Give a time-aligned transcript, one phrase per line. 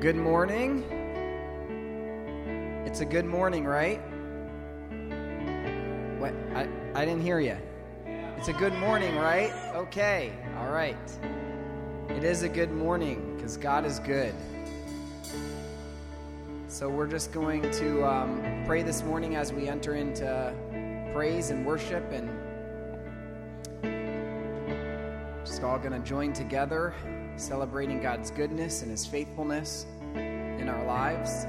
[0.00, 0.82] good morning.
[2.86, 4.00] It's a good morning, right?
[6.18, 6.32] What?
[6.54, 7.58] I, I didn't hear you.
[8.38, 9.52] It's a good morning, right?
[9.74, 10.96] Okay, all right.
[12.08, 14.34] It is a good morning because God is good.
[16.68, 20.54] So we're just going to um, pray this morning as we enter into
[21.12, 22.30] praise and worship and
[25.44, 26.94] just all going to join together
[27.40, 31.46] celebrating God's goodness and his faithfulness in our lives.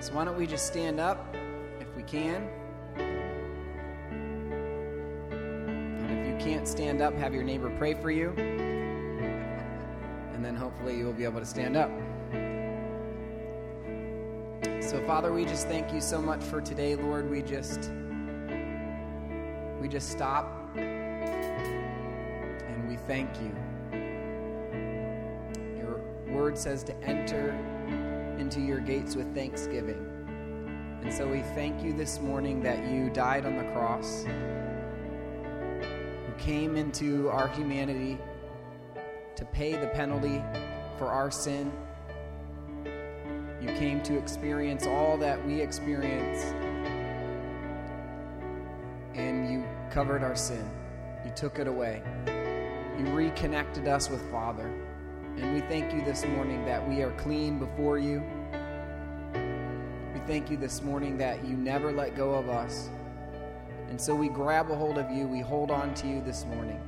[0.00, 1.34] So why don't we just stand up
[1.80, 2.48] if we can?
[5.30, 8.30] And if you can't stand up, have your neighbor pray for you.
[10.32, 11.90] And then hopefully you will be able to stand up.
[14.82, 17.30] So Father, we just thank you so much for today, Lord.
[17.30, 17.90] We just
[19.80, 20.65] we just stop
[23.06, 23.54] thank you.
[25.76, 27.50] Your word says to enter
[28.38, 30.12] into your gates with thanksgiving.
[31.02, 34.24] And so we thank you this morning that you died on the cross.
[36.26, 38.18] You came into our humanity
[39.36, 40.42] to pay the penalty
[40.98, 41.72] for our sin.
[43.60, 46.42] You came to experience all that we experience.
[49.14, 50.68] And you covered our sin.
[51.24, 52.02] You took it away.
[52.98, 54.72] You reconnected us with Father.
[55.36, 58.22] And we thank you this morning that we are clean before you.
[60.14, 62.88] We thank you this morning that you never let go of us.
[63.90, 65.26] And so we grab a hold of you.
[65.26, 66.80] We hold on to you this morning.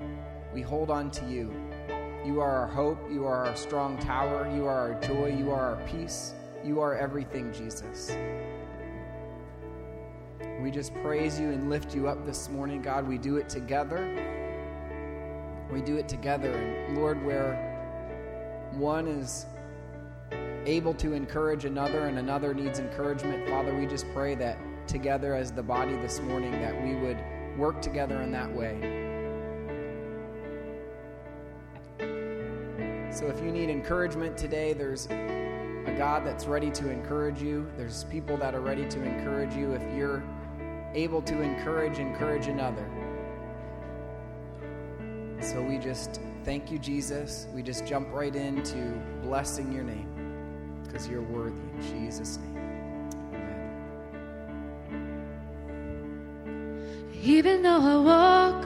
[0.55, 1.55] We hold on to you.
[2.25, 2.99] You are our hope.
[3.11, 4.51] You are our strong tower.
[4.55, 5.37] You are our joy.
[5.39, 6.33] You are our peace.
[6.65, 8.17] You are everything, Jesus.
[10.63, 13.07] We just praise you and lift you up this morning, God.
[13.07, 14.38] We do it together.
[15.71, 16.53] We do it together.
[16.53, 17.65] And Lord, where
[18.73, 19.47] one is
[20.67, 25.53] able to encourage another and another needs encouragement, Father, we just pray that together as
[25.53, 27.19] the body this morning that we would
[27.59, 29.05] work together in that way.
[33.11, 37.67] So if you need encouragement today, there's a God that's ready to encourage you.
[37.77, 39.73] There's people that are ready to encourage you.
[39.73, 40.23] If you're
[40.95, 42.87] able to encourage, encourage another.
[45.41, 47.47] So we just thank you, Jesus.
[47.55, 50.09] We just jump right into blessing your name
[50.85, 51.57] because you're worthy.
[51.57, 52.57] In Jesus' name.
[53.33, 53.69] Amen.
[57.23, 58.65] Even though I walk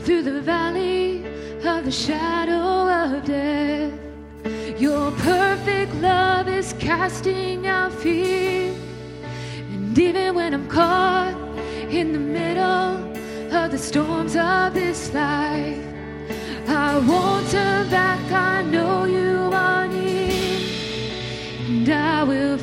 [0.00, 1.24] through the valley
[1.66, 3.92] of the shadow of death,
[4.78, 8.74] your perfect love is casting out fear.
[9.70, 11.36] And even when I'm caught
[11.90, 15.93] in the middle of the storms of this life,
[16.66, 18.20] I won't turn back.
[18.32, 20.60] I know you are near,
[21.68, 22.58] and I will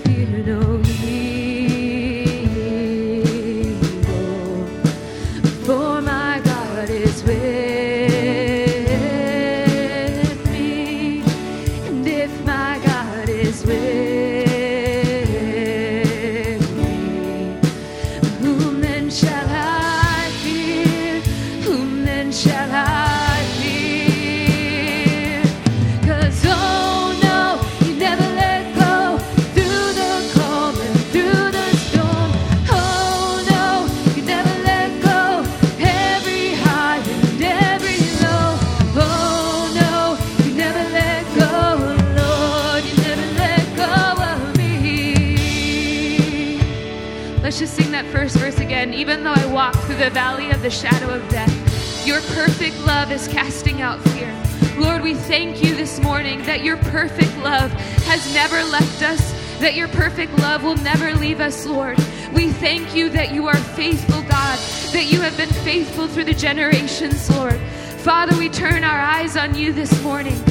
[50.01, 54.35] the valley of the shadow of death, your perfect love is casting out fear.
[54.79, 57.71] Lord, we thank you this morning that your perfect love
[58.05, 61.99] has never left us, that your perfect love will never leave us, Lord.
[62.33, 64.57] We thank you that you are faithful, God,
[64.91, 67.59] that you have been faithful through the generations, Lord.
[67.99, 70.41] Father, we turn our eyes on you this morning.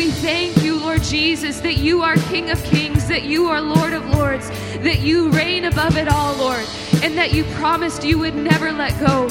[0.00, 3.92] We thank you, Lord Jesus, that you are King of Kings, that you are Lord
[3.92, 4.48] of Lords,
[4.78, 6.66] that you reign above it all, Lord,
[7.02, 9.28] and that you promised you would never let go.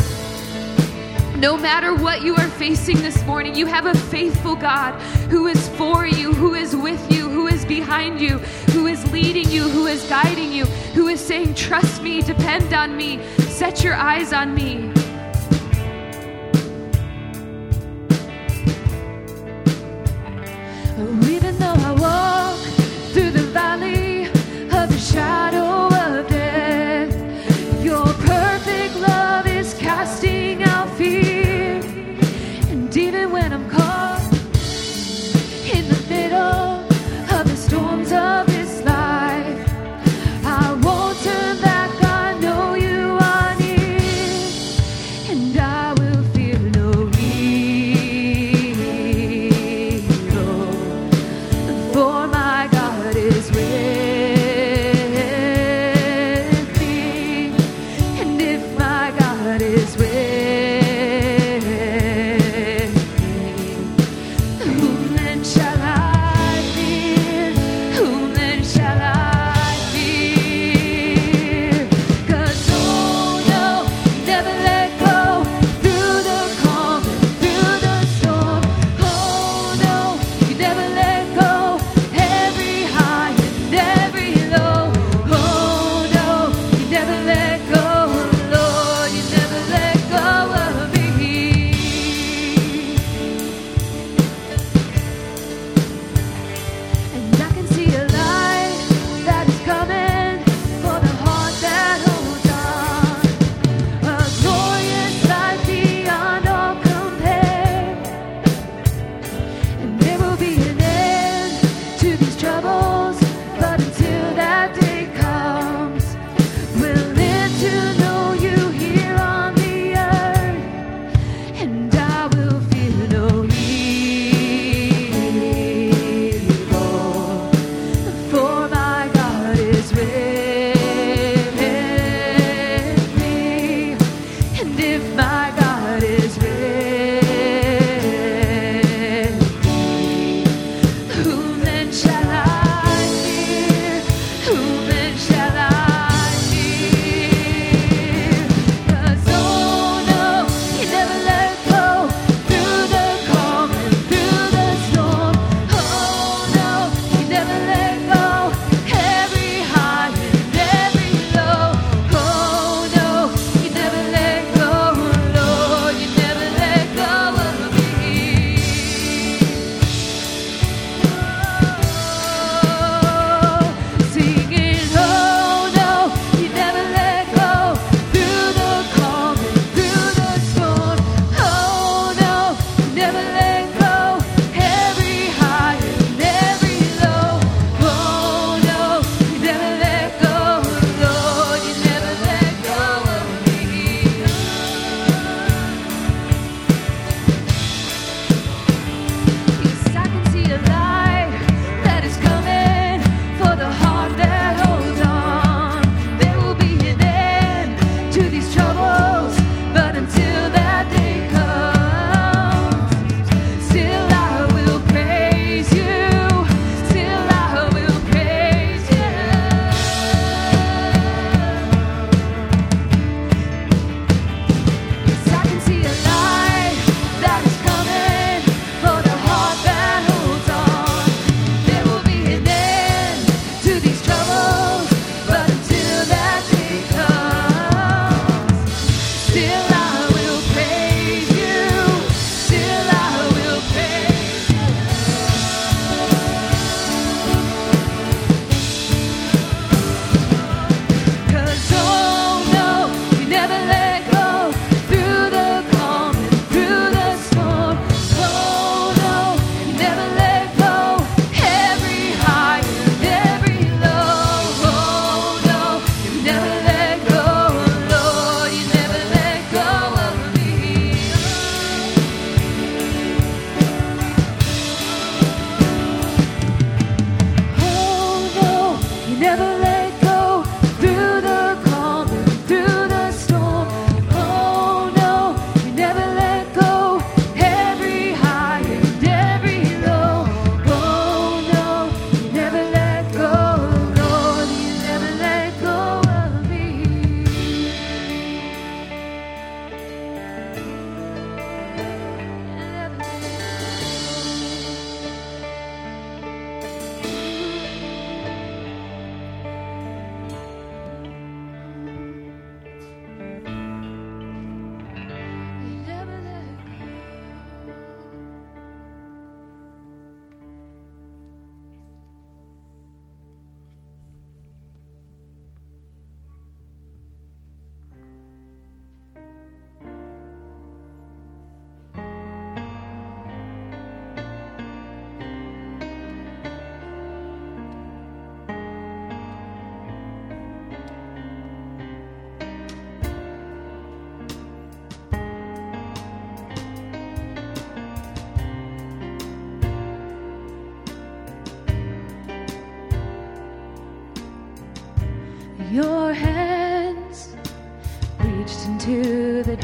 [1.39, 4.93] No matter what you are facing this morning, you have a faithful God
[5.31, 8.37] who is for you, who is with you, who is behind you,
[8.73, 12.95] who is leading you, who is guiding you, who is saying, Trust me, depend on
[12.95, 14.88] me, set your eyes on me.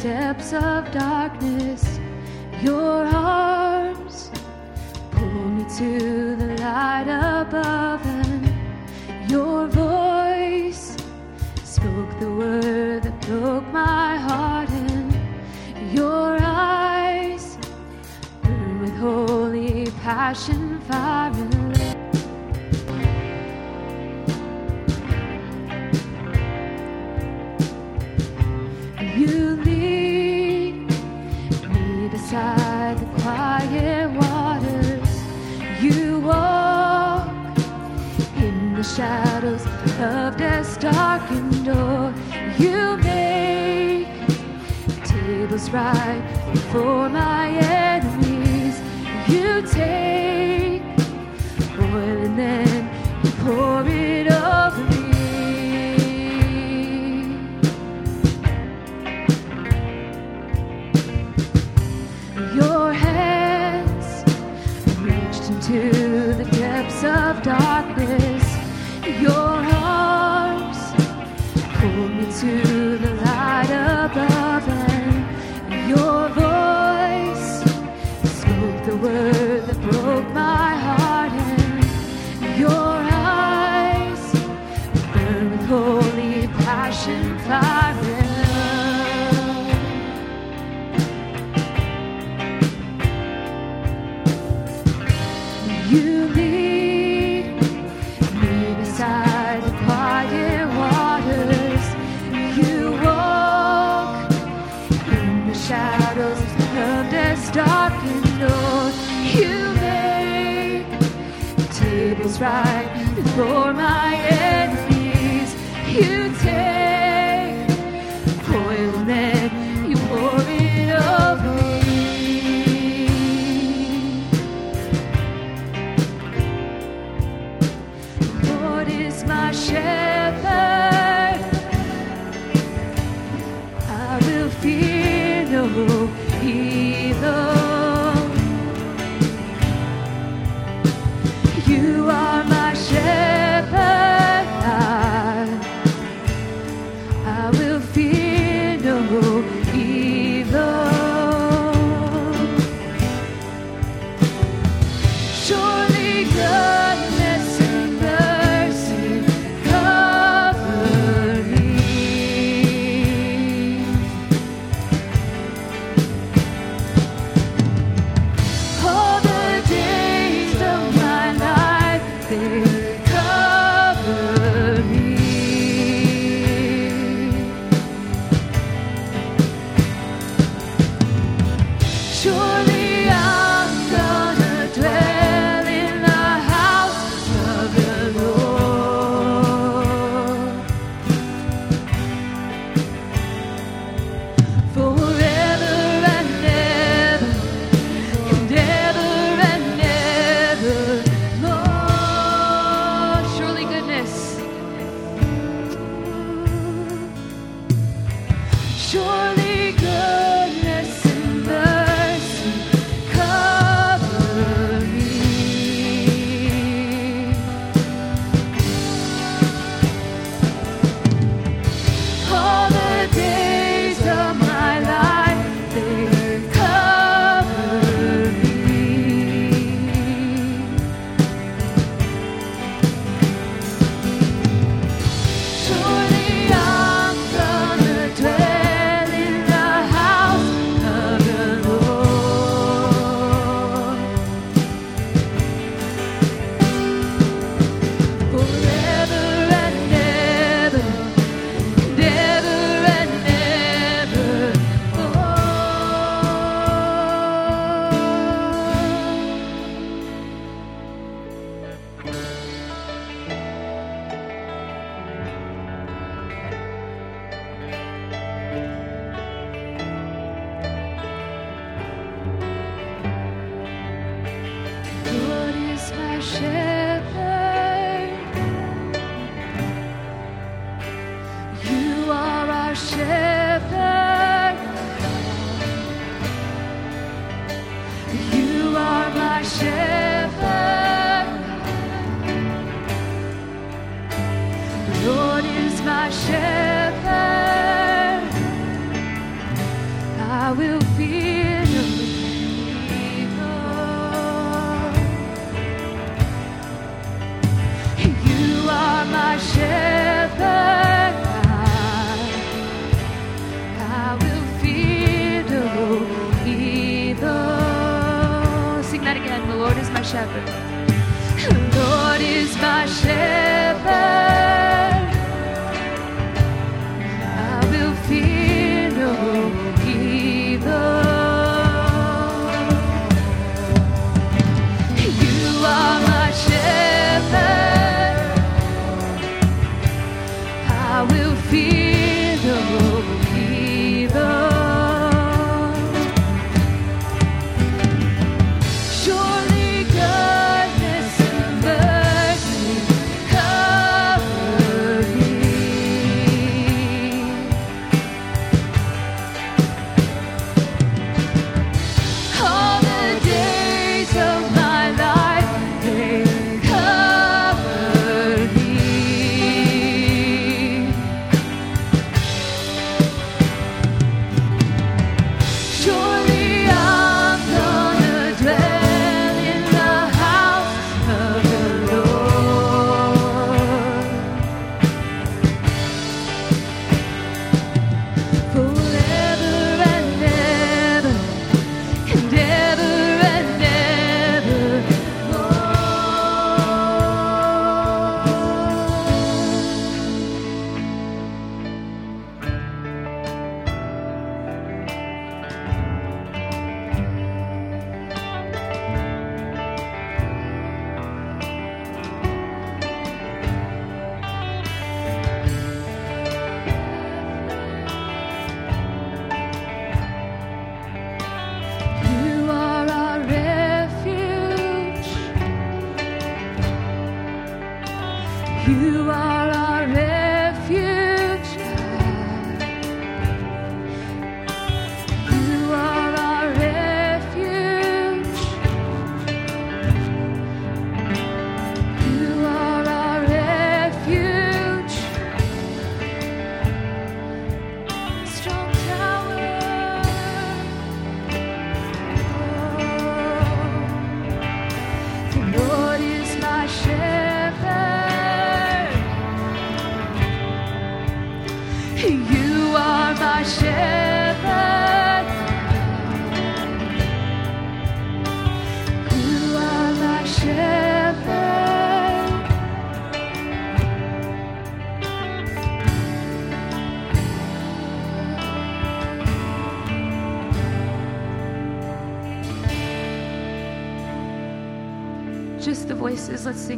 [0.05, 1.14] Depths of darkness.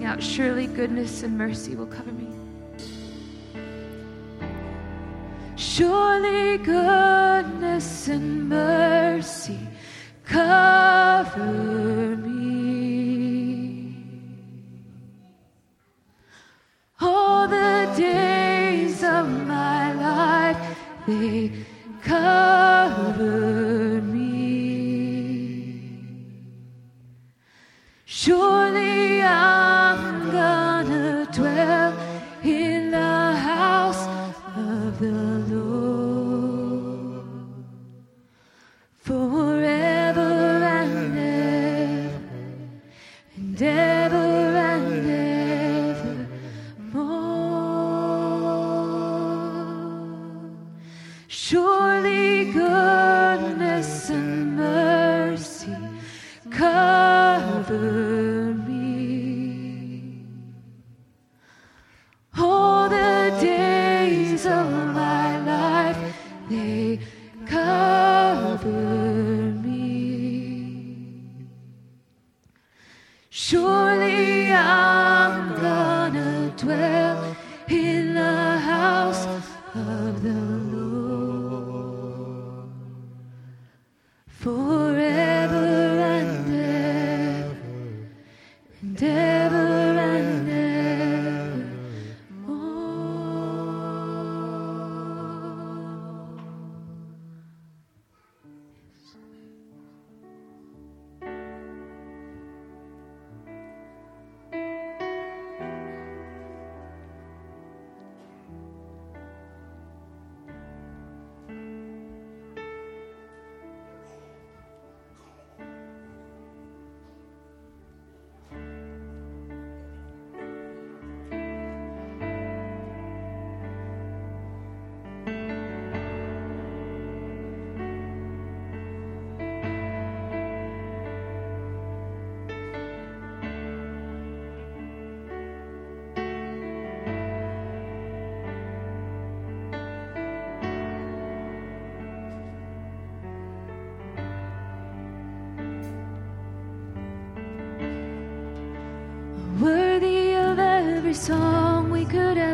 [0.08, 0.24] Out.
[0.24, 1.87] Surely goodness and mercy will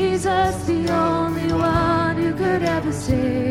[0.00, 3.49] Jesus, the only one who could ever save.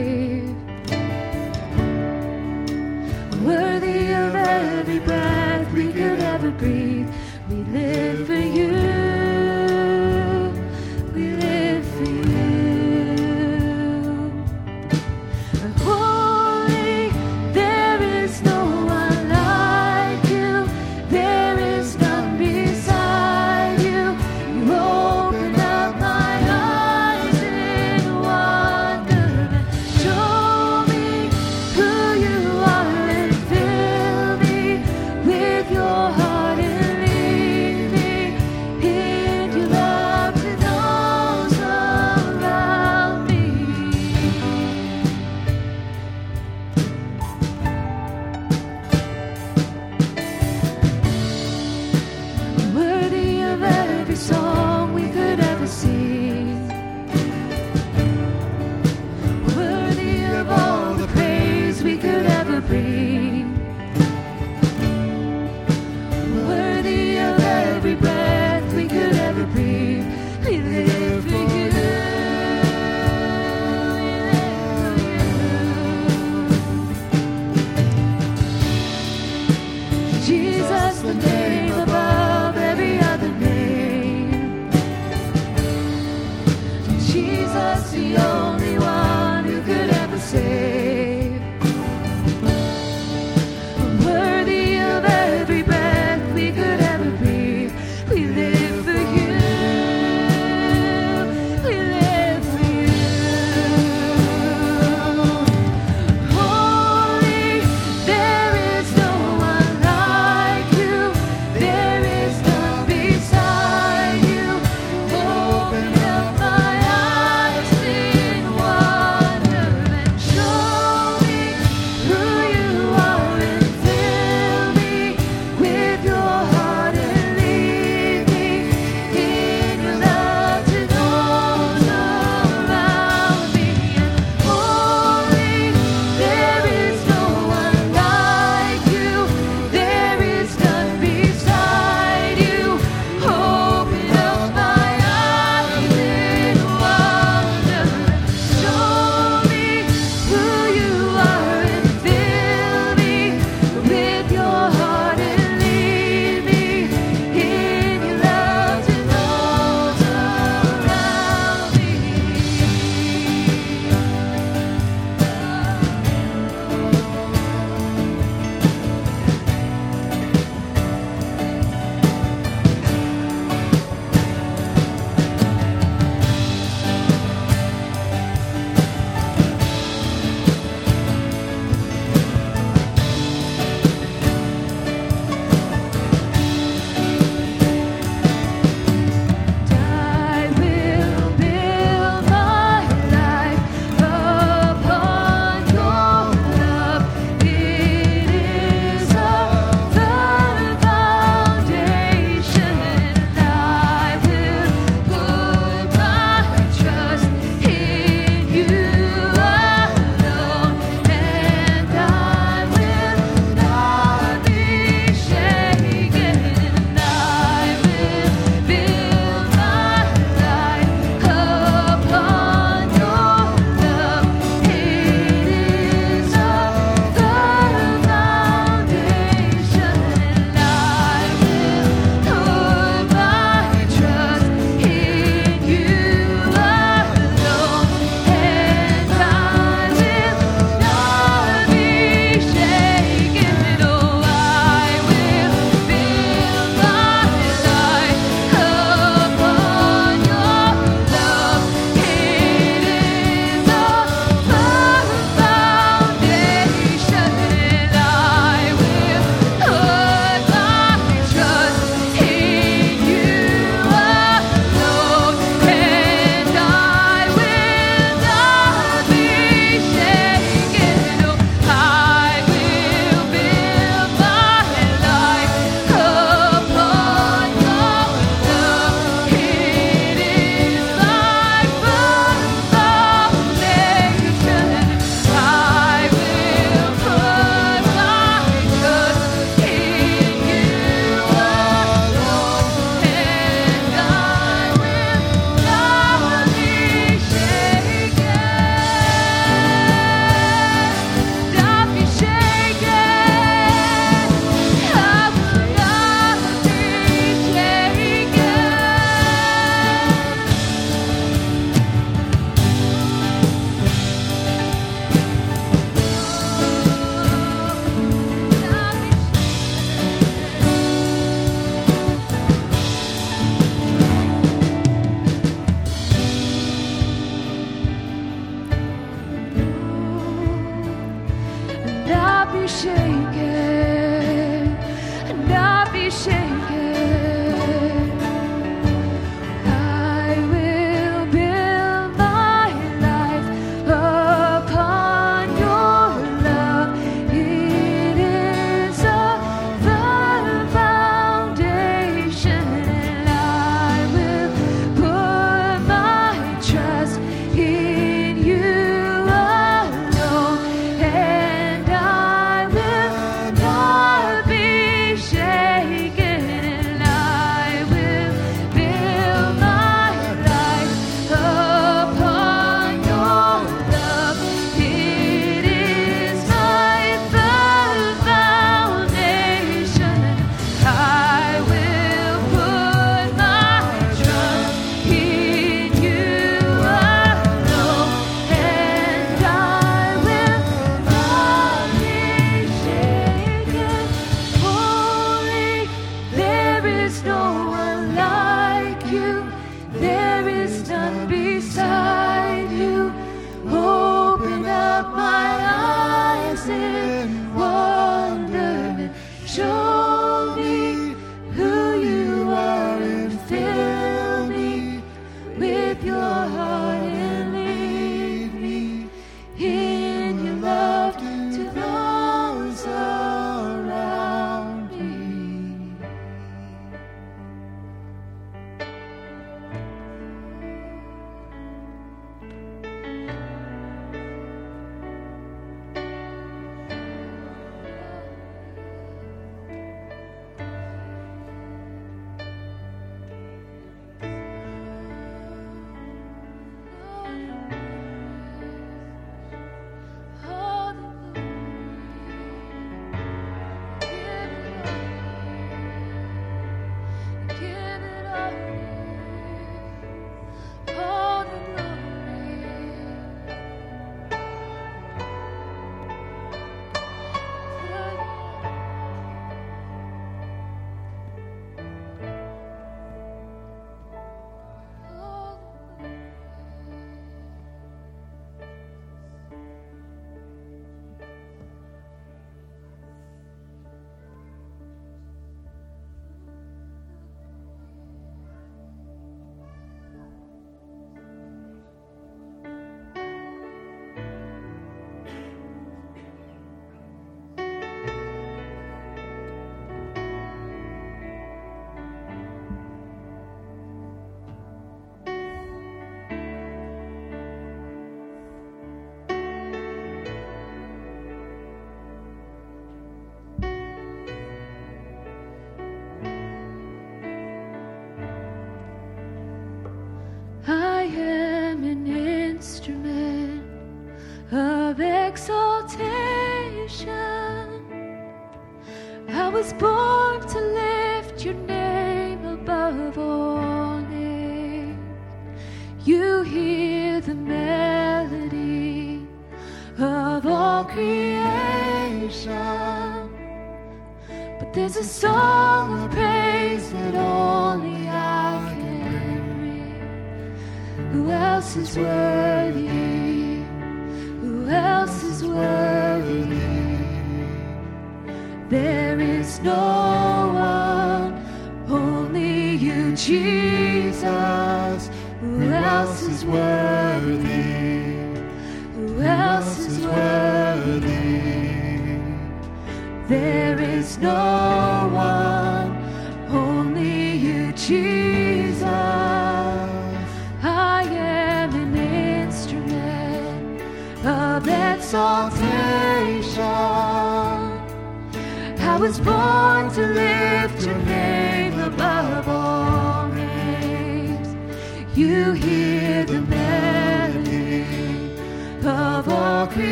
[529.59, 530.08] Was born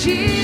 [0.00, 0.39] Jesus.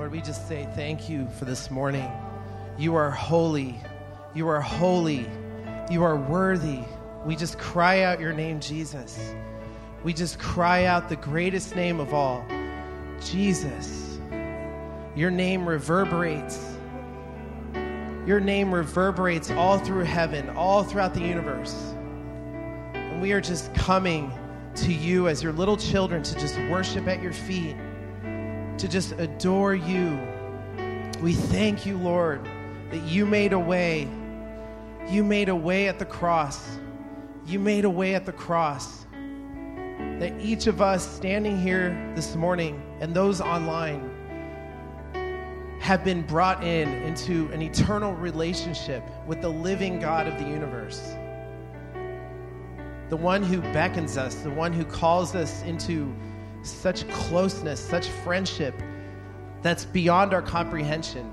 [0.00, 2.10] Lord, we just say thank you for this morning.
[2.78, 3.78] You are holy.
[4.34, 5.26] You are holy.
[5.90, 6.80] You are worthy.
[7.26, 9.20] We just cry out your name, Jesus.
[10.02, 12.46] We just cry out the greatest name of all,
[13.22, 14.18] Jesus.
[15.14, 16.78] Your name reverberates.
[18.26, 21.74] Your name reverberates all through heaven, all throughout the universe.
[22.94, 24.32] And we are just coming
[24.76, 27.76] to you as your little children to just worship at your feet,
[28.80, 30.18] to just adore you.
[31.20, 32.48] We thank you, Lord,
[32.90, 34.08] that you made a way.
[35.06, 36.78] You made a way at the cross.
[37.44, 39.04] You made a way at the cross.
[40.18, 44.08] That each of us standing here this morning and those online
[45.80, 51.14] have been brought in into an eternal relationship with the living God of the universe
[53.10, 56.14] the one who beckons us, the one who calls us into
[56.62, 58.74] such closeness, such friendship
[59.62, 61.32] that's beyond our comprehension.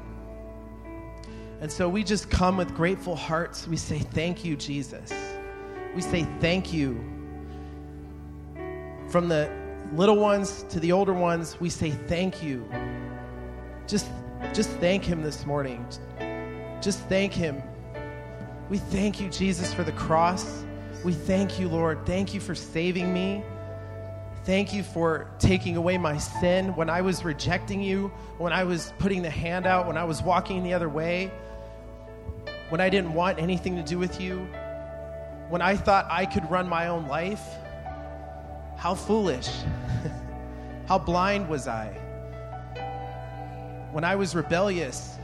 [1.60, 3.68] And so we just come with grateful hearts.
[3.68, 5.12] We say, Thank you, Jesus.
[5.96, 7.04] We say, Thank you.
[9.10, 9.50] From the
[9.94, 12.70] little ones to the older ones, we say, Thank you.
[13.88, 14.08] Just,
[14.54, 15.86] just thank Him this morning.
[16.82, 17.62] Just thank Him.
[18.70, 20.64] We thank you, Jesus, for the cross.
[21.04, 22.06] We thank you, Lord.
[22.06, 23.44] Thank you for saving me.
[24.48, 28.94] Thank you for taking away my sin when I was rejecting you, when I was
[28.98, 31.34] putting the hand out, when I was walking the other way,
[32.70, 34.48] when I didn't want anything to do with you,
[35.50, 37.44] when I thought I could run my own life.
[38.78, 39.50] How foolish.
[40.88, 41.88] How blind was I?
[43.92, 45.18] When I was rebellious,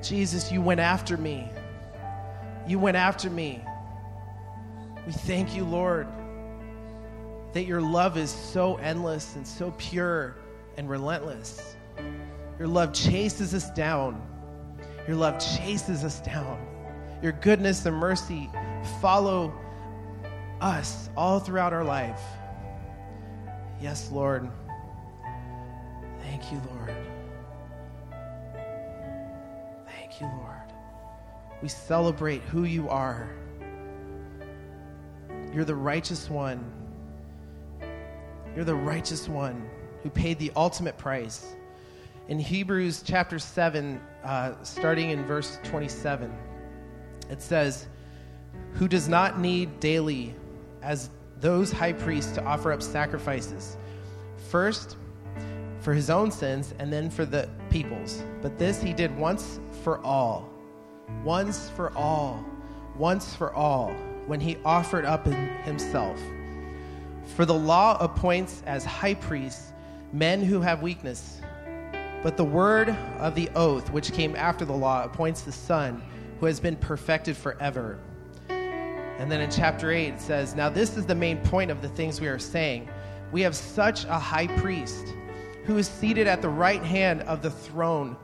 [0.00, 1.50] Jesus, you went after me.
[2.68, 3.64] You went after me.
[5.04, 6.06] We thank you, Lord,
[7.52, 10.36] that your love is so endless and so pure
[10.76, 11.76] and relentless.
[12.58, 14.22] Your love chases us down.
[15.06, 16.64] Your love chases us down.
[17.22, 18.50] Your goodness and mercy
[19.00, 19.52] follow
[20.60, 22.20] us all throughout our life.
[23.80, 24.48] Yes, Lord.
[26.22, 26.94] Thank you, Lord.
[29.86, 30.56] Thank you, Lord.
[31.62, 33.28] We celebrate who you are.
[35.52, 36.79] You're the righteous one.
[38.54, 39.68] You're the righteous one
[40.02, 41.54] who paid the ultimate price.
[42.28, 46.32] In Hebrews chapter 7, uh, starting in verse 27,
[47.28, 47.88] it says,
[48.74, 50.34] Who does not need daily,
[50.82, 53.76] as those high priests, to offer up sacrifices,
[54.50, 54.96] first
[55.80, 58.22] for his own sins and then for the people's.
[58.42, 60.50] But this he did once for all
[61.24, 62.44] once for all,
[62.96, 63.90] once for all,
[64.26, 66.18] when he offered up himself.
[67.36, 69.72] For the law appoints as high priests
[70.12, 71.40] men who have weakness.
[72.22, 76.02] But the word of the oath, which came after the law, appoints the Son
[76.38, 77.98] who has been perfected forever.
[78.48, 81.88] And then in chapter 8, it says, Now this is the main point of the
[81.88, 82.88] things we are saying.
[83.32, 85.14] We have such a high priest
[85.64, 88.16] who is seated at the right hand of the throne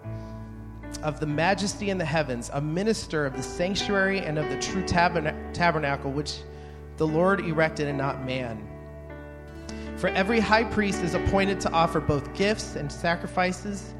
[1.03, 4.83] of the majesty in the heavens, a minister of the sanctuary and of the true
[4.85, 6.39] tabernacle which
[6.97, 8.67] the Lord erected and not man.
[9.97, 13.95] For every high priest is appointed to offer both gifts and sacrifices.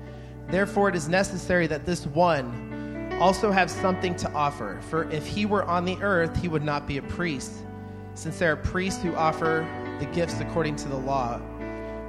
[0.49, 4.79] Therefore, it is necessary that this one also have something to offer.
[4.91, 7.53] For if he were on the earth, he would not be a priest,
[8.15, 9.67] since there are priests who offer
[9.99, 11.39] the gifts according to the law,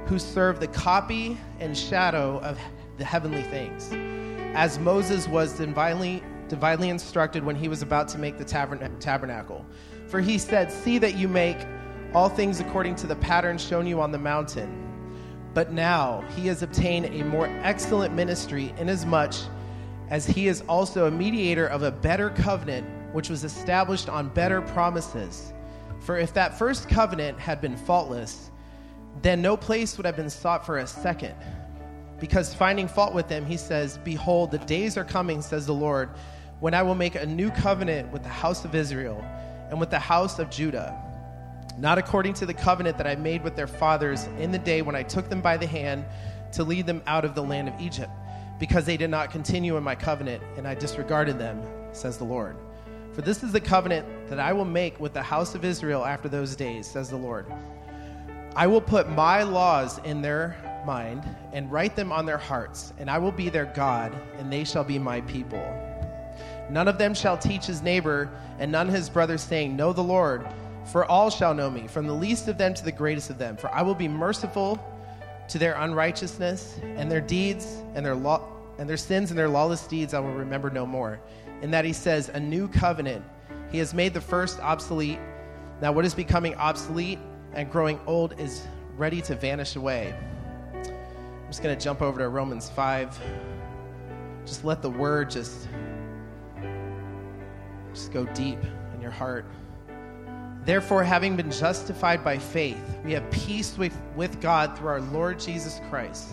[0.06, 2.58] who serve the copy and shadow of
[2.98, 3.90] the heavenly things
[4.54, 9.64] as Moses was divinely, divinely instructed when he was about to make the tabernacle.
[10.08, 11.58] For he said, See that you make
[12.14, 14.84] all things according to the pattern shown you on the mountain.
[15.54, 19.34] But now he has obtained a more excellent ministry, inasmuch
[20.10, 24.62] as he is also a mediator of a better covenant, which was established on better
[24.62, 25.52] promises.
[26.00, 28.50] For if that first covenant had been faultless,
[29.22, 31.34] then no place would have been sought for a second
[32.20, 36.10] because finding fault with them, he says, Behold, the days are coming, says the Lord,
[36.60, 39.24] when I will make a new covenant with the house of Israel
[39.70, 41.00] and with the house of Judah,
[41.78, 44.96] not according to the covenant that I made with their fathers in the day when
[44.96, 46.04] I took them by the hand
[46.52, 48.10] to lead them out of the land of Egypt,
[48.58, 51.62] because they did not continue in my covenant, and I disregarded them,
[51.92, 52.56] says the Lord.
[53.12, 56.28] For this is the covenant that I will make with the house of Israel after
[56.28, 57.46] those days, says the Lord.
[58.56, 61.22] I will put my laws in their mind
[61.52, 64.84] and write them on their hearts, and I will be their God, and they shall
[64.84, 65.64] be my people.
[66.70, 70.46] None of them shall teach his neighbor, and none his brother, saying, Know the Lord,
[70.90, 73.56] for all shall know me, from the least of them to the greatest of them.
[73.56, 74.82] For I will be merciful
[75.48, 78.42] to their unrighteousness and their deeds and their law
[78.78, 81.20] and their sins and their lawless deeds I will remember no more.
[81.62, 83.24] In that he says, a new covenant.
[83.70, 85.18] He has made the first obsolete.
[85.82, 87.18] Now what is becoming obsolete
[87.52, 88.66] and growing old is
[88.96, 90.14] ready to vanish away.
[90.74, 93.18] I'm just going to jump over to Romans 5.
[94.46, 95.68] Just let the word just
[97.92, 98.58] just go deep
[98.94, 99.44] in your heart.
[100.64, 105.40] Therefore, having been justified by faith, we have peace with, with God through our Lord
[105.40, 106.28] Jesus Christ,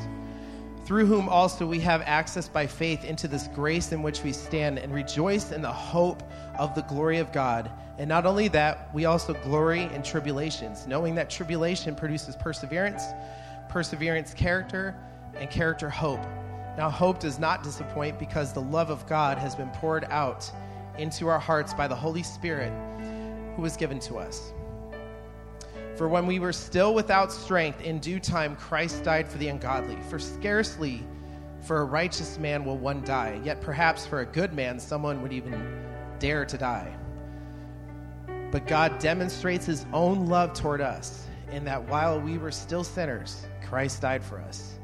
[0.86, 4.78] through whom also we have access by faith into this grace in which we stand
[4.78, 6.22] and rejoice in the hope
[6.60, 7.72] of the glory of God.
[7.98, 13.04] And not only that, we also glory in tribulations, knowing that tribulation produces perseverance,
[13.70, 14.96] perseverance, character,
[15.38, 16.26] and character, hope.
[16.78, 20.52] Now, hope does not disappoint because the love of God has been poured out
[20.98, 22.74] into our hearts by the Holy Spirit
[23.56, 24.54] who was given to us.
[25.96, 29.98] For when we were still without strength, in due time Christ died for the ungodly.
[30.10, 31.04] For scarcely
[31.62, 35.34] for a righteous man will one die, yet perhaps for a good man someone would
[35.34, 35.84] even
[36.20, 36.96] dare to die.
[38.52, 43.48] But God demonstrates his own love toward us in that while we were still sinners,
[43.66, 44.80] Christ died for us.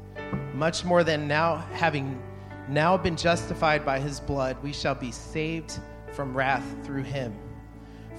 [0.54, 2.20] Much more than now, having
[2.68, 5.78] now been justified by his blood, we shall be saved
[6.12, 7.34] from wrath through him.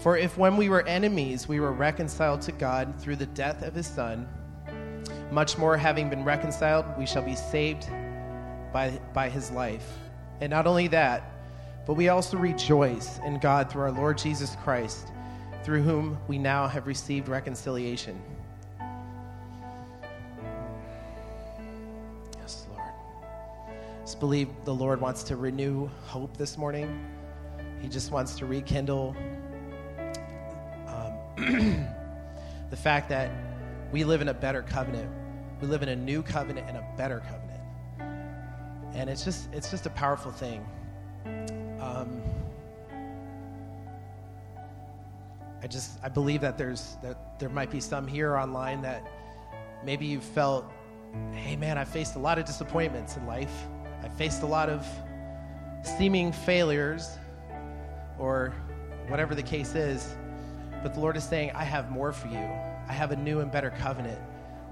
[0.04, 3.74] For if when we were enemies, we were reconciled to God through the death of
[3.74, 4.28] his Son,
[5.32, 7.88] much more having been reconciled, we shall be saved
[8.74, 9.90] by, by his life.
[10.42, 11.32] And not only that,
[11.88, 15.08] but we also rejoice in God through our Lord Jesus Christ,
[15.64, 18.22] through whom we now have received reconciliation.
[22.42, 22.92] Yes, Lord.
[24.02, 27.06] Just believe the Lord wants to renew hope this morning.
[27.82, 29.16] He just wants to rekindle
[32.70, 33.32] the fact that
[33.92, 35.10] we live in a better covenant.
[35.62, 37.62] We live in a new covenant and a better covenant.
[38.94, 40.66] And it's just it's just a powerful thing.
[41.80, 42.22] Um,
[45.62, 49.06] I just I believe that there's that there might be some here online that
[49.84, 50.66] maybe you felt,
[51.34, 53.54] hey man, I faced a lot of disappointments in life.
[54.02, 54.88] I faced a lot of
[55.98, 57.18] seeming failures
[58.18, 58.54] or
[59.08, 60.16] whatever the case is.
[60.84, 62.38] But the Lord is saying, I have more for you.
[62.38, 64.20] I have a new and better covenant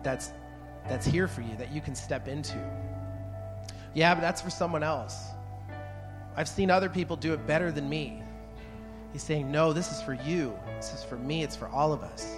[0.03, 0.33] that's
[0.87, 2.57] that's here for you that you can step into.
[3.93, 5.27] Yeah, but that's for someone else.
[6.35, 8.23] I've seen other people do it better than me.
[9.13, 10.57] He's saying, No, this is for you.
[10.77, 11.43] This is for me.
[11.43, 12.35] It's for all of us.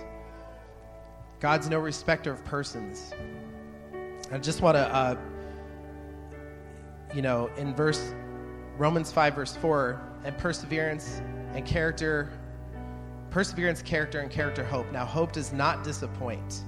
[1.39, 3.13] God's no respecter of persons.
[4.31, 5.17] I just want to, uh,
[7.13, 8.13] you know, in verse
[8.77, 11.21] Romans 5, verse 4, and perseverance
[11.53, 12.31] and character,
[13.33, 14.89] perseverance, character, and character hope.
[14.91, 16.61] Now, hope does not disappoint.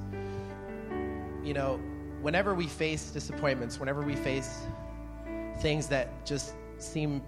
[1.44, 1.80] You know,
[2.22, 4.64] whenever we face disappointments, whenever we face
[5.60, 7.22] things that just seem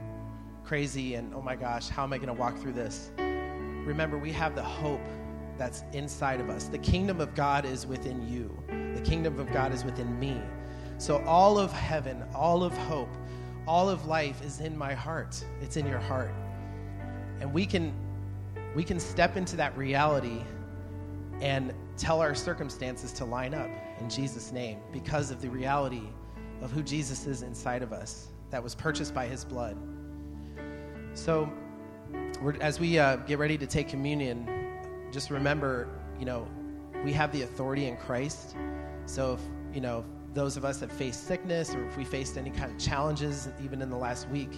[0.64, 3.12] crazy and oh my gosh, how am I going to walk through this?
[3.20, 5.06] Remember, we have the hope
[5.56, 6.64] that's inside of us.
[6.64, 8.52] The kingdom of God is within you,
[8.96, 10.42] the kingdom of God is within me.
[10.98, 13.16] So, all of heaven, all of hope,
[13.68, 15.46] all of life is in my heart.
[15.62, 16.32] It's in your heart.
[17.40, 17.94] And we can
[18.76, 20.42] we can step into that reality
[21.42, 26.04] and tell our circumstances to line up in Jesus name because of the reality
[26.62, 29.78] of who Jesus is inside of us that was purchased by his blood.
[31.14, 31.52] So
[32.62, 34.48] as we uh, get ready to take communion,
[35.12, 35.88] just remember,
[36.20, 36.48] you know,
[37.04, 38.56] we have the authority in Christ.
[39.06, 39.42] So if,
[39.74, 40.06] you know,
[40.38, 43.82] those of us that face sickness or if we faced any kind of challenges, even
[43.82, 44.52] in the last week,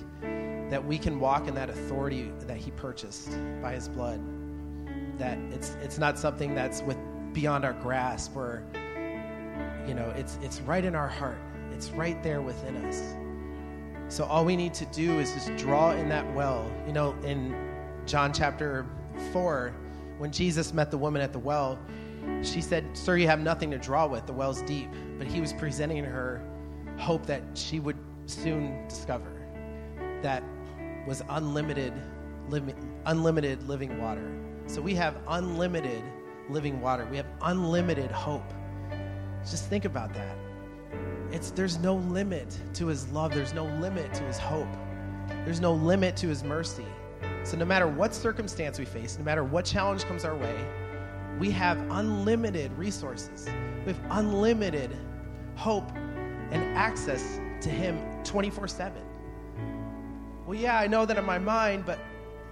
[0.70, 4.20] that we can walk in that authority that He purchased by His blood.
[5.18, 6.98] That it's it's not something that's with
[7.34, 8.64] beyond our grasp or
[9.88, 11.40] you know it's it's right in our heart.
[11.72, 13.16] It's right there within us.
[14.14, 16.70] So all we need to do is just draw in that well.
[16.86, 17.56] You know, in
[18.06, 18.86] John chapter
[19.32, 19.74] four,
[20.18, 21.80] when Jesus met the woman at the well,
[22.42, 24.26] she said, Sir, you have nothing to draw with.
[24.26, 24.90] The well's deep.
[25.18, 26.42] But he was presenting her
[26.98, 29.32] hope that she would soon discover
[30.22, 30.44] that
[31.08, 31.94] was unlimited,
[32.50, 34.32] li- unlimited living water.
[34.68, 36.04] So we have unlimited
[36.50, 37.08] living water.
[37.10, 38.54] We have unlimited hope.
[39.50, 40.38] Just think about that.
[41.32, 44.68] It's, there's no limit to his love, there's no limit to his hope,
[45.46, 46.86] there's no limit to his mercy.
[47.44, 50.66] So, no matter what circumstance we face, no matter what challenge comes our way,
[51.40, 53.48] we have unlimited resources.
[53.86, 54.96] We have unlimited
[55.56, 55.90] hope
[56.52, 59.02] and access to Him 24 7.
[60.46, 62.00] Well, yeah, I know that in my mind, but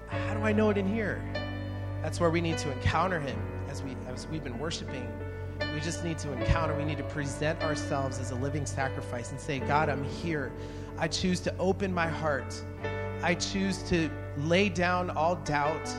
[0.07, 1.21] how do I know it in here?
[2.01, 3.37] That's where we need to encounter Him
[3.69, 5.07] as, we, as we've been worshiping
[5.73, 9.39] We just need to encounter, we need to present ourselves as a living sacrifice and
[9.39, 10.53] say, God, I'm here.
[10.97, 12.63] I choose to open my heart.
[13.21, 15.93] I choose to lay down all doubt,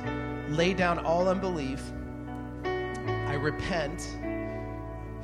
[0.48, 1.82] lay down all unbelief.
[3.28, 4.16] I repent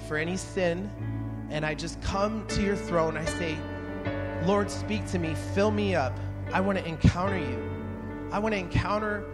[0.06, 0.90] for any sin,
[1.48, 3.16] and I just come to your throne.
[3.16, 3.56] I say,
[4.44, 6.14] Lord, speak to me, fill me up.
[6.52, 7.58] I want to encounter you.
[8.30, 9.24] I want to encounter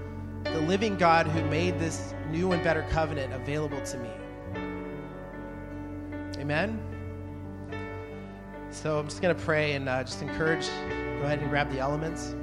[0.45, 4.11] the living God who made this new and better covenant available to me.
[6.39, 6.81] Amen.
[8.71, 11.81] So I'm just going to pray and uh, just encourage, go ahead and grab the
[11.81, 12.37] elements.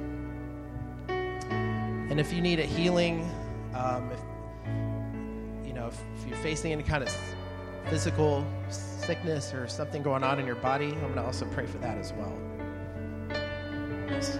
[1.08, 3.30] And if you need a healing,
[3.74, 4.20] um, if,
[6.28, 7.16] you're facing any kind of
[7.88, 11.78] physical sickness or something going on in your body, I'm going to also pray for
[11.78, 12.36] that as well.
[14.10, 14.38] Yes.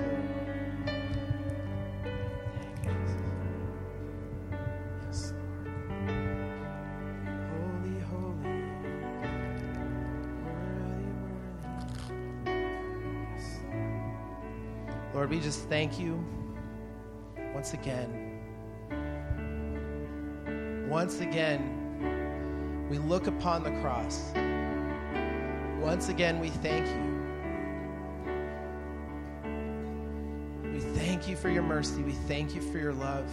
[15.15, 16.25] Lord, we just thank you
[17.53, 18.27] once again.
[20.89, 21.78] Once again,
[22.89, 24.33] we look upon the cross.
[25.81, 27.09] Once again, we thank you.
[30.73, 32.03] We thank you for your mercy.
[32.03, 33.31] We thank you for your love.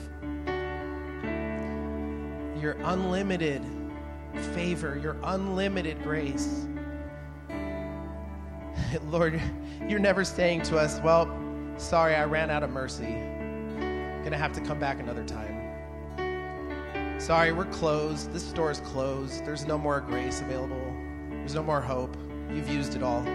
[2.61, 3.63] Your unlimited
[4.53, 6.65] favor, your unlimited grace.
[9.05, 9.41] Lord,
[9.87, 11.27] you're never saying to us, well,
[11.77, 13.03] Sorry, I ran out of mercy.
[14.23, 15.54] Gonna have to come back another time.
[17.18, 18.32] Sorry, we're closed.
[18.34, 19.45] This store is closed.
[19.45, 20.93] There's no more grace available.
[21.30, 22.16] There's no more hope.
[22.51, 23.22] You've used it all.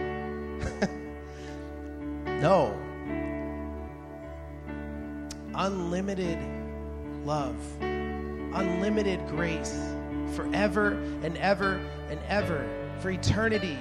[2.26, 2.78] no.
[5.55, 6.39] Unlimited
[7.24, 9.78] love, unlimited grace
[10.35, 12.68] forever and ever and ever
[13.01, 13.78] for eternity.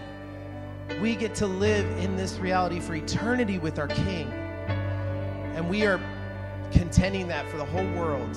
[1.01, 4.31] We get to live in this reality for eternity with our King.
[5.55, 6.01] And we are
[6.71, 8.35] contending that for the whole world.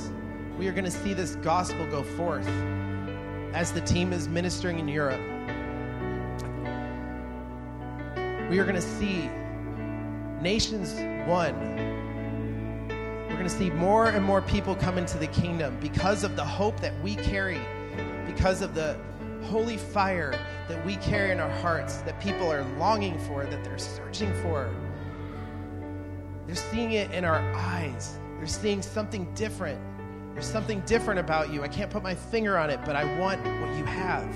[0.63, 2.47] We are going to see this gospel go forth
[3.53, 5.21] as the team is ministering in Europe.
[8.49, 9.29] We are going to see
[10.41, 10.95] nations
[11.29, 11.59] won.
[13.29, 16.45] We're going to see more and more people come into the kingdom because of the
[16.45, 17.61] hope that we carry,
[18.25, 18.97] because of the
[19.43, 20.39] holy fire
[20.69, 24.73] that we carry in our hearts, that people are longing for, that they're searching for.
[26.47, 28.17] They're seeing it in our eyes.
[28.39, 29.81] They're seeing something different.
[30.33, 31.63] There's something different about you.
[31.63, 34.35] I can't put my finger on it, but I want what you have.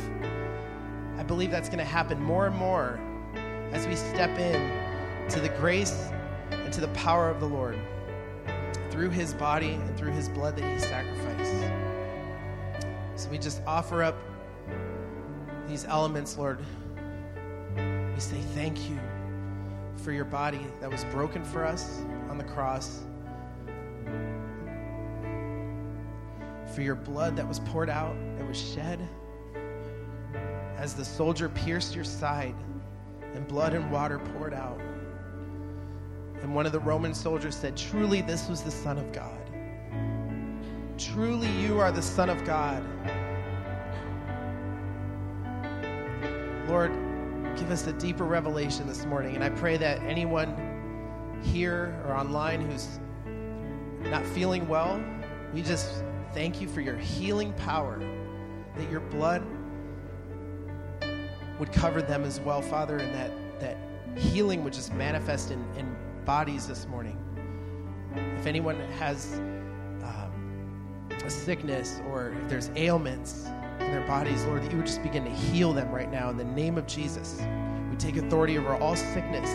[1.19, 3.01] I believe that's going to happen more and more
[3.73, 6.11] as we step in to the grace
[6.51, 7.79] and to the power of the Lord
[8.91, 11.53] through his body and through his blood that he sacrificed.
[13.17, 14.17] So we just offer up
[15.67, 16.59] these elements, Lord.
[17.77, 18.99] We say thank you
[19.97, 23.01] for your body that was broken for us on the cross,
[26.77, 29.01] for your blood that was poured out, that was shed
[30.77, 32.55] as the soldier pierced your side
[33.35, 34.79] and blood and water poured out.
[36.43, 39.41] And one of the Roman soldiers said, Truly, this was the Son of God.
[40.99, 42.85] Truly, you are the Son of God.
[46.69, 46.93] Lord,
[47.57, 49.35] give us a deeper revelation this morning.
[49.35, 53.01] And I pray that anyone here or online who's
[54.11, 55.03] not feeling well,
[55.55, 58.01] we just thank you for your healing power,
[58.77, 59.45] that your blood
[61.59, 63.79] would cover them as well, Father, and that, that
[64.19, 67.19] healing would just manifest in, in bodies this morning.
[68.39, 69.39] If anyone has
[70.03, 73.49] um, a sickness or if there's ailments,
[73.87, 76.37] in their bodies, Lord, that you would just begin to heal them right now in
[76.37, 77.41] the name of Jesus.
[77.91, 79.49] We take authority over all sickness,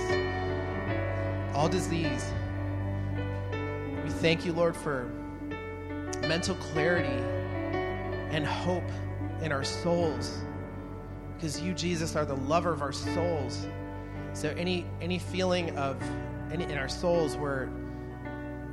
[1.53, 2.31] all disease.
[4.03, 5.11] We thank you, Lord, for
[6.27, 7.23] mental clarity
[8.31, 8.89] and hope
[9.41, 10.43] in our souls
[11.35, 13.67] because you jesus are the lover of our souls
[14.33, 16.01] so any any feeling of
[16.51, 17.71] any in our souls where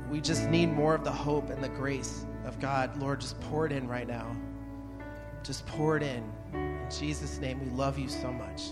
[0.09, 3.65] we just need more of the hope and the grace of god lord just pour
[3.65, 4.35] it in right now
[5.43, 6.23] just pour it in.
[6.53, 8.71] In Jesus' name, we love you so much.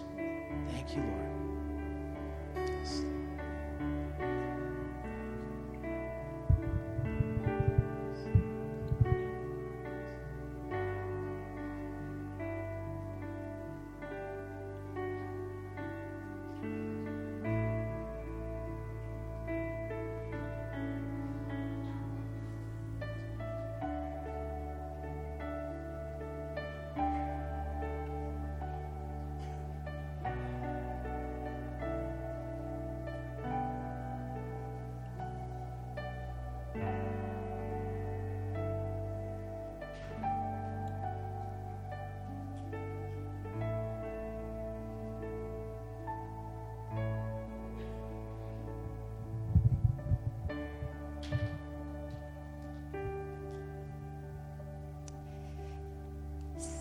[0.69, 1.37] Thank you, Lord.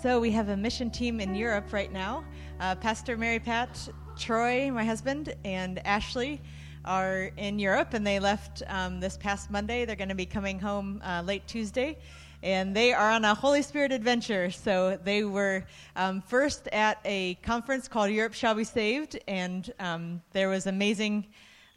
[0.07, 2.25] So we have a mission team in Europe right now.
[2.61, 6.41] Uh, Pastor Mary Pat, Troy, my husband, and Ashley
[6.85, 9.85] are in Europe, and they left um, this past Monday.
[9.85, 11.99] They're going to be coming home uh, late Tuesday,
[12.45, 14.49] and they are on a Holy Spirit adventure.
[14.53, 15.65] So they were
[15.97, 21.27] um, first at a conference called Europe Shall Be Saved, and um, there was amazing.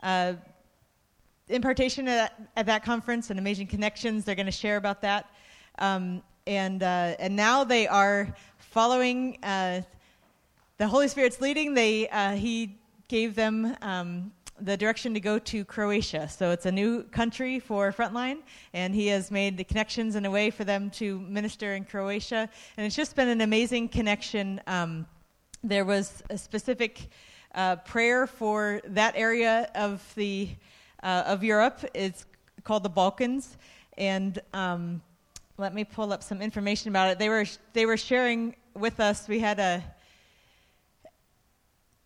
[0.03, 0.33] Uh,
[1.47, 4.23] impartation at, at, that conference and amazing connections.
[4.23, 5.31] They're going to share about that.
[5.79, 8.27] Um, and, uh, and now they are
[8.57, 9.81] following uh,
[10.77, 11.75] the Holy Spirit's leading.
[11.75, 16.27] They, uh, he gave them um, the direction to go to Croatia.
[16.27, 18.39] So it's a new country for Frontline,
[18.73, 22.49] and he has made the connections in a way for them to minister in Croatia.
[22.77, 24.59] And it's just been an amazing connection.
[24.65, 25.05] Um,
[25.63, 27.09] there was a specific
[27.53, 30.49] uh, prayer for that area of the
[31.03, 31.85] uh, of Europe.
[31.93, 32.25] It's
[32.63, 33.55] called the Balkans,
[33.99, 35.01] and um,
[35.59, 37.19] let me pull up some information about it.
[37.19, 39.27] They were they were sharing with us.
[39.27, 39.83] We had a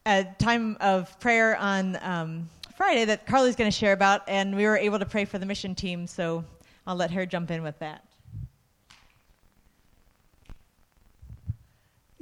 [0.05, 4.65] a time of prayer on um, Friday that Carly's going to share about, and we
[4.65, 6.07] were able to pray for the mission team.
[6.07, 6.43] So
[6.87, 8.03] I'll let her jump in with that.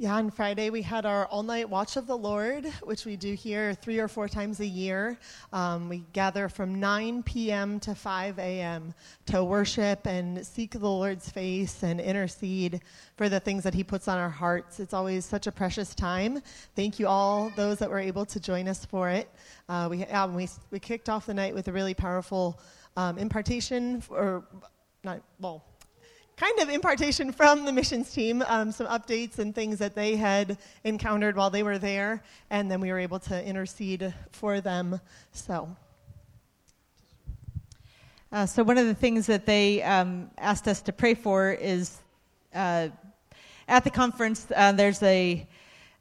[0.02, 3.34] Yeah, on Friday we had our all night watch of the Lord, which we do
[3.34, 5.16] here three or four times a year.
[5.52, 7.78] Um, we gather from 9 p.m.
[7.78, 8.94] to 5 a.m.
[9.26, 12.80] to worship and seek the Lord's face and intercede
[13.16, 14.80] for the things that He puts on our hearts.
[14.80, 16.42] It's always such a precious time.
[16.74, 19.30] Thank you all, those that were able to join us for it.
[19.68, 22.58] Uh, we, um, we, we kicked off the night with a really powerful
[22.96, 24.42] um, impartation, or
[25.04, 25.62] not, well,
[26.42, 30.58] kind of impartation from the missions team, um, some updates and things that they had
[30.82, 32.20] encountered while they were there,
[32.50, 35.00] and then we were able to intercede for them.
[35.30, 35.68] So.
[38.32, 41.98] Uh, so one of the things that they um, asked us to pray for is
[42.56, 42.88] uh,
[43.68, 44.48] at the conference.
[44.56, 45.46] Uh, there's a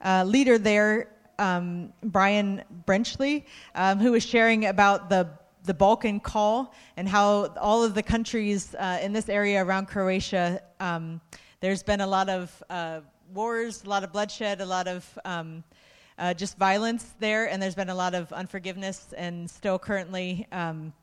[0.04, 3.44] uh, leader there, um, Brian Brenchley,
[3.76, 5.30] um, who was sharing about the
[5.64, 10.62] the Balkan call and how all of the countries uh, in this area around Croatia,
[10.80, 11.22] um,
[11.60, 13.02] there's been a lot of uh,
[13.34, 15.64] wars, a lot of bloodshed, a lot of um,
[16.18, 20.94] uh, just violence there, and there's been a lot of unforgiveness and still currently um,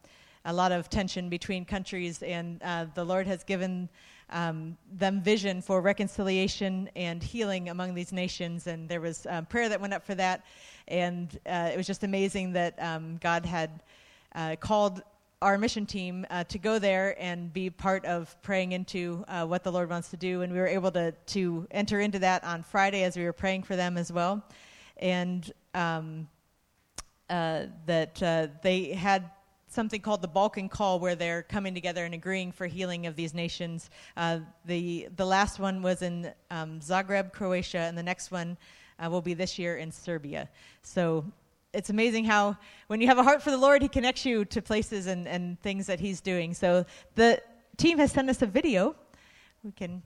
[0.45, 2.23] a lot of tension between countries.
[2.23, 3.89] And uh, the Lord has given
[4.31, 8.67] um, them vision for reconciliation and healing among these nations.
[8.67, 10.45] And there was um, prayer that went up for that,
[10.87, 13.83] and uh, it was just amazing that um, God had
[14.35, 15.03] uh, called
[15.41, 19.63] our mission team uh, to go there and be part of praying into uh, what
[19.63, 20.43] the Lord wants to do.
[20.43, 23.63] And we were able to, to enter into that on Friday as we were praying
[23.63, 24.43] for them as well.
[24.97, 26.29] And um,
[27.31, 29.31] uh, that uh, they had
[29.69, 33.35] something called the Balkan Call, where they're coming together and agreeing for healing of these
[33.35, 33.91] nations.
[34.17, 38.57] Uh, the the last one was in um, Zagreb, Croatia, and the next one
[38.99, 40.49] uh, will be this year in Serbia.
[40.83, 41.25] So
[41.73, 42.57] it's amazing how
[42.87, 45.61] when you have a heart for the Lord, He connects you to places and, and
[45.61, 46.55] things that He's doing.
[46.55, 47.43] So the
[47.77, 48.97] team has sent us a video.
[49.63, 50.03] We can.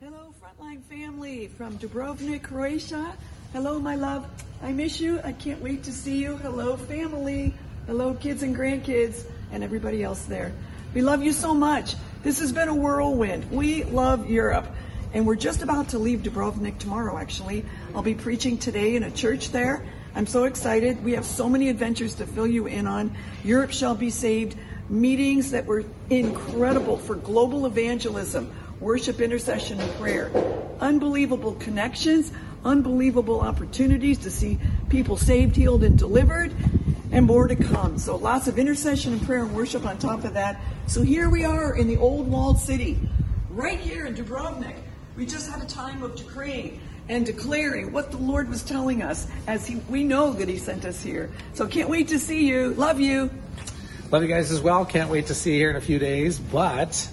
[0.00, 3.16] Hello, Frontline family from Dubrovnik, Croatia.
[3.52, 4.26] Hello, my love.
[4.62, 5.20] I miss you.
[5.22, 6.36] I can't wait to see you.
[6.38, 7.54] Hello, family.
[7.86, 10.52] Hello, kids and grandkids, and everybody else there.
[10.94, 11.96] We love you so much.
[12.22, 13.50] This has been a whirlwind.
[13.50, 14.66] We love Europe.
[15.14, 17.64] And we're just about to leave Dubrovnik tomorrow, actually.
[17.94, 19.86] I'll be preaching today in a church there.
[20.16, 21.04] I'm so excited.
[21.04, 23.16] We have so many adventures to fill you in on.
[23.44, 24.56] Europe shall be saved.
[24.88, 30.32] Meetings that were incredible for global evangelism, worship, intercession, and prayer.
[30.80, 32.32] Unbelievable connections,
[32.64, 34.58] unbelievable opportunities to see
[34.88, 36.52] people saved, healed, and delivered,
[37.12, 37.98] and more to come.
[37.98, 40.60] So lots of intercession and prayer and worship on top of that.
[40.88, 42.98] So here we are in the old walled city,
[43.50, 44.74] right here in Dubrovnik.
[45.16, 49.28] We just had a time of decreeing and declaring what the Lord was telling us
[49.46, 51.30] as he, we know that He sent us here.
[51.52, 52.74] So can't wait to see you.
[52.74, 53.30] Love you.
[54.10, 54.84] Love you guys as well.
[54.84, 56.38] Can't wait to see you here in a few days.
[56.38, 57.08] But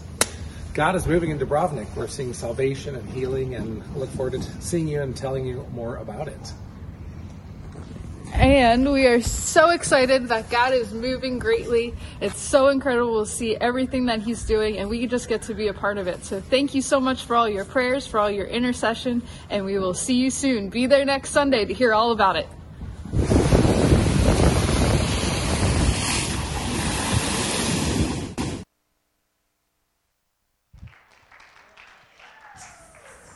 [0.73, 1.93] God is moving in Dubrovnik.
[1.95, 5.97] We're seeing salvation and healing, and look forward to seeing you and telling you more
[5.97, 6.53] about it.
[8.33, 11.93] And we are so excited that God is moving greatly.
[12.21, 15.67] It's so incredible to see everything that He's doing, and we just get to be
[15.67, 16.23] a part of it.
[16.23, 19.77] So thank you so much for all your prayers, for all your intercession, and we
[19.77, 20.69] will see you soon.
[20.69, 23.50] Be there next Sunday to hear all about it.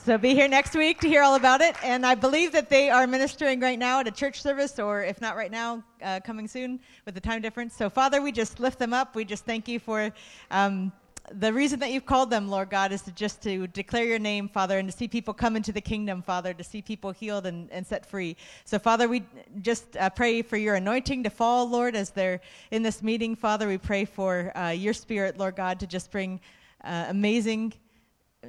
[0.06, 1.76] So be here next week to hear all about it.
[1.84, 5.20] And I believe that they are ministering right now at a church service, or if
[5.20, 7.76] not right now, uh, coming soon with the time difference.
[7.76, 9.16] So, Father, we just lift them up.
[9.16, 10.12] We just thank you for.
[10.52, 10.92] Um,
[11.32, 14.48] the reason that you've called them, Lord God, is to just to declare your name,
[14.48, 17.72] Father, and to see people come into the kingdom, Father, to see people healed and,
[17.72, 18.38] and set free.
[18.64, 19.24] So, Father, we
[19.64, 23.68] just uh, pray for your anointing to fall, Lord, as they're in this meeting, Father.
[23.68, 26.40] We pray for uh, your spirit, Lord God, to just bring
[26.84, 27.74] uh, amazing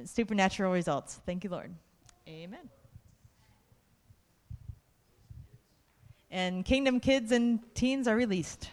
[0.05, 1.19] supernatural results.
[1.25, 1.73] Thank you, Lord.
[2.27, 2.69] Amen.
[6.29, 8.69] And kingdom kids and teens are released.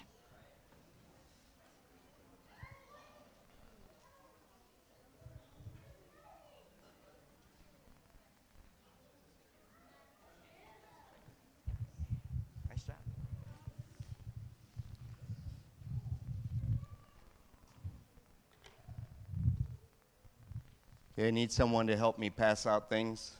[21.25, 23.33] I need someone to help me pass out things.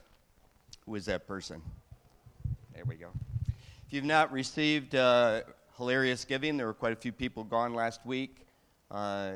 [0.85, 1.61] Who is that person?
[2.73, 3.09] There we go.
[3.85, 5.41] If you've not received uh,
[5.77, 8.47] Hilarious Giving, there were quite a few people gone last week.
[8.89, 9.33] Uh,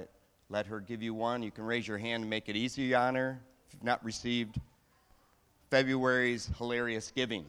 [0.50, 1.44] let her give you one.
[1.44, 3.40] You can raise your hand and make it easy on her.
[3.68, 4.60] If you've not received
[5.70, 7.46] February's Hilarious Giving,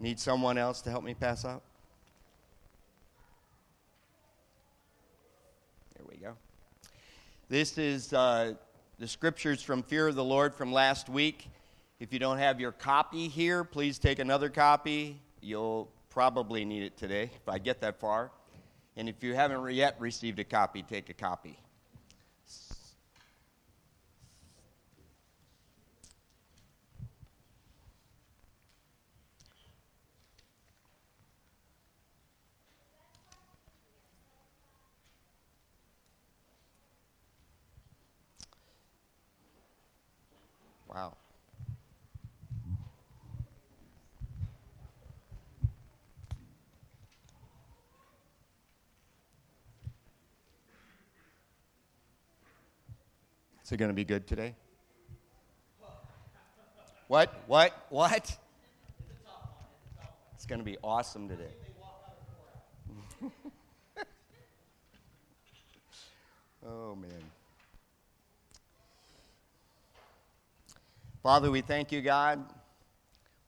[0.00, 1.62] need someone else to help me pass out?
[7.50, 8.54] This is uh,
[9.00, 11.48] the scriptures from Fear of the Lord from last week.
[11.98, 15.20] If you don't have your copy here, please take another copy.
[15.40, 18.30] You'll probably need it today if I get that far.
[18.96, 21.58] And if you haven't yet received a copy, take a copy.
[40.92, 41.16] Wow.
[53.70, 54.56] Is it going to be good today?
[57.06, 57.32] What?
[57.46, 57.86] What?
[57.88, 58.36] What?
[60.34, 61.52] It's going to be awesome today.
[66.66, 67.12] oh, man.
[71.22, 72.44] Father, we thank you, God.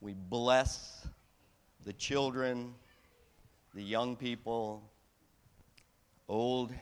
[0.01, 1.05] We bless
[1.85, 2.75] the children,
[3.75, 4.89] the young people,
[6.29, 6.73] old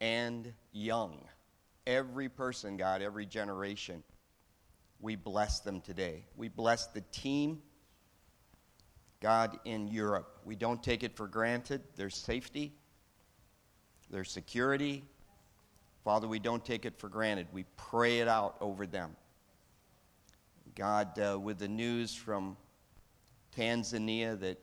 [0.00, 1.18] and young.
[1.88, 4.02] Every person, God, every generation.
[5.00, 6.26] We bless them today.
[6.36, 7.62] We bless the team,
[9.22, 10.38] God, in Europe.
[10.44, 11.80] We don't take it for granted.
[11.96, 12.74] Their safety,
[14.10, 15.02] their security.
[16.04, 17.46] Father, we don't take it for granted.
[17.54, 19.16] We pray it out over them.
[20.74, 22.58] God, uh, with the news from
[23.56, 24.58] Tanzania that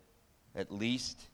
[0.53, 1.27] at least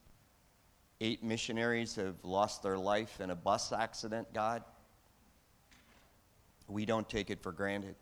[1.02, 4.64] eight missionaries have lost their life in a bus accident, God,
[6.72, 7.94] we don't take it for granted.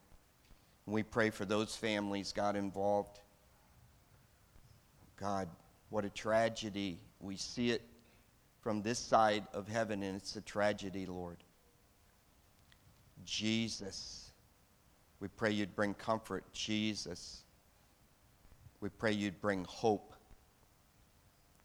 [0.87, 3.21] We pray for those families, God, involved.
[5.19, 5.49] God,
[5.91, 6.99] what a tragedy.
[7.21, 7.83] We see it
[8.61, 11.39] from this side of heaven, and it's a tragedy, Lord.
[13.25, 14.31] Jesus.
[15.21, 17.43] We pray you'd bring comfort, Jesus.
[18.81, 20.15] We pray you'd bring hope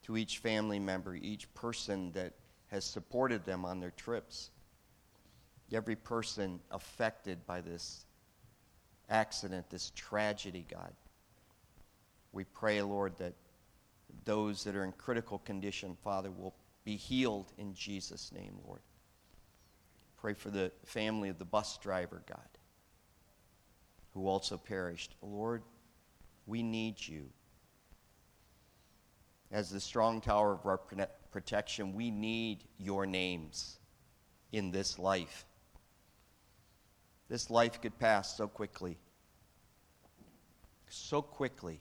[0.02, 2.32] to each family member, each person that
[2.68, 4.50] has supported them on their trips,
[5.72, 8.04] every person affected by this
[9.08, 10.92] accident, this tragedy, God.
[12.32, 13.34] We pray, Lord, that
[14.24, 18.80] those that are in critical condition, Father, will be healed in Jesus' name, Lord.
[20.16, 22.38] Pray for the family of the bus driver, God
[24.16, 25.14] who also perished.
[25.20, 25.62] Lord,
[26.46, 27.26] we need you.
[29.52, 30.78] As the strong tower of our
[31.30, 33.78] protection, we need your names
[34.52, 35.44] in this life.
[37.28, 38.98] This life could pass so quickly.
[40.88, 41.80] So quickly.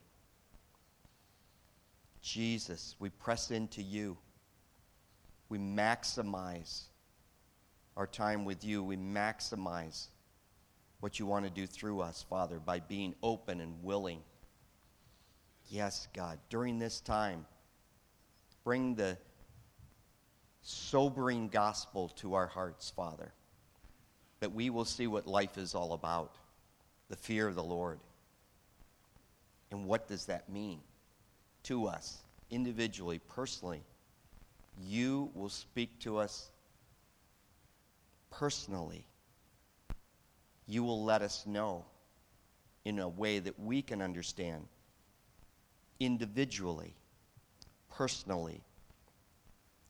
[2.22, 4.18] Jesus, we press into you.
[5.50, 6.86] We maximize
[7.96, 8.84] our time with you.
[8.84, 10.08] We maximize
[11.00, 14.22] what you want to do through us, Father, by being open and willing.
[15.70, 17.46] Yes, God, during this time,
[18.64, 19.18] bring the
[20.62, 23.34] sobering gospel to our hearts, Father,
[24.40, 26.36] that we will see what life is all about
[27.10, 28.00] the fear of the Lord.
[29.72, 30.80] And what does that mean
[31.64, 33.84] to us, individually, personally?
[34.82, 36.50] You will speak to us
[38.32, 39.06] personally.
[40.68, 41.86] You will let us know
[42.84, 44.66] in a way that we can understand
[46.00, 46.94] individually,
[47.90, 48.62] personally,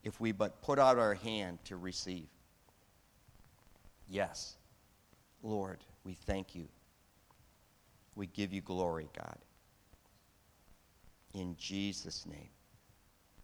[0.04, 2.26] if we but put out our hand to receive.
[4.08, 4.56] Yes,
[5.42, 6.68] Lord, we thank you.
[8.14, 9.38] We give you glory, God.
[11.34, 12.48] In Jesus' name,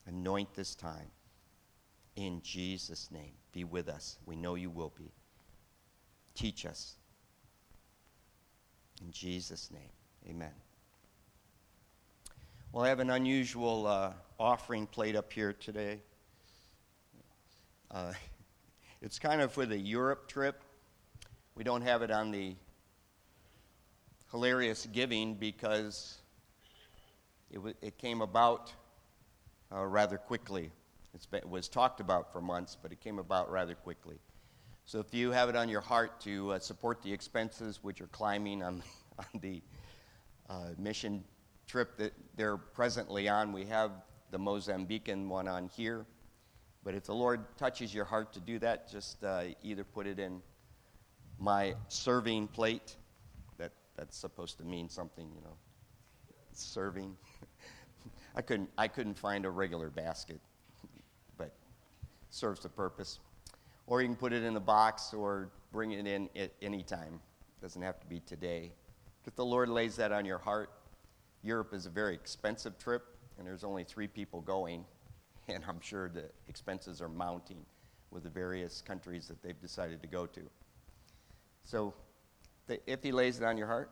[0.07, 1.11] anoint this time.
[2.17, 4.19] In Jesus' name, be with us.
[4.27, 5.13] We know you will be.
[6.35, 6.95] Teach us.
[9.05, 9.91] In Jesus' name,
[10.29, 10.53] amen.
[12.73, 16.01] Well, I have an unusual uh, offering plate up here today.
[17.91, 18.13] Uh,
[19.03, 20.62] it's kind of for the Europe trip.
[21.57, 22.55] We don't have it on the
[24.31, 26.19] hilarious giving because
[27.51, 28.73] it, w- it came about
[29.74, 30.70] uh, rather quickly.
[31.31, 34.19] Been, it was talked about for months, but it came about rather quickly.
[34.85, 38.07] So if you have it on your heart to uh, support the expenses which are
[38.07, 38.85] climbing on,
[39.19, 39.62] on the
[40.49, 41.24] uh, mission
[41.66, 43.91] trip that they're presently on, we have
[44.31, 46.07] the Mozambican one on here.
[46.85, 50.19] But if the Lord touches your heart to do that, just uh, either put it
[50.19, 50.43] in
[51.39, 52.97] my serving plate.
[53.59, 55.57] That, that's supposed to mean something, you know.
[56.53, 57.17] Serving.
[58.37, 60.41] I, couldn't, I couldn't find a regular basket,
[61.37, 61.53] but
[62.31, 63.21] serves the purpose.
[63.87, 67.21] Or you can put it in a box or bring it in at any time.
[67.61, 68.73] Doesn't have to be today.
[69.25, 70.71] If the Lord lays that on your heart,
[71.45, 73.05] Europe is a very expensive trip,
[73.39, 74.85] and there's only three people going
[75.48, 77.64] and I'm sure the expenses are mounting
[78.10, 80.40] with the various countries that they've decided to go to.
[81.64, 81.94] So,
[82.66, 83.90] the, if He lays it on your heart,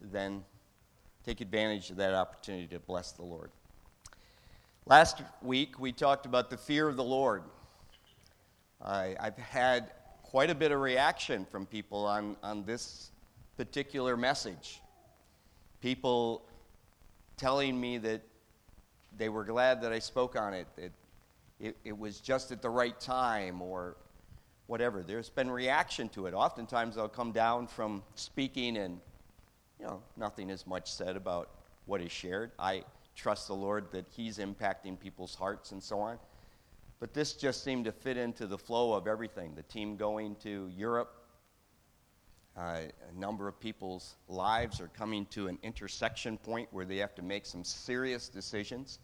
[0.00, 0.44] then
[1.24, 3.50] take advantage of that opportunity to bless the Lord.
[4.84, 7.42] Last week, we talked about the fear of the Lord.
[8.80, 9.90] I, I've had
[10.22, 13.10] quite a bit of reaction from people on, on this
[13.56, 14.80] particular message.
[15.80, 16.42] People
[17.36, 18.22] telling me that
[19.16, 20.66] they were glad that I spoke on it.
[20.76, 20.92] It,
[21.58, 23.96] it, it was just at the right time or
[24.66, 25.02] whatever.
[25.02, 26.34] There's been reaction to it.
[26.34, 29.00] Oftentimes I'll come down from speaking and,
[29.80, 31.50] you know, nothing is much said about
[31.86, 32.52] what is shared.
[32.58, 32.84] I
[33.14, 36.18] trust the Lord that He's impacting people's hearts and so on.
[36.98, 39.54] But this just seemed to fit into the flow of everything.
[39.54, 41.14] The team going to Europe,
[42.56, 42.80] uh,
[43.10, 47.22] a number of people's lives are coming to an intersection point where they have to
[47.22, 48.98] make some serious decisions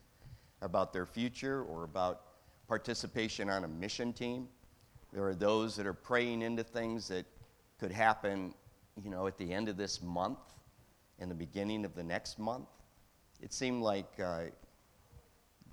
[0.63, 2.23] about their future or about
[2.69, 4.49] participation on a mission team.
[5.13, 7.27] There are those that are praying into things that
[7.79, 8.55] could happen,
[9.03, 10.39] you know, at the end of this month
[11.19, 12.69] and the beginning of the next month.
[13.43, 14.45] It seemed like uh,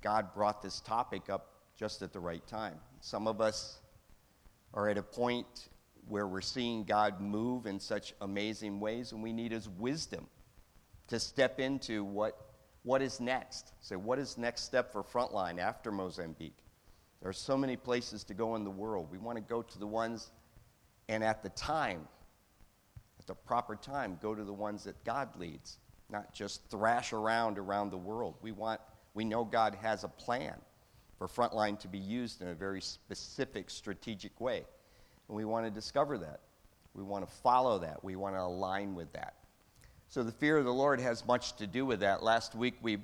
[0.02, 2.74] God brought this topic up just at the right time.
[3.00, 3.78] Some of us
[4.74, 5.68] are at a point
[6.08, 10.26] where we're seeing God move in such amazing ways, and we need His wisdom
[11.08, 12.49] to step into what
[12.82, 13.72] what is next?
[13.80, 16.64] Say, what is next step for Frontline after Mozambique?
[17.20, 19.08] There are so many places to go in the world.
[19.10, 20.30] We want to go to the ones,
[21.08, 22.08] and at the time,
[23.18, 25.78] at the proper time, go to the ones that God leads,
[26.08, 28.36] not just thrash around around the world.
[28.40, 28.80] We want,
[29.12, 30.54] we know God has a plan
[31.18, 34.64] for Frontline to be used in a very specific, strategic way,
[35.28, 36.40] and we want to discover that.
[36.94, 38.02] We want to follow that.
[38.02, 39.34] We want to align with that.
[40.10, 42.20] So the fear of the Lord has much to do with that.
[42.20, 42.98] Last week we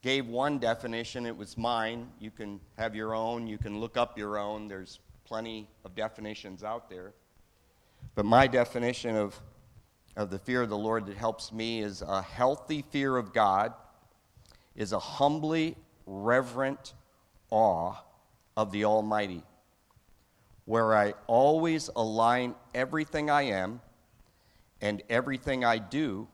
[0.00, 2.08] gave one definition, it was mine.
[2.20, 4.68] You can have your own, you can look up your own.
[4.68, 7.14] There's plenty of definitions out there.
[8.14, 9.40] But my definition of,
[10.14, 13.74] of the fear of the Lord that helps me is a healthy fear of God,
[14.76, 15.76] is a humbly
[16.06, 16.94] reverent
[17.50, 17.94] awe
[18.56, 19.42] of the Almighty,
[20.64, 23.80] where I always align everything I am
[24.82, 26.26] and everything I do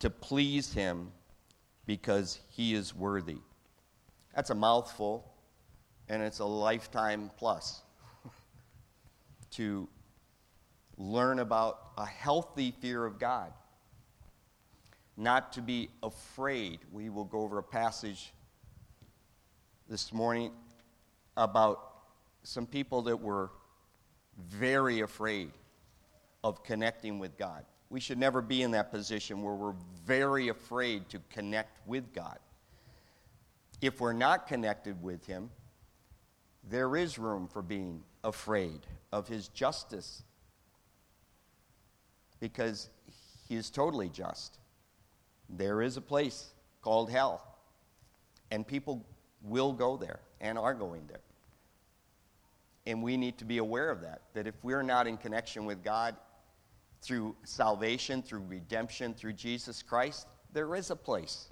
[0.00, 1.10] to please Him
[1.86, 3.38] because He is worthy.
[4.36, 5.32] That's a mouthful,
[6.08, 7.82] and it's a lifetime plus
[9.52, 9.88] to
[10.98, 13.52] learn about a healthy fear of God.
[15.16, 16.80] Not to be afraid.
[16.92, 18.32] We will go over a passage
[19.88, 20.52] this morning
[21.36, 21.80] about
[22.42, 23.50] some people that were
[24.36, 25.50] very afraid
[26.44, 27.64] of connecting with God.
[27.90, 29.74] We should never be in that position where we're
[30.04, 32.38] very afraid to connect with God.
[33.80, 35.50] If we're not connected with Him,
[36.68, 38.80] there is room for being afraid
[39.12, 40.22] of His justice
[42.40, 42.90] because
[43.48, 44.58] He is totally just.
[45.48, 46.50] There is a place
[46.82, 47.42] called hell,
[48.50, 49.06] and people
[49.42, 51.20] will go there and are going there.
[52.86, 54.22] And we need to be aware of that.
[54.34, 56.16] That if we're not in connection with God
[57.00, 61.48] through salvation, through redemption, through Jesus Christ, there is a place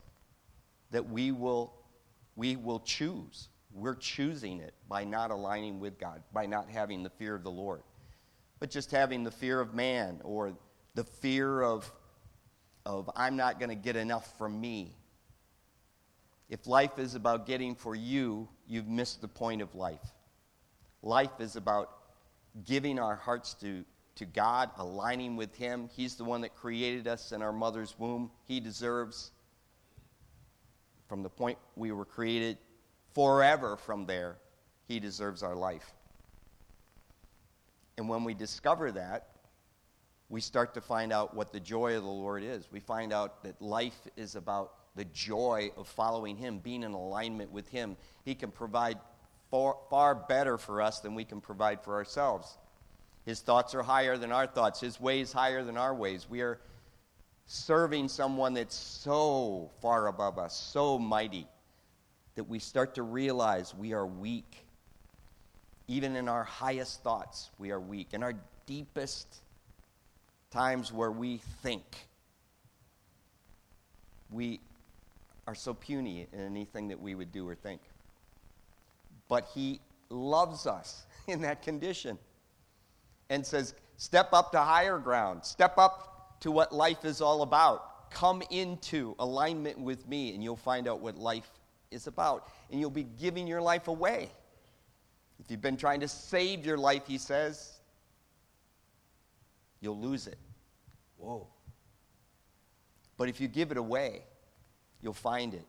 [0.90, 1.72] that we will,
[2.34, 3.48] we will choose.
[3.72, 7.50] We're choosing it by not aligning with God, by not having the fear of the
[7.50, 7.82] Lord,
[8.58, 10.56] but just having the fear of man or
[10.94, 11.90] the fear of,
[12.86, 14.96] of I'm not going to get enough from me.
[16.48, 20.12] If life is about getting for you, you've missed the point of life.
[21.02, 21.90] Life is about
[22.64, 23.84] giving our hearts to,
[24.16, 25.88] to God, aligning with Him.
[25.94, 28.30] He's the one that created us in our mother's womb.
[28.44, 29.30] He deserves,
[31.08, 32.58] from the point we were created,
[33.14, 34.36] forever from there,
[34.88, 35.92] He deserves our life.
[37.98, 39.28] And when we discover that,
[40.28, 42.68] we start to find out what the joy of the Lord is.
[42.70, 47.52] We find out that life is about the joy of following Him, being in alignment
[47.52, 47.96] with Him.
[48.24, 48.98] He can provide
[49.50, 52.58] far, far better for us than we can provide for ourselves.
[53.26, 56.28] His thoughts are higher than our thoughts, His ways higher than our ways.
[56.30, 56.60] We are
[57.46, 61.48] serving someone that's so far above us, so mighty,
[62.36, 64.64] that we start to realize we are weak.
[65.88, 68.08] Even in our highest thoughts, we are weak.
[68.12, 68.34] In our
[68.64, 69.42] deepest
[70.52, 72.06] times where we think,
[74.30, 74.60] we
[75.48, 77.80] are so puny in anything that we would do or think.
[79.28, 79.80] But He
[80.10, 82.18] loves us in that condition
[83.30, 88.10] and says, Step up to higher ground, step up to what life is all about.
[88.10, 91.50] Come into alignment with me, and you'll find out what life
[91.90, 92.48] is about.
[92.70, 94.30] And you'll be giving your life away.
[95.40, 97.72] If you've been trying to save your life, he says,
[99.80, 100.38] you'll lose it.
[101.16, 101.46] Whoa.
[103.16, 104.22] But if you give it away,
[105.00, 105.64] you'll find it.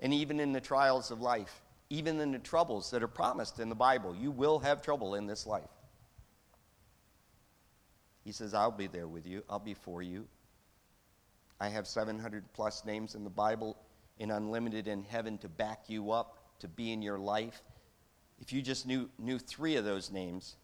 [0.00, 3.68] And even in the trials of life, even in the troubles that are promised in
[3.68, 5.68] the Bible, you will have trouble in this life.
[8.24, 10.26] He says, I'll be there with you, I'll be for you.
[11.60, 13.76] I have 700 plus names in the Bible
[14.18, 17.62] in unlimited in heaven to back you up, to be in your life.
[18.40, 20.56] If you just knew, knew three of those names,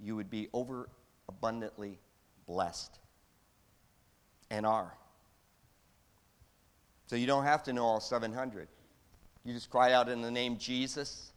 [0.00, 0.88] you would be over
[1.28, 1.98] abundantly
[2.46, 2.98] blessed
[4.50, 4.94] and are.
[7.06, 8.68] So you don't have to know all 700.
[9.44, 11.32] You just cry out in the name Jesus,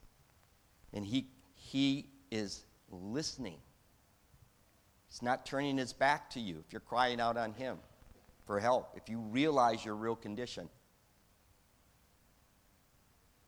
[0.93, 3.57] and he, he is listening.
[5.11, 7.77] He's not turning his back to you if you're crying out on him
[8.45, 8.93] for help.
[8.95, 10.69] If you realize your real condition,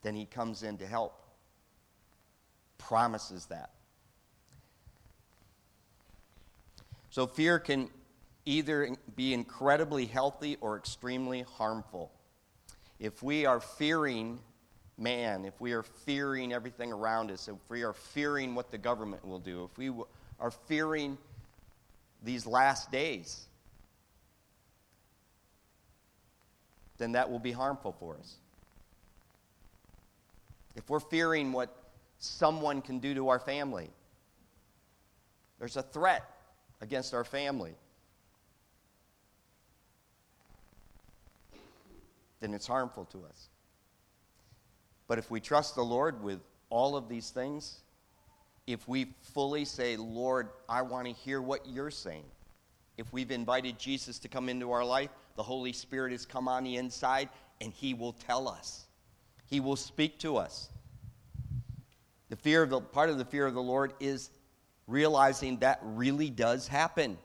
[0.02, 1.18] then he comes in to help.
[2.78, 3.70] Promises that.
[7.10, 7.90] So fear can
[8.46, 12.12] either be incredibly healthy or extremely harmful.
[13.00, 14.40] If we are fearing
[14.98, 19.26] man, if we are fearing everything around us, if we are fearing what the government
[19.26, 19.92] will do, if we
[20.42, 21.18] are fearing
[22.24, 23.46] these last days,
[26.98, 28.36] then that will be harmful for us.
[30.76, 31.76] If we're fearing what
[32.20, 33.90] someone can do to our family,
[35.60, 36.24] there's a threat
[36.82, 37.76] against our family.
[42.44, 43.48] then it's harmful to us.
[45.08, 47.80] But if we trust the Lord with all of these things,
[48.68, 52.26] if we fully say, Lord, I want to hear what you're saying,
[52.98, 56.64] if we've invited Jesus to come into our life, the Holy Spirit has come on
[56.64, 57.30] the inside
[57.60, 58.86] and he will tell us.
[59.46, 60.70] He will speak to us.
[62.30, 64.30] The fear of the part of the fear of the Lord is
[64.88, 67.18] realizing that really does happen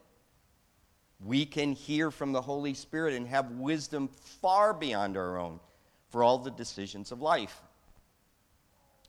[1.24, 4.08] we can hear from the Holy Spirit and have wisdom
[4.40, 5.58] far beyond our own
[6.10, 7.60] for all the decisions of life.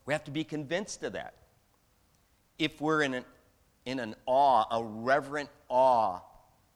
[0.06, 1.34] We have to be convinced of that.
[2.60, 3.26] If we're in an,
[3.86, 6.20] in an awe, a reverent awe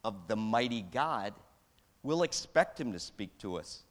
[0.04, 1.34] of the mighty God,
[2.02, 3.84] we'll expect Him to speak to us.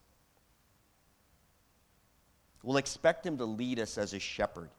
[2.62, 4.70] We'll expect Him to lead us as a shepherd.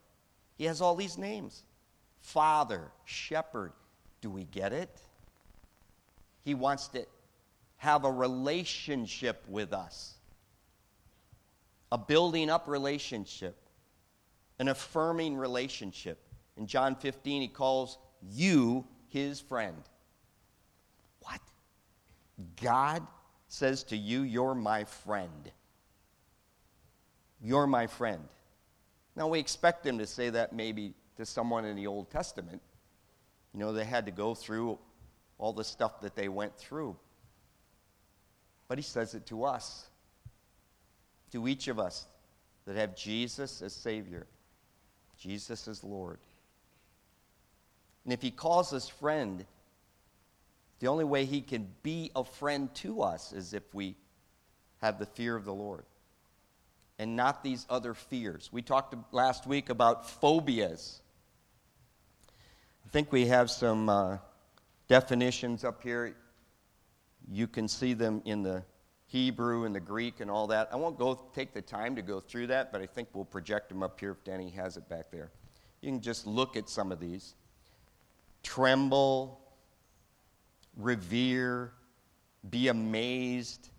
[0.57, 1.63] He has all these names
[2.19, 3.73] Father, Shepherd.
[4.21, 5.01] Do we get it?
[6.43, 7.05] He wants to
[7.77, 10.13] have a relationship with us,
[11.91, 13.57] a building up relationship,
[14.59, 16.17] an affirming relationship.
[16.57, 19.77] In John 15, he calls you his friend.
[21.21, 21.41] What?
[22.61, 23.05] God
[23.47, 25.51] says to you, You're my friend.
[27.41, 28.23] You're my friend.
[29.15, 32.61] Now, we expect him to say that maybe to someone in the Old Testament.
[33.53, 34.79] You know, they had to go through
[35.37, 36.95] all the stuff that they went through.
[38.67, 39.89] But he says it to us,
[41.31, 42.07] to each of us
[42.65, 44.25] that have Jesus as Savior,
[45.17, 46.19] Jesus as Lord.
[48.03, 49.45] And if He calls us friend,
[50.79, 53.95] the only way He can be a friend to us is if we
[54.81, 55.85] have the fear of the Lord
[56.99, 58.49] and not these other fears.
[58.51, 61.01] We talked last week about phobias.
[62.85, 64.17] I think we have some uh,
[64.87, 66.15] definitions up here.
[67.31, 68.63] You can see them in the
[69.07, 70.69] Hebrew and the Greek and all that.
[70.71, 73.69] I won't go take the time to go through that, but I think we'll project
[73.69, 75.31] them up here if Danny has it back there.
[75.81, 77.35] You can just look at some of these.
[78.43, 79.41] Tremble,
[80.77, 81.73] revere,
[82.49, 83.69] be amazed.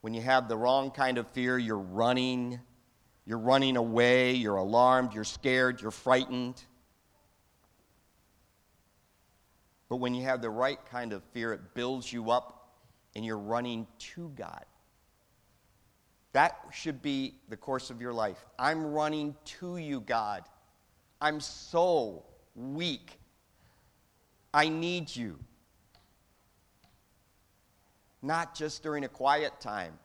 [0.00, 2.60] When you have the wrong kind of fear, you're running.
[3.26, 6.60] You're running away, you're alarmed, you're scared, you're frightened.
[9.88, 12.72] But when you have the right kind of fear, it builds you up
[13.14, 14.64] and you're running to God.
[16.32, 18.44] That should be the course of your life.
[18.58, 20.42] I'm running to you, God.
[21.20, 22.24] I'm so
[22.56, 23.19] weak.
[24.52, 25.38] I need you.
[28.22, 29.98] Not just during a quiet time.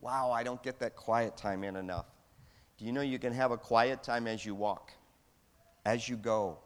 [0.00, 2.06] Wow, I don't get that quiet time in enough.
[2.78, 4.92] Do you know you can have a quiet time as you walk,
[5.84, 6.58] as you go?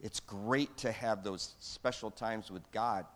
[0.00, 3.06] It's great to have those special times with God.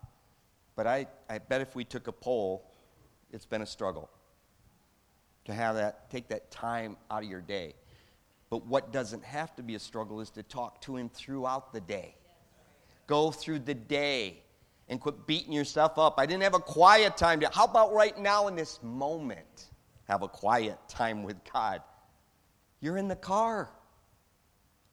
[0.77, 2.71] But I, I bet if we took a poll,
[3.33, 4.09] it's been a struggle
[5.45, 7.75] to have that, take that time out of your day.
[8.49, 11.81] But what doesn't have to be a struggle is to talk to Him throughout the
[11.81, 12.15] day.
[13.07, 14.43] Go through the day
[14.89, 16.15] and quit beating yourself up.
[16.19, 17.41] I didn't have a quiet time.
[17.41, 19.67] To, how about right now in this moment?
[20.05, 21.83] Have a quiet time with God.
[22.81, 23.71] You're in the car.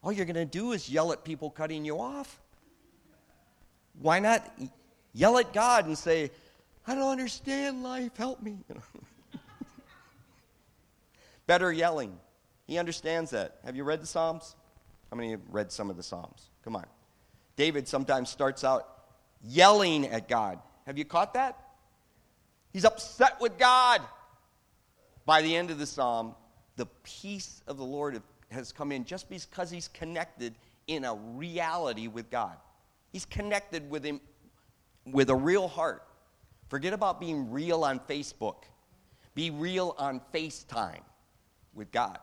[0.02, 2.40] All you're going to do is yell at people cutting you off.
[4.00, 4.52] Why not
[5.12, 6.30] yell at God and say,
[6.86, 8.58] I don't understand life, help me?
[11.46, 12.18] Better yelling.
[12.66, 13.58] He understands that.
[13.64, 14.56] Have you read the Psalms?
[15.10, 16.50] How many have read some of the Psalms?
[16.64, 16.86] Come on.
[17.56, 18.88] David sometimes starts out
[19.42, 20.58] yelling at God.
[20.86, 21.58] Have you caught that?
[22.72, 24.00] He's upset with God.
[25.26, 26.34] By the end of the psalm,
[26.76, 28.20] the peace of the Lord
[28.50, 30.54] has come in just because he's connected
[30.86, 32.56] in a reality with God.
[33.12, 34.20] He's connected with him
[35.06, 36.02] with a real heart.
[36.68, 38.64] Forget about being real on Facebook.
[39.34, 41.02] Be real on FaceTime
[41.74, 42.18] with God.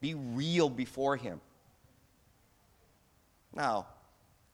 [0.00, 1.40] Be real before him.
[3.54, 3.86] Now,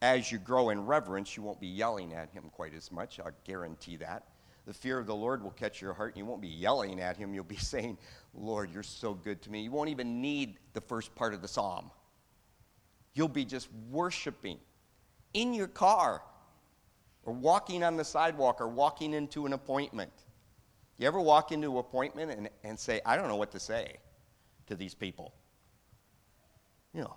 [0.03, 3.21] as you grow in reverence, you won't be yelling at him quite as much.
[3.21, 4.25] I'll guarantee that.
[4.67, 7.17] The fear of the Lord will catch your heart, and you won't be yelling at
[7.17, 7.33] him.
[7.33, 7.97] You'll be saying,
[8.35, 9.63] Lord, you're so good to me.
[9.63, 11.91] You won't even need the first part of the psalm.
[13.15, 14.59] You'll be just worshiping
[15.33, 16.23] in your car,
[17.25, 20.13] or walking on the sidewalk, or walking into an appointment.
[20.99, 23.97] You ever walk into an appointment and, and say, I don't know what to say
[24.67, 25.33] to these people?
[26.93, 27.17] You know,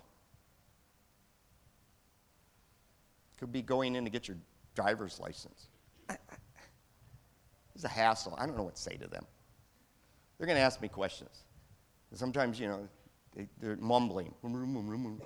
[3.40, 4.36] Could be going in to get your
[4.74, 5.68] driver's license.
[7.74, 8.36] It's a hassle.
[8.38, 9.24] I don't know what to say to them.
[10.36, 11.44] They're going to ask me questions.
[12.12, 12.86] Sometimes, you know,
[13.34, 14.34] they, they're mumbling.
[14.42, 15.22] And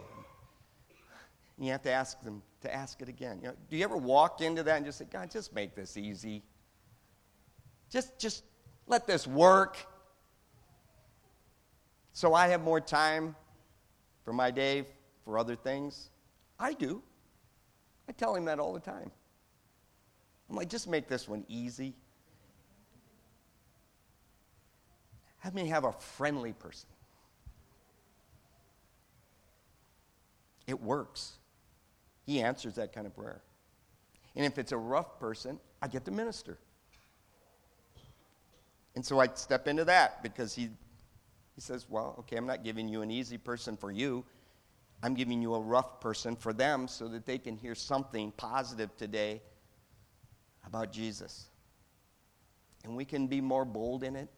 [1.59, 3.41] you have to ask them to ask it again.
[3.43, 5.97] You know, do you ever walk into that and just say, God, just make this
[5.97, 6.45] easy?
[7.91, 8.45] Just, just
[8.87, 9.79] let this work.
[12.15, 13.35] So I have more time
[14.25, 14.87] for my day
[15.25, 16.11] for other things?
[16.59, 17.03] I do.
[18.09, 19.11] I tell him that all the time.
[20.49, 21.93] I'm like, just make this one easy.
[25.39, 26.89] Have me have a friendly person.
[30.69, 31.33] It works.
[32.27, 33.43] He answers that kind of prayer.
[34.37, 36.59] And if it's a rough person, I get to minister.
[38.95, 40.71] And so I step into that because he,
[41.55, 44.25] he says, Well, okay, I'm not giving you an easy person for you.
[45.03, 48.97] I'm giving you a rough person for them so that they can hear something positive
[48.97, 49.43] today
[50.67, 51.47] about Jesus.
[52.85, 54.29] And we can be more bold in it.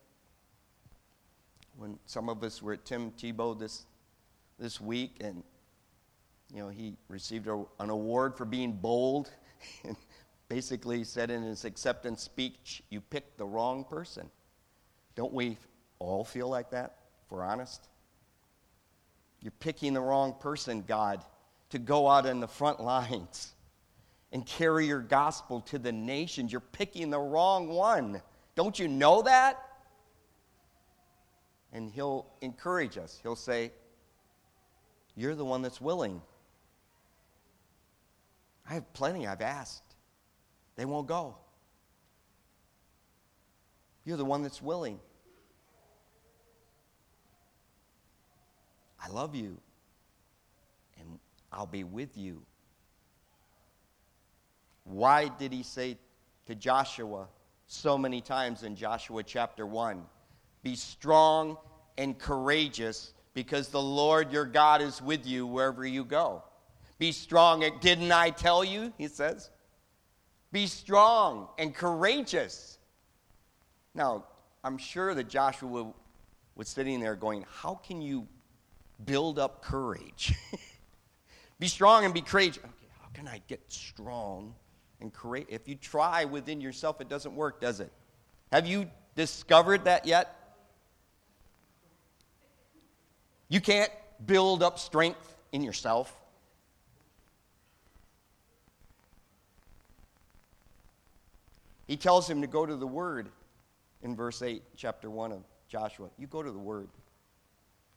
[1.76, 3.84] When some of us were at Tim Tebow this,
[4.59, 5.43] this week, and
[6.52, 9.30] you know, he received a, an award for being bold,
[9.84, 9.97] and
[10.48, 14.30] basically said in his acceptance speech, You picked the wrong person.
[15.14, 15.59] Don't we
[15.98, 16.97] all feel like that,
[17.27, 17.89] if we're honest?
[19.40, 21.23] You're picking the wrong person, God,
[21.70, 23.55] to go out in the front lines
[24.32, 26.53] and carry your gospel to the nations.
[26.53, 28.23] You're picking the wrong one.
[28.55, 29.61] Don't you know that?
[31.73, 33.19] And he'll encourage us.
[33.23, 33.73] He'll say,
[35.16, 36.23] You're the one that's willing.
[38.69, 39.82] I have plenty I've asked.
[40.77, 41.36] They won't go.
[44.05, 45.01] You're the one that's willing.
[49.07, 49.57] I love you.
[50.99, 51.19] And
[51.53, 52.43] I'll be with you.
[54.85, 55.97] Why did he say
[56.47, 57.28] to Joshua
[57.66, 60.03] so many times in Joshua chapter 1?
[60.62, 61.57] Be strong
[61.99, 66.43] and courageous because the Lord your God is with you wherever you go.
[66.99, 67.65] Be strong.
[67.81, 68.93] Didn't I tell you?
[68.99, 69.51] He says.
[70.51, 72.78] Be strong and courageous.
[73.95, 74.24] Now,
[74.65, 75.93] I'm sure that Joshua
[76.57, 78.27] was sitting there going, How can you
[79.05, 80.35] build up courage?
[81.59, 82.59] be strong and be courageous.
[82.59, 84.55] Okay, how can I get strong
[85.01, 85.48] and courageous?
[85.51, 87.93] If you try within yourself, it doesn't work, does it?
[88.52, 90.32] Have you discovered that yet?
[93.48, 93.90] You can't
[94.24, 96.14] build up strength in yourself.
[101.86, 103.28] He tells him to go to the Word
[104.02, 106.09] in verse 8, chapter 1 of Joshua.
[106.18, 106.89] You go to the Word.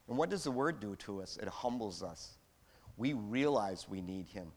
[0.10, 1.38] And what does the Word do to us?
[1.42, 2.32] It humbles us.
[2.98, 4.52] We realize we need Him.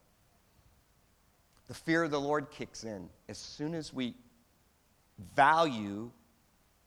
[1.69, 4.15] The fear of the Lord kicks in as soon as we
[5.37, 6.11] value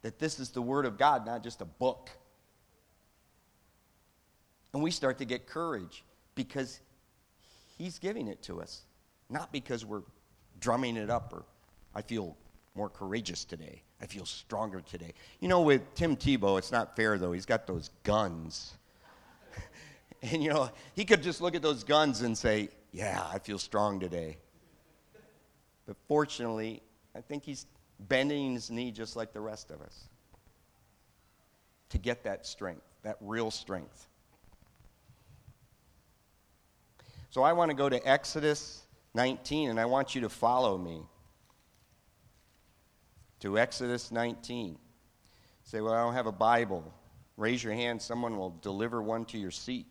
[0.02, 2.10] that this is the Word of God, not just a book.
[4.74, 6.80] And we start to get courage because
[7.78, 8.82] He's giving it to us,
[9.30, 10.04] not because we're
[10.60, 11.44] drumming it up or
[11.94, 12.36] I feel
[12.76, 13.82] more courageous today.
[14.02, 15.14] I feel stronger today.
[15.40, 17.32] You know, with Tim Tebow, it's not fair though.
[17.32, 18.78] He's got those guns.
[20.22, 23.58] and you know, he could just look at those guns and say, Yeah, I feel
[23.58, 24.38] strong today.
[25.86, 26.82] But fortunately,
[27.16, 27.66] I think he's
[28.00, 30.10] bending his knee just like the rest of us
[31.90, 34.08] to get that strength, that real strength.
[37.30, 38.82] So I want to go to Exodus
[39.14, 41.04] 19 and I want you to follow me
[43.46, 44.76] to Exodus 19.
[45.66, 46.92] Say, well, I don't have a Bible.
[47.38, 49.86] Raise your hand, someone will deliver one to your seat.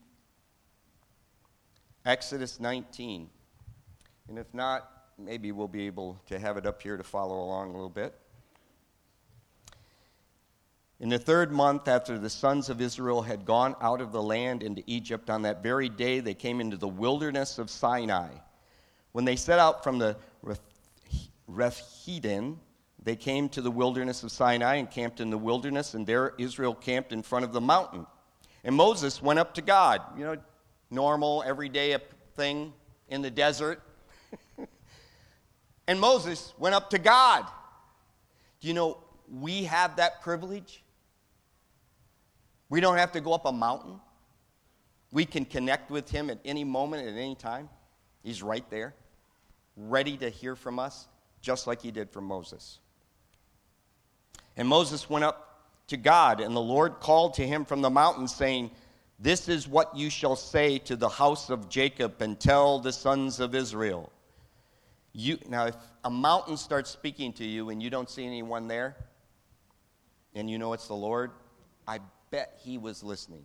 [2.05, 3.31] Exodus 19.
[4.29, 7.71] And if not, maybe we'll be able to have it up here to follow along
[7.71, 8.19] a little bit.
[10.99, 14.65] In the third month after the sons of Israel had gone out of the land
[14.65, 18.31] into Egypt, on that very day they came into the wilderness of Sinai.
[19.13, 20.17] When they set out from the
[21.47, 22.59] Rephidim,
[23.05, 26.75] they came to the wilderness of Sinai and camped in the wilderness, and there Israel
[26.75, 28.07] camped in front of the mountain.
[28.65, 30.01] And Moses went up to God.
[30.17, 30.37] You know,
[30.91, 31.97] normal, everyday
[32.35, 32.73] thing
[33.09, 33.83] in the desert.
[35.87, 37.45] and Moses went up to God.
[38.61, 38.99] Do you know
[39.31, 40.83] we have that privilege?
[42.71, 44.01] We don't have to go up a mountain.
[45.13, 47.69] We can connect with him at any moment, at any time.
[48.23, 48.95] He's right there,
[49.77, 51.07] ready to hear from us,
[51.43, 52.79] just like he did from Moses.
[54.57, 55.45] And Moses went up
[55.89, 58.71] to God, and the Lord called to him from the mountain, saying,
[59.19, 63.41] This is what you shall say to the house of Jacob and tell the sons
[63.41, 64.11] of Israel.
[65.13, 68.97] You, now, if a mountain starts speaking to you and you don't see anyone there,
[70.35, 71.31] and you know it's the Lord,
[71.87, 72.01] I
[72.31, 73.45] bet he was listening.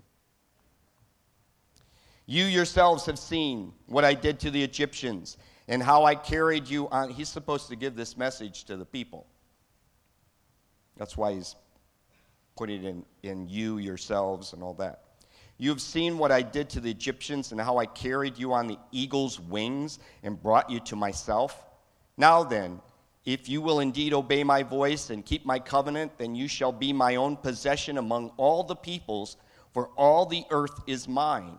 [2.26, 5.38] You yourselves have seen what I did to the Egyptians
[5.68, 7.10] and how I carried you on.
[7.10, 9.26] He's supposed to give this message to the people.
[11.00, 11.56] That's why he's
[12.56, 15.06] putting it in, in you, yourselves, and all that.
[15.58, 18.68] You have seen what I did to the Egyptians and how I carried you on
[18.68, 21.66] the eagle's wings and brought you to myself.
[22.18, 22.82] Now then,
[23.26, 26.92] if you will indeed obey my voice and keep my covenant, then you shall be
[26.92, 29.38] my own possession among all the peoples,
[29.74, 31.58] for all the earth is mine.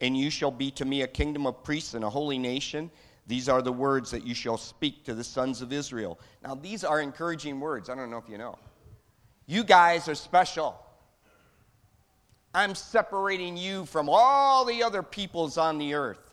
[0.00, 2.90] And you shall be to me a kingdom of priests and a holy nation.
[3.26, 6.18] These are the words that you shall speak to the sons of Israel.
[6.42, 7.88] Now, these are encouraging words.
[7.88, 8.58] I don't know if you know.
[9.52, 10.80] You guys are special.
[12.54, 16.30] I'm separating you from all the other peoples on the earth.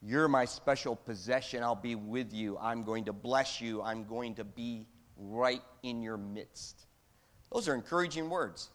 [0.00, 1.62] You're my special possession.
[1.62, 2.56] I'll be with you.
[2.56, 3.82] I'm going to bless you.
[3.82, 4.86] I'm going to be
[5.18, 6.86] right in your midst.
[7.52, 8.70] Those are encouraging words.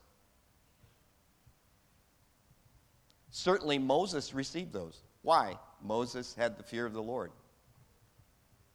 [3.32, 5.02] Certainly, Moses received those.
[5.24, 5.58] Why?
[5.82, 7.32] Moses had the fear of the Lord.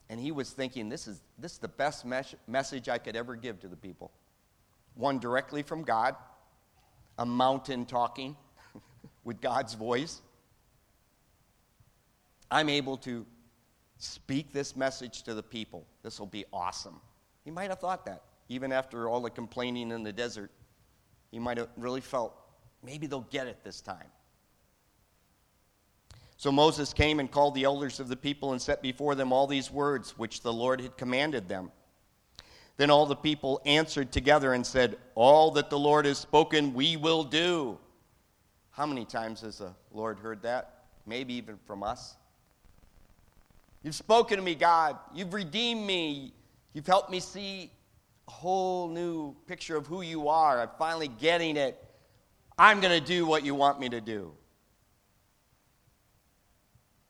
[0.08, 3.36] And he was thinking, this is, this is the best mes- message I could ever
[3.36, 4.10] give to the people
[4.94, 6.16] one directly from God,
[7.18, 8.36] a mountain talking
[9.24, 10.22] with God's voice.
[12.50, 13.26] I'm able to
[13.98, 15.86] speak this message to the people.
[16.02, 17.00] This will be awesome.
[17.44, 20.50] He might have thought that, even after all the complaining in the desert.
[21.30, 22.34] He might have really felt
[22.82, 24.08] maybe they'll get it this time.
[26.36, 29.46] So Moses came and called the elders of the people and set before them all
[29.46, 31.70] these words which the Lord had commanded them.
[32.80, 36.96] Then all the people answered together and said, All that the Lord has spoken, we
[36.96, 37.78] will do.
[38.70, 40.80] How many times has the Lord heard that?
[41.04, 42.16] maybe even from us.
[43.82, 44.96] You've spoken to me, God.
[45.14, 46.32] You've redeemed me.
[46.72, 47.70] You've helped me see
[48.26, 50.62] a whole new picture of who you are.
[50.62, 51.82] I'm finally getting it.
[52.56, 54.32] I'm going to do what you want me to do.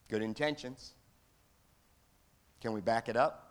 [0.09, 0.95] Good intentions.
[2.61, 3.50] Can we back it up?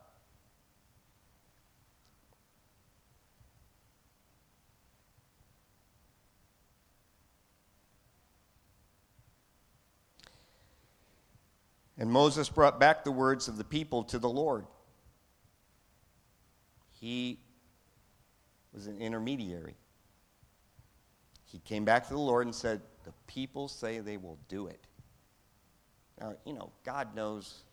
[11.99, 14.65] And Moses brought back the words of the people to the Lord.
[16.91, 17.39] He
[18.73, 19.75] was an intermediary.
[21.43, 24.79] He came back to the Lord and said, The people say they will do it.
[26.21, 27.63] Now, you know, God knows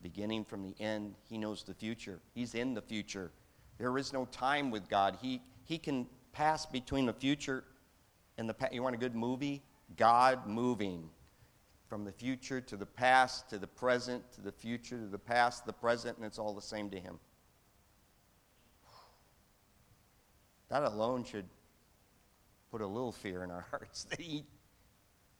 [0.00, 2.20] beginning from the end, He knows the future.
[2.34, 3.30] He's in the future.
[3.76, 5.18] There is no time with God.
[5.20, 7.64] He, he can pass between the future
[8.38, 8.72] and the past.
[8.72, 9.62] You want a good movie?
[9.96, 11.10] God moving
[11.88, 15.64] from the future to the past to the present to the future to the past,
[15.64, 17.18] the present, and it's all the same to him.
[20.68, 21.46] That alone should
[22.70, 24.44] put a little fear in our hearts that he,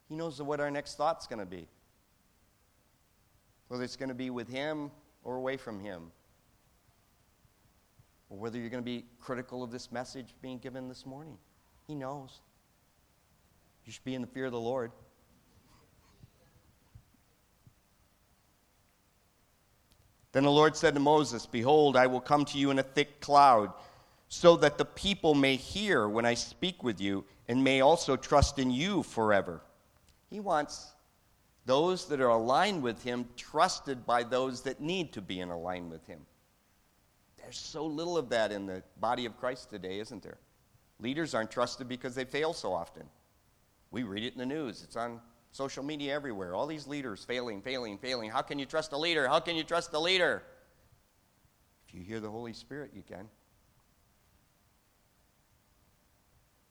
[0.08, 1.68] he knows what our next thought's going to be.
[3.68, 4.90] Whether it's going to be with him
[5.24, 6.10] or away from him.
[8.30, 11.36] Or whether you're going to be critical of this message being given this morning.
[11.86, 12.40] He knows.
[13.84, 14.92] You should be in the fear of the Lord.
[20.32, 23.20] Then the Lord said to Moses, Behold, I will come to you in a thick
[23.20, 23.72] cloud,
[24.28, 28.58] so that the people may hear when I speak with you, and may also trust
[28.58, 29.62] in you forever.
[30.28, 30.92] He wants
[31.64, 35.92] those that are aligned with him trusted by those that need to be in alignment
[35.92, 36.20] with him.
[37.36, 40.38] There's so little of that in the body of Christ today, isn't there?
[41.00, 43.04] Leaders aren't trusted because they fail so often.
[43.90, 45.20] We read it in the news, it's on
[45.52, 46.54] Social media everywhere.
[46.54, 48.30] All these leaders failing, failing, failing.
[48.30, 49.26] How can you trust a leader?
[49.26, 50.42] How can you trust a leader?
[51.88, 53.28] If you hear the Holy Spirit, you can.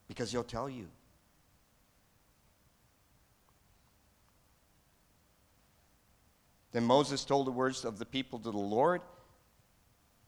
[0.06, 0.86] Because he'll tell you.
[6.72, 9.00] Then Moses told the words of the people to the Lord.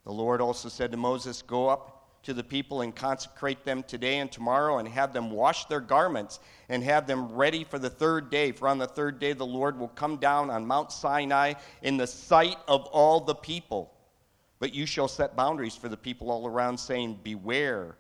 [0.05, 4.19] The Lord also said to Moses, Go up to the people and consecrate them today
[4.19, 8.31] and tomorrow and have them wash their garments and have them ready for the third
[8.31, 8.53] day.
[8.53, 12.07] For on the third day the Lord will come down on Mount Sinai in the
[12.07, 13.93] sight of all the people.
[14.59, 17.97] But you shall set boundaries for the people all around, saying, Beware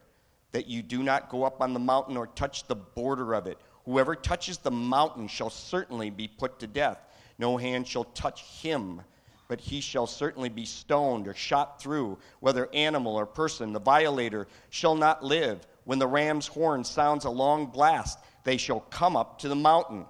[0.52, 3.58] that you do not go up on the mountain or touch the border of it.
[3.86, 6.98] Whoever touches the mountain shall certainly be put to death.
[7.38, 9.00] No hand shall touch him
[9.50, 13.72] but he shall certainly be stoned or shot through, whether animal or person.
[13.72, 15.66] The violator shall not live.
[15.82, 20.06] When the ram's horn sounds a long blast, they shall come up to the mountain.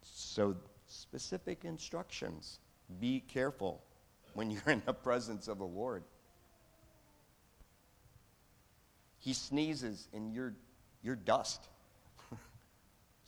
[0.00, 0.56] So,
[0.86, 2.58] specific instructions.
[2.98, 3.82] Be careful
[4.32, 6.02] when you're in the presence of the Lord.
[9.18, 10.54] He sneezes and you're,
[11.02, 11.68] you're dust.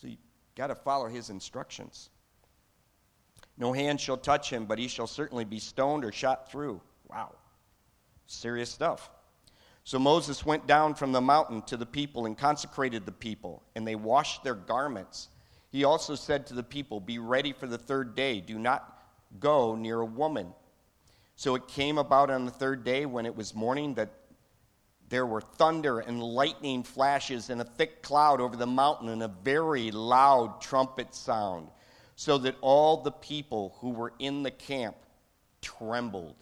[0.00, 0.16] so you
[0.56, 2.08] got to follow his instructions.
[3.56, 6.80] No hand shall touch him, but he shall certainly be stoned or shot through.
[7.08, 7.32] Wow.
[8.26, 9.10] Serious stuff.
[9.84, 13.86] So Moses went down from the mountain to the people and consecrated the people, and
[13.86, 15.28] they washed their garments.
[15.70, 18.40] He also said to the people, Be ready for the third day.
[18.40, 19.02] Do not
[19.38, 20.52] go near a woman.
[21.36, 24.10] So it came about on the third day when it was morning that
[25.08, 29.28] there were thunder and lightning flashes and a thick cloud over the mountain and a
[29.28, 31.68] very loud trumpet sound
[32.16, 34.96] so that all the people who were in the camp
[35.60, 36.36] trembled.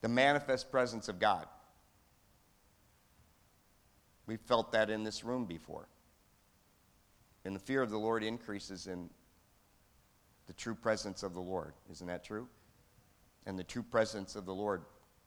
[0.00, 1.46] The manifest presence of God.
[4.26, 5.88] We've felt that in this room before.
[7.44, 9.08] And the fear of the Lord increases in
[10.46, 11.72] the true presence of the Lord.
[11.90, 12.48] Isn't that true?
[13.46, 14.82] And the true presence of the Lord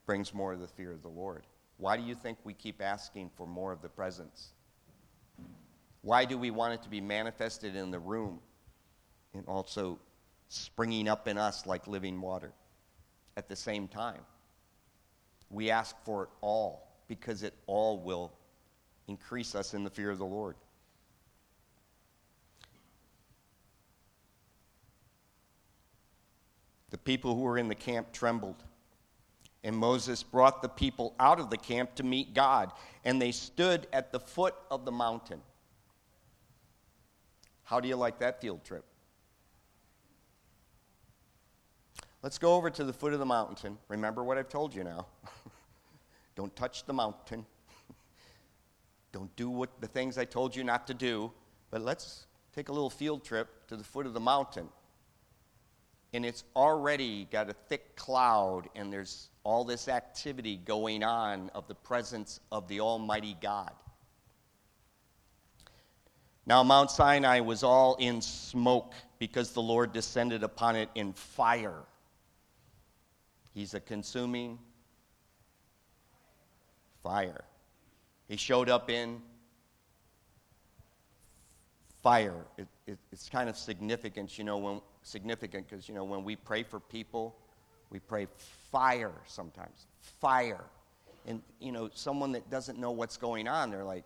[0.05, 1.47] brings more of the fear of the Lord.
[1.77, 4.51] Why do you think we keep asking for more of the presence?
[6.01, 8.39] Why do we want it to be manifested in the room
[9.33, 9.99] and also
[10.49, 12.51] springing up in us like living water
[13.37, 14.21] at the same time?
[15.49, 18.31] We ask for it all because it all will
[19.07, 20.55] increase us in the fear of the Lord.
[26.89, 28.63] The people who were in the camp trembled.
[29.63, 32.71] And Moses brought the people out of the camp to meet God,
[33.05, 35.39] and they stood at the foot of the mountain.
[37.71, 38.83] How do you like that field trip?
[42.21, 43.77] Let's go over to the foot of the mountain.
[43.87, 45.05] Remember what I've told you now.
[46.35, 47.45] Don't touch the mountain.
[49.13, 51.31] Don't do what the things I told you not to do.
[51.69, 54.67] But let's take a little field trip to the foot of the mountain.
[56.11, 61.69] And it's already got a thick cloud, and there's all this activity going on of
[61.69, 63.71] the presence of the Almighty God.
[66.45, 71.83] Now, Mount Sinai was all in smoke because the Lord descended upon it in fire.
[73.53, 74.57] He's a consuming
[77.03, 77.43] fire.
[78.27, 79.21] He showed up in
[82.01, 82.45] fire.
[82.57, 86.35] It, it, it's kind of significant, you know, when significant because you know when we
[86.35, 87.35] pray for people,
[87.89, 88.27] we pray
[88.71, 90.63] fire sometimes, fire,
[91.27, 94.05] and you know someone that doesn't know what's going on, they're like,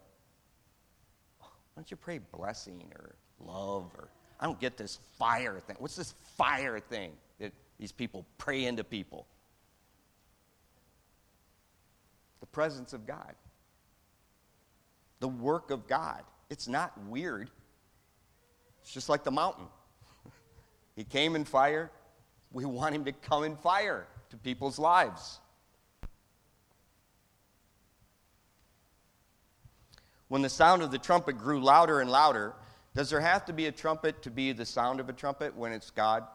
[1.75, 5.77] don't you pray blessing or love or I don't get this fire thing.
[5.79, 9.25] What's this fire thing that these people pray into people?
[12.41, 13.33] The presence of God.
[15.19, 16.23] The work of God.
[16.49, 17.49] It's not weird.
[18.81, 19.65] It's just like the mountain.
[20.95, 21.89] he came in fire.
[22.51, 25.39] We want him to come in fire to people's lives.
[30.35, 32.55] When the sound of the trumpet grew louder and louder,
[32.93, 35.71] does there have to be a trumpet to be the sound of a trumpet when
[35.71, 36.25] it's God?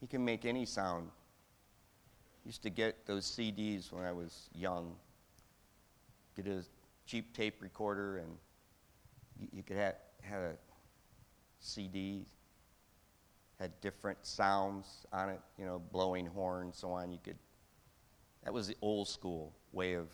[0.00, 1.10] He can make any sound.
[1.10, 4.96] I used to get those CDs when I was young.
[6.34, 6.64] Get a
[7.04, 8.38] cheap tape recorder, and
[9.52, 10.54] you, could have, have a
[11.60, 12.24] CD,
[13.60, 17.12] had different sounds on it, you know, blowing horns, so on.
[17.12, 17.36] You could.
[18.44, 20.08] That was the old school way of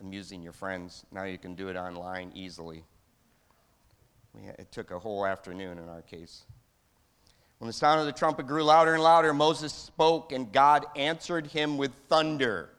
[0.00, 1.04] amusing your friends.
[1.12, 2.84] Now you can do it online easily.
[4.34, 6.44] It took a whole afternoon in our case.
[7.58, 11.48] When the sound of the trumpet grew louder and louder, Moses spoke, and God answered
[11.48, 12.70] him with thunder.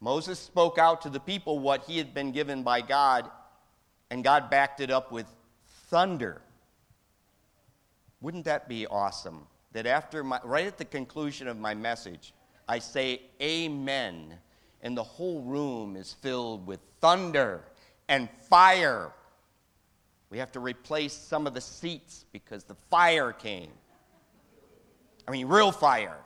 [0.00, 3.30] Moses spoke out to the people what he had been given by God,
[4.10, 5.26] and God backed it up with
[5.88, 6.40] thunder.
[8.22, 9.46] Wouldn't that be awesome?
[9.72, 12.32] That after my, right at the conclusion of my message,
[12.66, 14.38] I say amen,
[14.82, 17.64] and the whole room is filled with thunder
[18.08, 19.12] and fire
[20.30, 23.72] we have to replace some of the seats because the fire came.
[25.26, 26.16] I mean, real fire.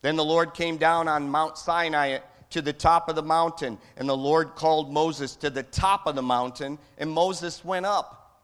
[0.00, 2.18] Then the Lord came down on Mount Sinai
[2.50, 6.14] to the top of the mountain, and the Lord called Moses to the top of
[6.14, 8.40] the mountain, and Moses went up.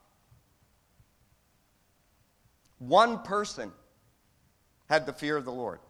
[2.78, 3.72] One person
[4.89, 5.80] had the fear of the Lord.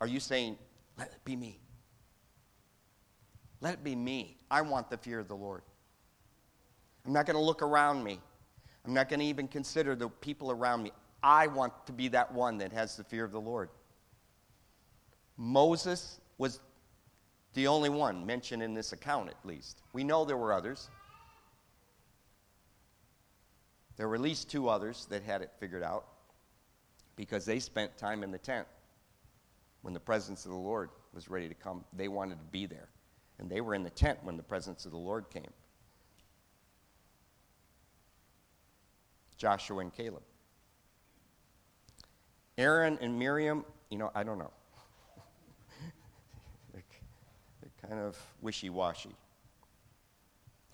[0.00, 0.56] Are you saying,
[0.96, 1.58] let it be me?
[3.60, 4.38] Let it be me.
[4.50, 5.62] I want the fear of the Lord.
[7.04, 8.18] I'm not going to look around me.
[8.84, 10.92] I'm not going to even consider the people around me.
[11.22, 13.68] I want to be that one that has the fear of the Lord.
[15.36, 16.60] Moses was
[17.52, 19.82] the only one mentioned in this account, at least.
[19.92, 20.88] We know there were others.
[23.96, 26.06] There were at least two others that had it figured out
[27.16, 28.66] because they spent time in the tent
[29.82, 31.84] when the presence of the Lord was ready to come.
[31.92, 32.88] They wanted to be there
[33.40, 35.50] and they were in the tent when the presence of the Lord came.
[39.38, 40.22] Joshua and Caleb.
[42.58, 44.50] Aaron and Miriam, you know, I don't know.
[46.74, 46.82] they're,
[47.62, 49.16] they're kind of wishy washy.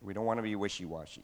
[0.03, 1.23] We don't want to be wishy washy.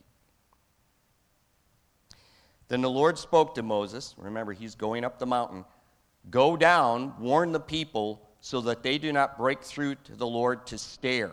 [2.69, 4.15] Then the Lord spoke to Moses.
[4.17, 5.65] Remember, he's going up the mountain.
[6.31, 10.67] Go down, warn the people so that they do not break through to the Lord
[10.67, 11.33] to stare,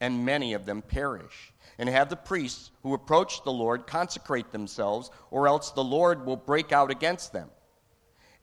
[0.00, 1.52] and many of them perish.
[1.78, 6.36] And have the priests who approach the Lord consecrate themselves, or else the Lord will
[6.36, 7.50] break out against them.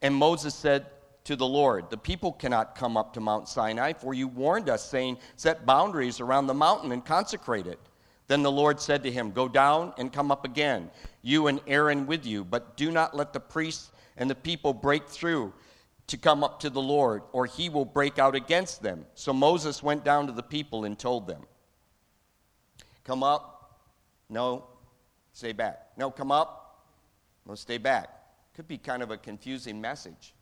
[0.02, 0.86] And Moses said
[1.24, 4.84] to the Lord, The people cannot come up to Mount Sinai, for you warned us,
[4.84, 7.78] saying, Set boundaries around the mountain and consecrate it.
[8.26, 10.90] Then the Lord said to him, Go down and come up again,
[11.22, 15.08] you and Aaron with you, but do not let the priests and the people break
[15.08, 15.52] through
[16.12, 19.06] to come up to the Lord, or he will break out against them.
[19.14, 21.40] So Moses went down to the people and told them,
[23.02, 23.80] Come up.
[24.28, 24.66] No,
[25.32, 25.86] stay back.
[25.96, 26.84] No, come up.
[27.46, 28.10] No, stay back.
[28.54, 30.34] Could be kind of a confusing message.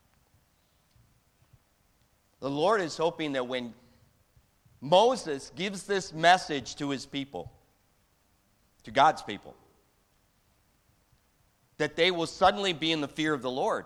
[2.41, 3.73] The Lord is hoping that when
[4.81, 7.49] Moses gives this message to his people,
[8.83, 9.55] to God's people,
[11.77, 13.85] that they will suddenly be in the fear of the Lord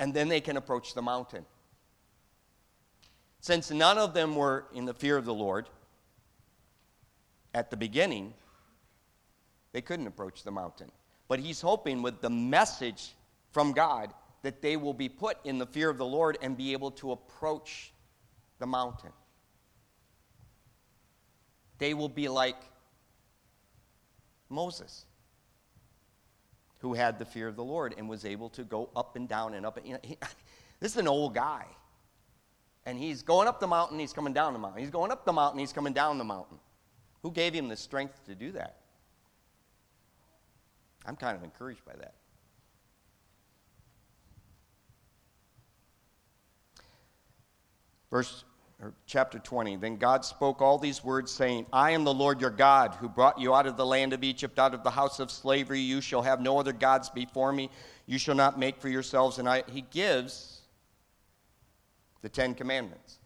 [0.00, 1.44] and then they can approach the mountain.
[3.40, 5.68] Since none of them were in the fear of the Lord
[7.54, 8.32] at the beginning,
[9.72, 10.90] they couldn't approach the mountain.
[11.28, 13.14] But he's hoping with the message
[13.52, 14.12] from God
[14.42, 17.12] that they will be put in the fear of the Lord and be able to
[17.12, 17.92] approach
[18.58, 19.12] the mountain.
[21.78, 22.56] They will be like
[24.48, 25.04] Moses,
[26.80, 29.54] who had the fear of the Lord and was able to go up and down
[29.54, 29.76] and up.
[29.76, 30.16] And, you know, he,
[30.80, 31.66] this is an old guy.
[32.86, 34.80] And he's going up the mountain, he's coming down the mountain.
[34.80, 36.58] He's going up the mountain, he's coming down the mountain.
[37.22, 38.76] Who gave him the strength to do that?
[41.04, 42.14] I'm kind of encouraged by that.
[48.10, 48.44] Verse
[48.82, 49.76] or chapter 20.
[49.76, 53.38] Then God spoke all these words, saying, I am the Lord your God, who brought
[53.38, 55.80] you out of the land of Egypt, out of the house of slavery.
[55.80, 57.70] You shall have no other gods before me.
[58.06, 59.38] You shall not make for yourselves.
[59.38, 60.62] And I, he gives
[62.22, 63.18] the Ten Commandments.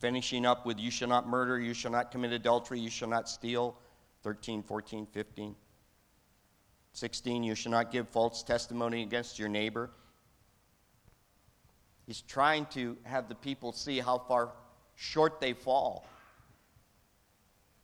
[0.00, 3.28] Finishing up with, You shall not murder, you shall not commit adultery, you shall not
[3.28, 3.76] steal.
[4.22, 5.54] 13, 14, 15.
[6.92, 9.90] 16, You shall not give false testimony against your neighbor.
[12.06, 14.52] He's trying to have the people see how far
[14.96, 16.06] short they fall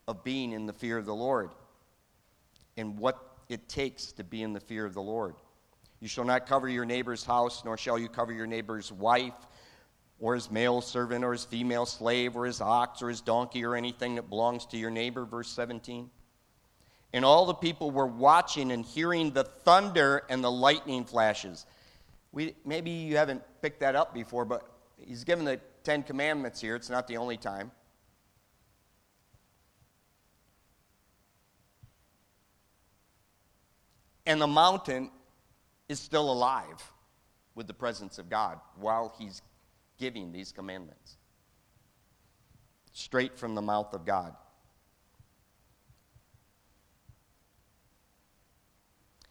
[0.07, 1.51] of being in the fear of the Lord
[2.77, 3.19] and what
[3.49, 5.35] it takes to be in the fear of the Lord.
[6.01, 9.35] You shall not cover your neighbor's house, nor shall you cover your neighbor's wife,
[10.19, 13.75] or his male servant, or his female slave, or his ox, or his donkey, or
[13.75, 15.25] anything that belongs to your neighbor.
[15.25, 16.11] Verse 17.
[17.13, 21.67] And all the people were watching and hearing the thunder and the lightning flashes.
[22.33, 26.77] We, maybe you haven't picked that up before, but he's given the Ten Commandments here.
[26.77, 27.71] It's not the only time.
[34.27, 35.11] And the mountain
[35.89, 36.93] is still alive
[37.57, 39.43] with the presence of God while he's
[39.99, 41.17] giving these commandments.
[42.93, 44.37] Straight from the mouth of God.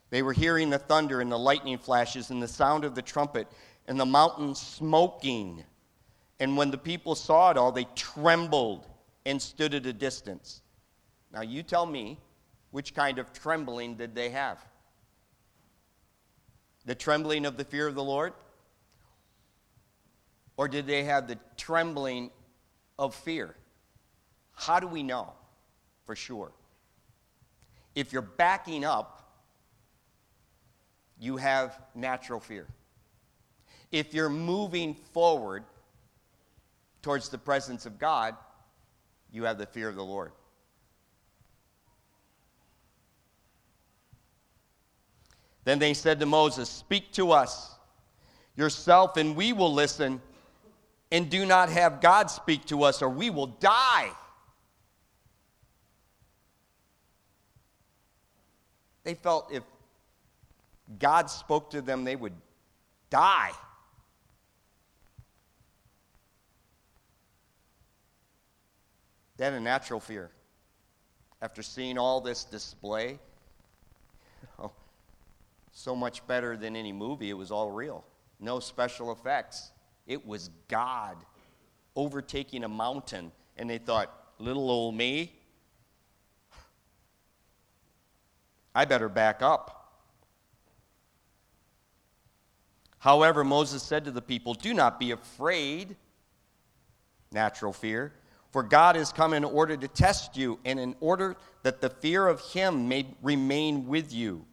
[0.09, 3.47] They were hearing the thunder and the lightning flashes and the sound of the trumpet
[3.87, 5.63] and the mountain smoking.
[6.39, 8.87] And when the people saw it all, they trembled
[9.25, 10.61] and stood at a distance.
[11.31, 12.19] Now, you tell me,
[12.71, 14.57] which kind of trembling did they have?
[16.85, 18.33] The trembling of the fear of the Lord?
[20.57, 22.31] Or did they have the trembling
[22.97, 23.55] of fear?
[24.53, 25.33] How do we know
[26.05, 26.51] for sure?
[27.95, 29.18] If you're backing up,
[31.19, 32.65] you have natural fear.
[33.91, 35.63] If you're moving forward
[37.01, 38.35] towards the presence of God,
[39.31, 40.31] you have the fear of the Lord.
[45.65, 47.75] Then they said to Moses, Speak to us
[48.55, 50.21] yourself, and we will listen,
[51.11, 54.09] and do not have God speak to us, or we will die.
[59.03, 59.63] They felt if
[60.97, 62.33] God spoke to them, they would
[63.09, 63.51] die.
[69.37, 70.31] They had a natural fear.
[71.41, 73.19] After seeing all this display,
[75.71, 78.03] so much better than any movie, it was all real.
[78.39, 79.71] No special effects.
[80.07, 81.17] It was God
[81.95, 85.33] overtaking a mountain, and they thought, little old me,
[88.75, 89.78] I better back up.
[92.99, 95.95] However, Moses said to the people, Do not be afraid,
[97.31, 98.13] natural fear,
[98.51, 102.27] for God has come in order to test you, and in order that the fear
[102.27, 104.45] of him may remain with you,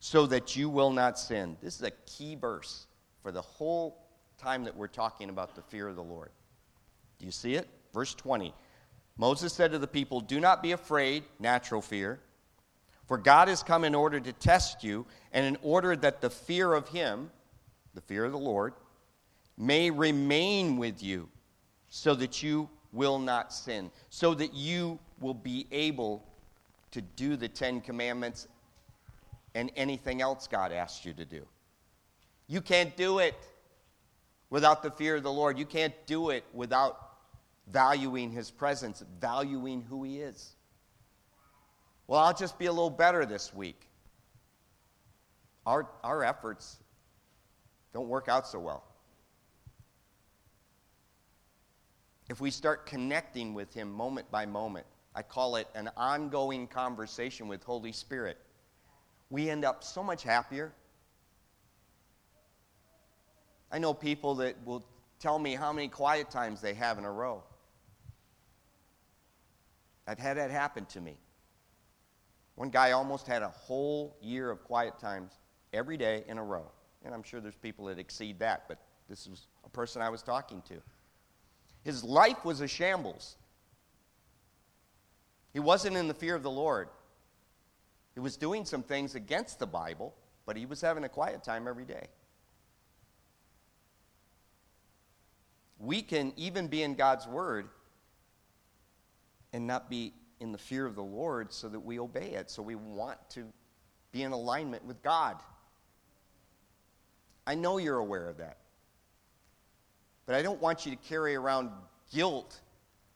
[0.00, 1.56] so that you will not sin.
[1.62, 2.86] This is a key verse
[3.22, 4.02] for the whole
[4.38, 6.30] time that we're talking about the fear of the Lord.
[7.18, 7.68] Do you see it?
[7.94, 8.52] Verse 20.
[9.16, 12.18] Moses said to the people, Do not be afraid, natural fear,
[13.06, 16.72] for God has come in order to test you, and in order that the fear
[16.72, 17.30] of him,
[17.94, 18.74] the fear of the Lord,
[19.56, 21.28] may remain with you
[21.88, 26.24] so that you will not sin, so that you will be able
[26.90, 28.48] to do the Ten Commandments
[29.54, 31.46] and anything else God asks you to do.
[32.46, 33.34] You can't do it
[34.50, 35.58] without the fear of the Lord.
[35.58, 37.12] You can't do it without
[37.68, 40.54] valuing His presence, valuing who He is.
[42.06, 43.88] Well, I'll just be a little better this week.
[45.64, 46.78] Our, our efforts
[47.92, 48.84] don't work out so well.
[52.28, 57.48] If we start connecting with Him moment by moment, I call it an ongoing conversation
[57.48, 58.38] with Holy Spirit,
[59.28, 60.72] we end up so much happier.
[63.70, 64.84] I know people that will
[65.18, 67.42] tell me how many quiet times they have in a row.
[70.06, 71.16] I've had that happen to me.
[72.54, 75.32] One guy almost had a whole year of quiet times
[75.72, 76.70] every day in a row.
[77.04, 80.22] And I'm sure there's people that exceed that, but this was a person I was
[80.22, 80.74] talking to.
[81.84, 83.36] His life was a shambles.
[85.52, 86.88] He wasn't in the fear of the Lord.
[88.14, 90.14] He was doing some things against the Bible,
[90.46, 92.06] but he was having a quiet time every day.
[95.78, 97.68] We can even be in God's Word
[99.52, 102.50] and not be in the fear of the Lord so that we obey it.
[102.50, 103.46] So we want to
[104.12, 105.36] be in alignment with God.
[107.46, 108.58] I know you're aware of that.
[110.26, 111.70] But I don't want you to carry around
[112.12, 112.60] guilt.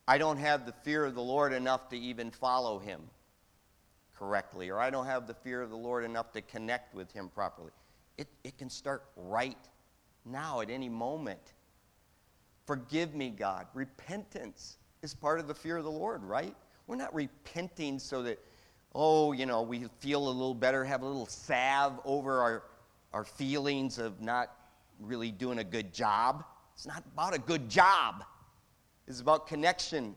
[0.09, 3.01] I don't have the fear of the Lord enough to even follow him
[4.19, 7.28] correctly, or I don't have the fear of the Lord enough to connect with him
[7.28, 7.70] properly.
[8.19, 9.59] It, it can start right
[10.24, 11.53] now at any moment.
[12.66, 13.66] Forgive me, God.
[13.74, 16.55] Repentance is part of the fear of the Lord, right?
[16.86, 18.39] We're not repenting so that,
[18.94, 22.62] oh, you know, we feel a little better, have a little salve over our,
[23.16, 24.55] our feelings of not
[25.01, 26.44] really doing a good job.
[26.74, 28.24] It's not about a good job,
[29.09, 30.14] it's about connection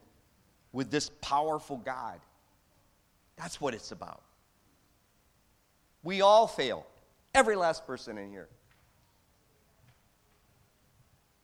[0.73, 2.19] with this powerful God.
[3.37, 4.21] That's what it's about.
[6.03, 6.85] We all fail,
[7.33, 8.49] every last person in here.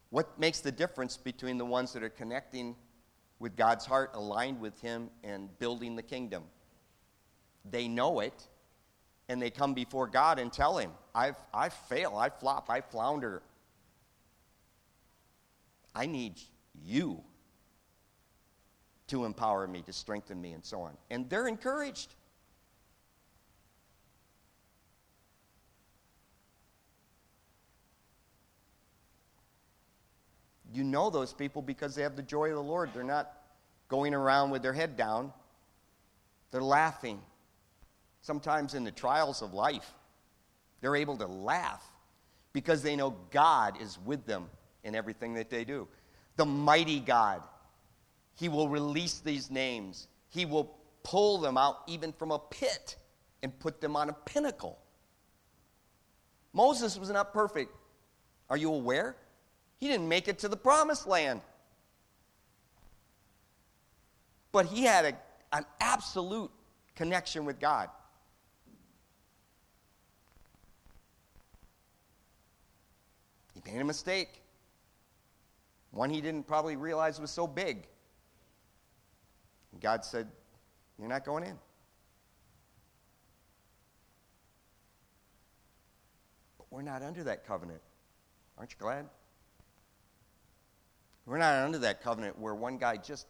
[0.10, 2.76] What makes the difference between the ones that are connecting
[3.40, 6.44] with God's heart, aligned with Him, and building the kingdom?
[7.70, 8.46] They know it,
[9.28, 13.42] and they come before God and tell Him, I've, I fail, I flop, I flounder.
[15.96, 16.40] I need
[16.84, 17.24] you
[19.08, 20.98] to empower me, to strengthen me, and so on.
[21.10, 22.14] And they're encouraged.
[30.74, 32.90] You know those people because they have the joy of the Lord.
[32.94, 33.32] They're not
[33.88, 35.32] going around with their head down,
[36.52, 37.22] they're laughing.
[38.26, 39.94] Sometimes in the trials of life,
[40.82, 41.84] they're able to laugh
[42.54, 44.50] because they know God is with them
[44.84, 45.88] in everything that they do.
[46.36, 47.44] The mighty God,
[48.34, 52.96] He will release these names, He will pull them out even from a pit
[53.44, 54.80] and put them on a pinnacle.
[56.52, 57.72] Moses was not perfect.
[58.50, 59.16] Are you aware?
[59.80, 61.42] He didn't make it to the promised land.
[64.52, 65.14] But he had a,
[65.56, 66.50] an absolute
[66.96, 67.90] connection with God.
[73.66, 74.42] Made a mistake.
[75.92, 77.88] One he didn't probably realize was so big.
[79.72, 80.28] And God said,
[81.00, 81.58] You're not going in.
[86.58, 87.82] But we're not under that covenant.
[88.58, 89.08] Aren't you glad?
[91.26, 93.28] We're not under that covenant where one guy just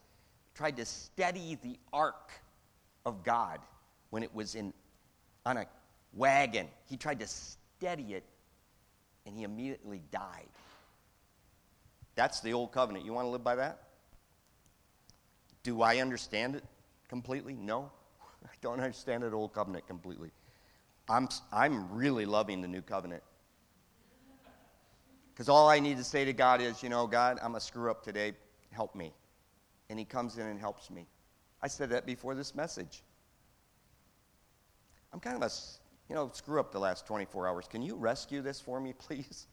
[0.53, 2.31] tried to steady the ark
[3.05, 3.59] of God
[4.09, 4.73] when it was in
[5.45, 5.65] on a
[6.13, 6.67] wagon.
[6.89, 8.23] He tried to steady it
[9.25, 10.49] and he immediately died.
[12.15, 13.05] That's the old covenant.
[13.05, 13.79] You want to live by that?
[15.63, 16.63] Do I understand it
[17.09, 17.53] completely?
[17.55, 17.91] No.
[18.45, 20.31] I don't understand the old covenant completely.
[21.09, 23.23] I'm, I'm really loving the new covenant.
[25.33, 27.91] Because all I need to say to God is, you know, God, I'm a screw
[27.91, 28.33] up today.
[28.71, 29.13] Help me.
[29.89, 31.07] And He comes in and helps me.
[31.61, 33.03] I said that before this message.
[35.11, 35.51] I'm kind of a,
[36.09, 37.67] you know, screw up the last 24 hours.
[37.67, 39.47] Can you rescue this for me, please?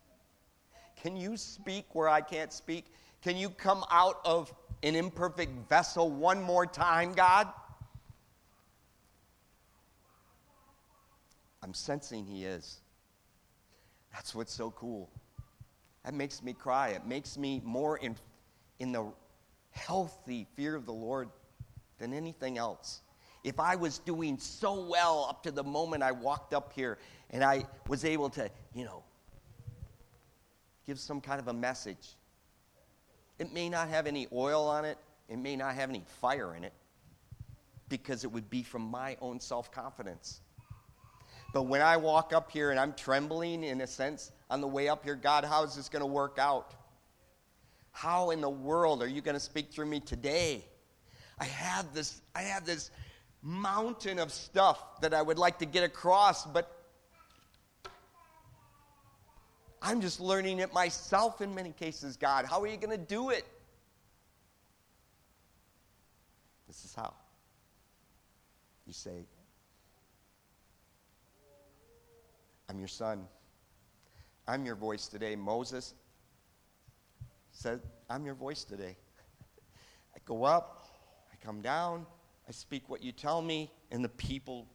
[0.97, 2.87] Can you speak where I can't speak?
[3.23, 4.53] Can you come out of
[4.83, 7.49] an imperfect vessel one more time, God?
[11.63, 12.81] I'm sensing He is.
[14.13, 15.09] That's what's so cool.
[16.05, 16.89] That makes me cry.
[16.89, 18.17] It makes me more in,
[18.81, 19.13] in the
[19.71, 21.31] healthy fear of the Lord
[21.99, 23.01] than anything else.
[23.45, 26.99] If I was doing so well up to the moment I walked up here
[27.31, 29.03] and I was able to, you know,
[30.87, 32.17] give some kind of a message,
[33.39, 34.99] it may not have any oil on it,
[35.29, 36.73] it may not have any fire in it,
[37.89, 40.41] because it would be from my own self confidence.
[41.53, 44.89] But when I walk up here and I'm trembling in a sense on the way
[44.89, 46.75] up here, God, how is this going to work out?
[47.91, 50.65] How in the world are you going to speak through me today?
[51.39, 52.91] I have this I have this
[53.43, 56.71] mountain of stuff that I would like to get across, but
[59.83, 62.47] I'm just learning it myself in many cases, God.
[62.47, 63.45] How are you going to do it?
[66.69, 67.15] This is how.
[68.87, 69.27] You say,
[72.71, 73.27] I'm your son.
[74.47, 75.37] I'm your voice today.
[75.37, 75.95] Moses
[77.51, 78.97] said, I'm your voice today.
[80.17, 80.87] I go up,
[81.33, 82.07] I come down,
[82.53, 84.67] I speak what you tell me, and the people.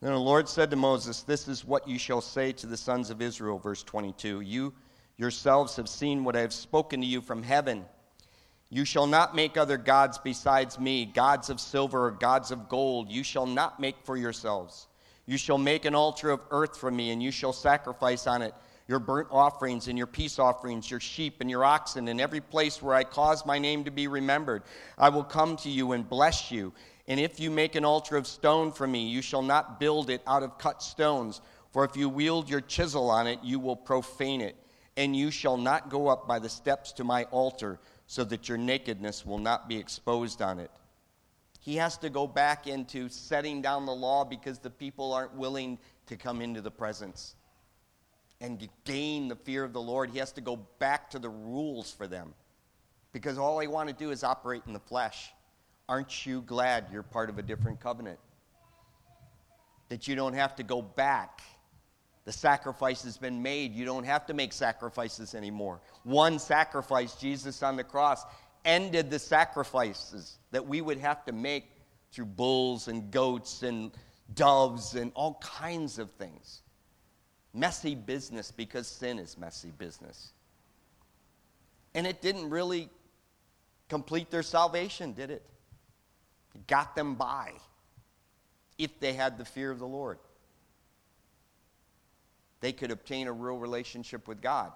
[0.00, 3.10] Then the Lord said to Moses, This is what you shall say to the sons
[3.10, 4.40] of Israel, verse 22.
[4.40, 4.72] You
[5.18, 7.84] yourselves have seen what I have spoken to you from heaven.
[8.70, 13.10] You shall not make other gods besides me, gods of silver or gods of gold.
[13.10, 14.88] You shall not make for yourselves.
[15.28, 18.54] You shall make an altar of earth for me, and you shall sacrifice on it
[18.86, 22.80] your burnt offerings and your peace offerings, your sheep and your oxen, in every place
[22.80, 24.62] where I cause my name to be remembered.
[24.96, 26.72] I will come to you and bless you.
[27.08, 30.22] And if you make an altar of stone for me, you shall not build it
[30.26, 31.42] out of cut stones.
[31.72, 34.56] For if you wield your chisel on it, you will profane it.
[34.96, 38.56] And you shall not go up by the steps to my altar, so that your
[38.56, 40.70] nakedness will not be exposed on it.
[41.58, 45.78] He has to go back into setting down the law because the people aren't willing
[46.06, 47.34] to come into the presence
[48.40, 50.10] and gain the fear of the Lord.
[50.10, 52.34] He has to go back to the rules for them
[53.12, 55.32] because all they want to do is operate in the flesh.
[55.88, 58.18] Aren't you glad you're part of a different covenant?
[59.88, 61.40] That you don't have to go back.
[62.26, 63.72] The sacrifice has been made.
[63.72, 65.80] You don't have to make sacrifices anymore.
[66.04, 68.22] One sacrifice, Jesus on the cross,
[68.68, 71.64] ended the sacrifices that we would have to make
[72.12, 73.90] through bulls and goats and
[74.34, 76.60] doves and all kinds of things.
[77.54, 80.32] Messy business because sin is messy business.
[81.94, 82.90] And it didn't really
[83.88, 85.42] complete their salvation, did it?
[86.54, 87.52] It got them by
[88.76, 90.18] if they had the fear of the Lord.
[92.60, 94.72] They could obtain a real relationship with God.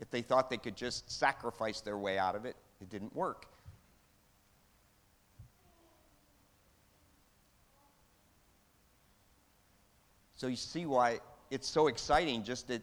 [0.00, 3.46] If they thought they could just sacrifice their way out of it, it didn't work.
[10.36, 12.82] So you see why it's so exciting just to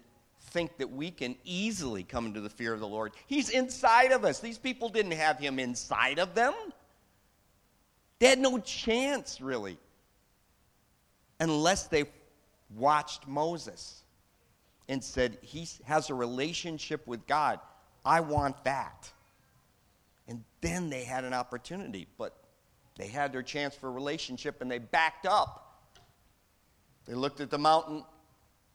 [0.51, 3.11] think that we can easily come into the fear of the Lord.
[3.27, 4.39] He's inside of us.
[4.39, 6.53] These people didn't have him inside of them.
[8.19, 9.77] They had no chance, really,
[11.39, 12.05] unless they
[12.75, 14.03] watched Moses
[14.87, 17.59] and said, He has a relationship with God.
[18.05, 19.11] I want that.
[20.29, 22.37] And then they had an opportunity, but
[22.97, 25.65] they had their chance for relationship and they backed up.
[27.05, 28.05] They looked at the mountain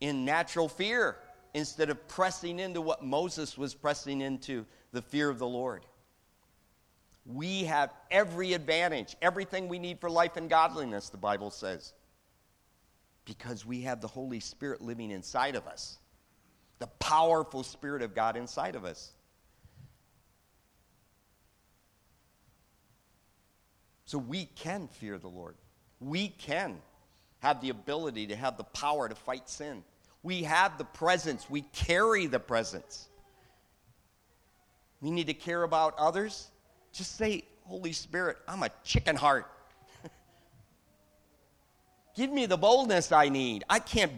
[0.01, 1.17] in natural fear
[1.55, 5.87] instead of pressing into what Moses was pressing into the fear of the Lord.
[7.25, 11.93] We have every advantage, everything we need for life and godliness, the Bible says,
[13.25, 15.99] because we have the Holy Spirit living inside of us,
[16.81, 19.13] the powerful Spirit of God inside of us.
[24.05, 25.57] So we can fear the Lord.
[26.01, 26.77] We can
[27.41, 29.83] have the ability to have the power to fight sin.
[30.23, 33.09] We have the presence, we carry the presence.
[35.01, 36.49] We need to care about others.
[36.93, 39.51] Just say, Holy Spirit, I'm a chicken heart.
[42.17, 43.65] Give me the boldness I need.
[43.69, 44.13] I can't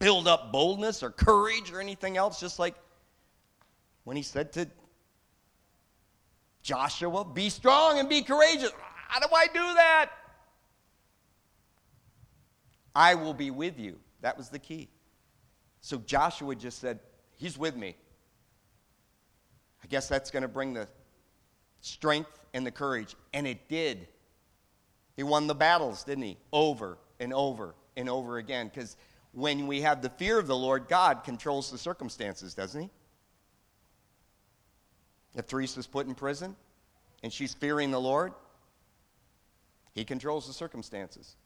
[0.00, 2.74] build up boldness or courage or anything else, just like
[4.02, 4.66] when he said to
[6.62, 8.72] Joshua, Be strong and be courageous.
[9.14, 10.10] How do I do that?
[12.96, 14.00] I will be with you.
[14.22, 14.88] That was the key.
[15.80, 16.98] So Joshua just said,
[17.36, 17.94] He's with me.
[19.84, 20.88] I guess that's going to bring the
[21.80, 23.14] strength and the courage.
[23.32, 24.08] And it did.
[25.14, 26.36] He won the battles, didn't he?
[26.52, 28.66] Over and over and over again.
[28.66, 28.96] Because
[29.30, 32.90] when we have the fear of the Lord, God controls the circumstances, doesn't he?
[35.36, 36.56] If Teresa's put in prison
[37.22, 38.32] and she's fearing the Lord,
[39.94, 41.36] he controls the circumstances.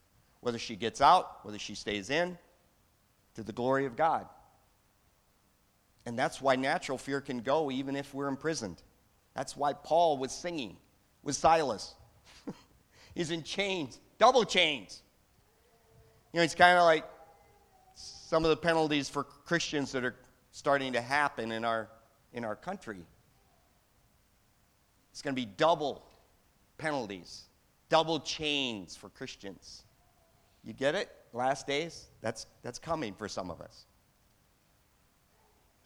[0.40, 2.38] Whether she gets out, whether she stays in,
[3.34, 4.26] to the glory of God.
[6.06, 8.82] And that's why natural fear can go even if we're imprisoned.
[9.34, 10.76] That's why Paul was singing
[11.22, 11.94] with Silas.
[13.14, 15.02] he's in chains, double chains.
[16.32, 17.04] You know, it's kind of like
[17.94, 20.14] some of the penalties for Christians that are
[20.52, 21.88] starting to happen in our,
[22.32, 23.04] in our country.
[25.10, 26.04] It's going to be double
[26.78, 27.47] penalties
[27.88, 29.84] double chains for Christians.
[30.64, 31.10] You get it?
[31.32, 32.06] Last days?
[32.20, 33.86] That's, that's coming for some of us.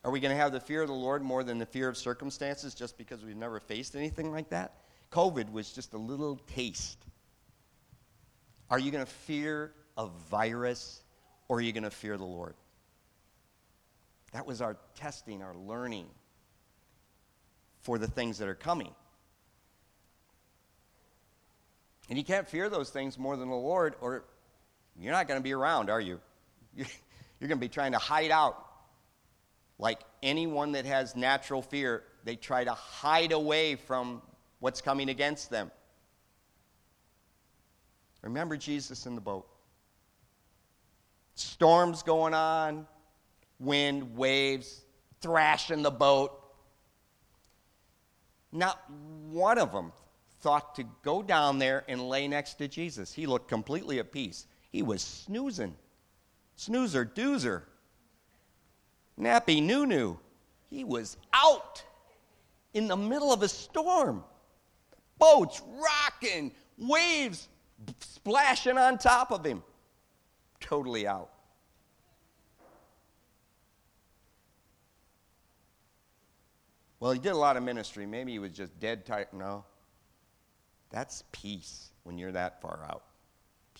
[0.05, 1.97] Are we going to have the fear of the Lord more than the fear of
[1.97, 4.75] circumstances just because we've never faced anything like that?
[5.13, 6.99] COVID was just a little taste.
[8.71, 11.03] Are you going to fear a virus
[11.49, 12.55] or are you going to fear the Lord?
[14.33, 16.07] That was our testing, our learning
[17.83, 18.93] for the things that are coming.
[22.09, 24.25] And you can't fear those things more than the Lord, or
[24.99, 26.21] you're not going to be around, are you?
[26.77, 28.65] You're going to be trying to hide out.
[29.77, 34.23] Like anyone that has natural fear, they try to hide away from
[34.61, 35.73] what's coming against them.
[38.23, 39.49] Remember Jesus in the boat.
[41.35, 42.87] Storms going on,
[43.59, 44.81] wind, waves,
[45.21, 46.39] thrashing the boat.
[48.53, 48.79] Not
[49.31, 49.91] one of them
[50.43, 53.13] thought to go down there and lay next to Jesus.
[53.13, 54.47] He looked completely at peace.
[54.71, 55.75] He was snoozing.
[56.57, 57.63] Snoozer, doozer.
[59.19, 60.17] Nappy Nunu.
[60.69, 61.83] He was out
[62.75, 64.25] in the middle of a storm.
[65.19, 67.49] Boats rocking, waves
[68.01, 69.63] splashing on top of him.
[70.61, 71.31] Totally out.
[76.99, 78.07] Well, he did a lot of ministry.
[78.07, 79.35] Maybe he was just dead tight.
[79.35, 79.65] No.
[80.93, 83.03] That's peace when you're that far out.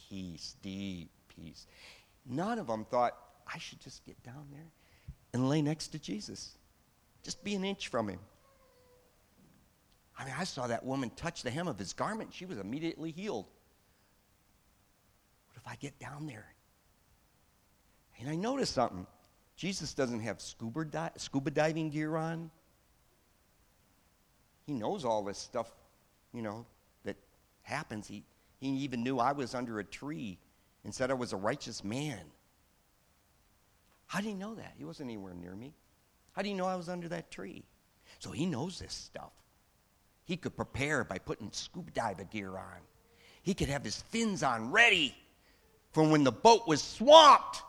[0.09, 1.67] Peace, deep peace.
[2.27, 3.17] None of them thought,
[3.53, 4.71] I should just get down there
[5.33, 6.57] and lay next to Jesus.
[7.23, 8.19] Just be an inch from him.
[10.19, 12.33] I mean, I saw that woman touch the hem of his garment.
[12.33, 13.47] She was immediately healed.
[15.49, 16.47] What if I get down there?
[18.21, 19.07] And I noticed something.
[19.57, 22.51] Jesus doesn't have scuba, di- scuba diving gear on.
[24.67, 25.71] He knows all this stuff,
[26.33, 26.67] you know,
[27.63, 28.07] happens.
[28.07, 28.25] He,
[28.61, 30.39] he even knew I was under a tree
[30.85, 32.21] and said I was a righteous man.
[34.07, 34.75] How did he know that?
[34.77, 35.75] He wasn't anywhere near me.
[36.33, 37.65] How do you know I was under that tree?
[38.19, 39.33] So he knows this stuff.
[40.25, 42.81] He could prepare by putting scuba diver gear on.
[43.43, 45.15] He could have his fins on ready
[45.93, 47.63] for when the boat was swamped.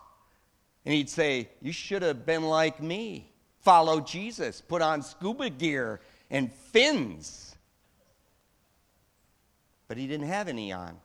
[0.85, 3.31] And he'd say, You should have been like me.
[3.61, 4.61] Follow Jesus.
[4.61, 7.52] Put on scuba gear and fins.
[9.93, 10.97] But he didn't have any on.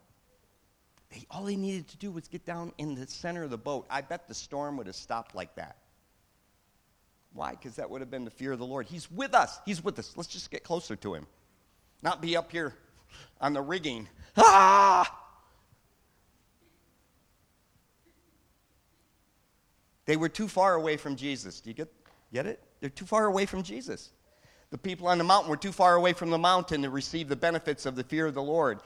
[1.10, 3.85] He, all he needed to do was get down in the center of the boat.
[3.90, 5.77] I bet the storm would have stopped like that.
[7.35, 7.51] Why?
[7.51, 8.86] Because that would have been the fear of the Lord.
[8.86, 9.60] He's with us.
[9.66, 10.15] He's with us.
[10.16, 11.27] Let's just get closer to him.
[12.01, 12.73] Not be up here
[13.43, 14.09] on the rigging.
[14.39, 15.23] Ah!
[20.06, 21.60] They were too far away from Jesus.
[21.60, 21.93] Do you get,
[22.32, 22.62] get it?
[22.81, 24.12] They're too far away from Jesus.
[24.70, 27.36] The people on the mountain were too far away from the mountain to receive the
[27.36, 28.81] benefits of the fear of the Lord.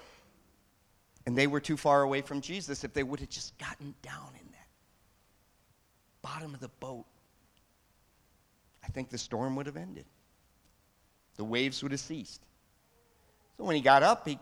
[1.26, 4.28] And they were too far away from Jesus if they would have just gotten down
[4.40, 4.68] in that
[6.20, 7.04] bottom of the boat.
[8.84, 10.04] I think the storm would have ended.
[11.36, 12.42] The waves would have ceased.
[13.56, 14.38] So when he got up, he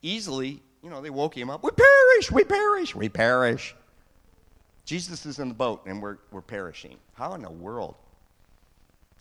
[0.00, 1.62] easily, you know, they woke him up.
[1.62, 3.74] We perish, we perish, we perish.
[4.84, 6.96] Jesus is in the boat and we're, we're perishing.
[7.14, 7.94] How in the world?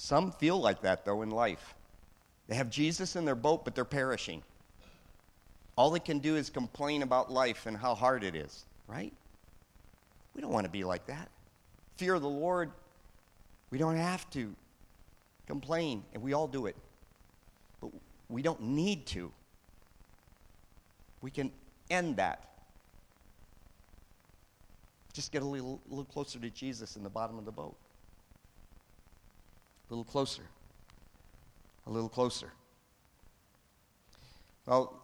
[0.01, 1.75] Some feel like that, though, in life.
[2.47, 4.41] They have Jesus in their boat, but they're perishing.
[5.75, 9.13] All they can do is complain about life and how hard it is, right?
[10.33, 11.29] We don't want to be like that.
[11.97, 12.71] Fear the Lord,
[13.69, 14.55] we don't have to
[15.45, 16.75] complain, and we all do it.
[17.79, 17.91] But
[18.27, 19.31] we don't need to.
[21.21, 21.51] We can
[21.91, 22.49] end that.
[25.13, 27.77] Just get a little, little closer to Jesus in the bottom of the boat.
[29.91, 30.43] A little closer.
[31.85, 32.49] A little closer.
[34.65, 35.03] Well,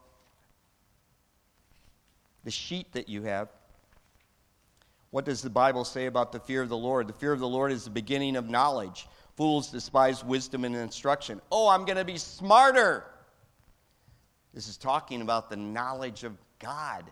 [2.46, 3.50] the sheet that you have,
[5.12, 7.08] what does the Bible say about the fear of the Lord?
[7.08, 9.08] The fear of the Lord is the beginning of knowledge.
[9.36, 11.42] Fools despise wisdom and instruction.
[11.52, 13.04] Oh, I'm going to be smarter.
[14.54, 17.04] This is talking about the knowledge of God.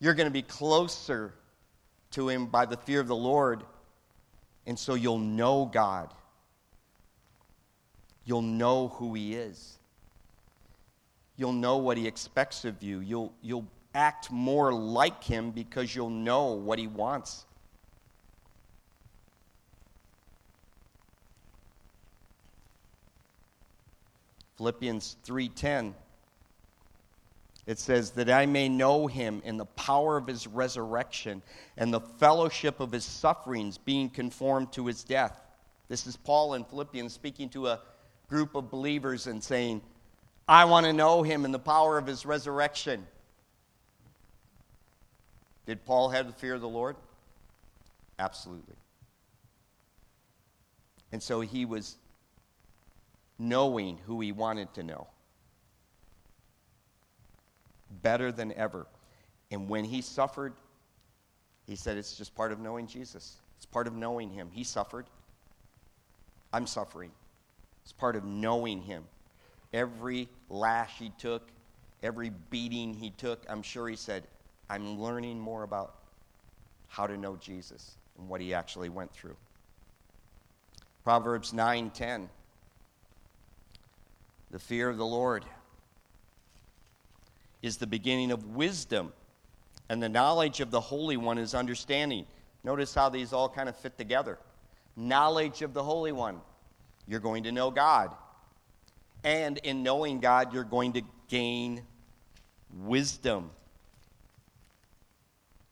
[0.00, 1.34] You're going to be closer
[2.10, 3.62] to Him by the fear of the Lord
[4.68, 6.12] and so you'll know God.
[8.26, 9.78] You'll know who He is.
[11.38, 13.00] You'll know what He expects of you.
[13.00, 17.46] You'll, you'll act more like Him because you'll know what He wants.
[24.58, 25.94] Philippians 3:10
[27.68, 31.42] it says, That I may know him in the power of his resurrection
[31.76, 35.38] and the fellowship of his sufferings, being conformed to his death.
[35.88, 37.80] This is Paul in Philippians speaking to a
[38.26, 39.82] group of believers and saying,
[40.48, 43.06] I want to know him in the power of his resurrection.
[45.66, 46.96] Did Paul have the fear of the Lord?
[48.18, 48.76] Absolutely.
[51.12, 51.98] And so he was
[53.38, 55.06] knowing who he wanted to know
[58.02, 58.86] better than ever.
[59.50, 60.54] And when he suffered,
[61.66, 63.36] he said, It's just part of knowing Jesus.
[63.56, 64.50] It's part of knowing him.
[64.52, 65.06] He suffered.
[66.52, 67.10] I'm suffering.
[67.82, 69.04] It's part of knowing him.
[69.72, 71.48] Every lash he took,
[72.02, 74.24] every beating he took, I'm sure he said,
[74.70, 75.96] I'm learning more about
[76.88, 79.36] how to know Jesus and what he actually went through.
[81.04, 82.28] Proverbs 9:10
[84.50, 85.44] The fear of the Lord
[87.62, 89.12] is the beginning of wisdom,
[89.90, 92.26] And the knowledge of the Holy One is understanding.
[92.62, 94.38] Notice how these all kind of fit together.
[94.96, 96.40] Knowledge of the Holy One.
[97.06, 98.14] You're going to know God.
[99.24, 101.82] And in knowing God, you're going to gain
[102.84, 103.50] wisdom.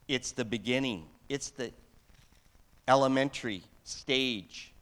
[0.09, 1.73] It's the beginning, it's the
[2.89, 4.73] elementary stage.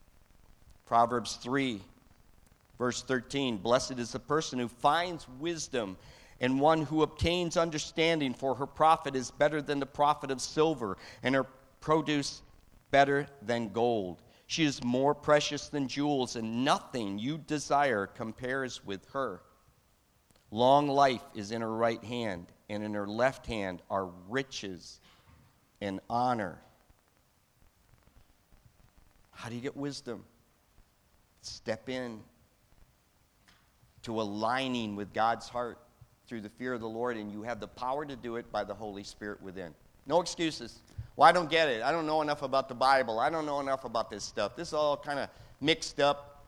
[0.87, 1.81] Proverbs 3,
[2.79, 5.97] verse 13 Blessed is the person who finds wisdom
[6.41, 10.97] and one who obtains understanding, for her profit is better than the profit of silver,
[11.23, 11.47] and her
[11.81, 12.43] produce
[12.91, 14.23] better than gold.
[14.47, 19.41] She is more precious than jewels, and nothing you desire compares with her.
[20.51, 25.01] Long life is in her right hand, and in her left hand are riches
[25.81, 26.61] and honor.
[29.31, 30.25] How do you get wisdom?
[31.43, 32.21] Step in
[34.03, 35.79] to aligning with God's heart
[36.27, 38.65] through the fear of the Lord, and you have the power to do it by
[38.65, 39.75] the Holy Spirit within.
[40.07, 40.81] No excuses.
[41.17, 41.83] Well, I don't get it.
[41.83, 43.21] I don't know enough about the Bible.
[43.21, 44.57] I don't know enough about this stuff.
[44.57, 45.29] This is all kind of
[45.61, 46.45] mixed up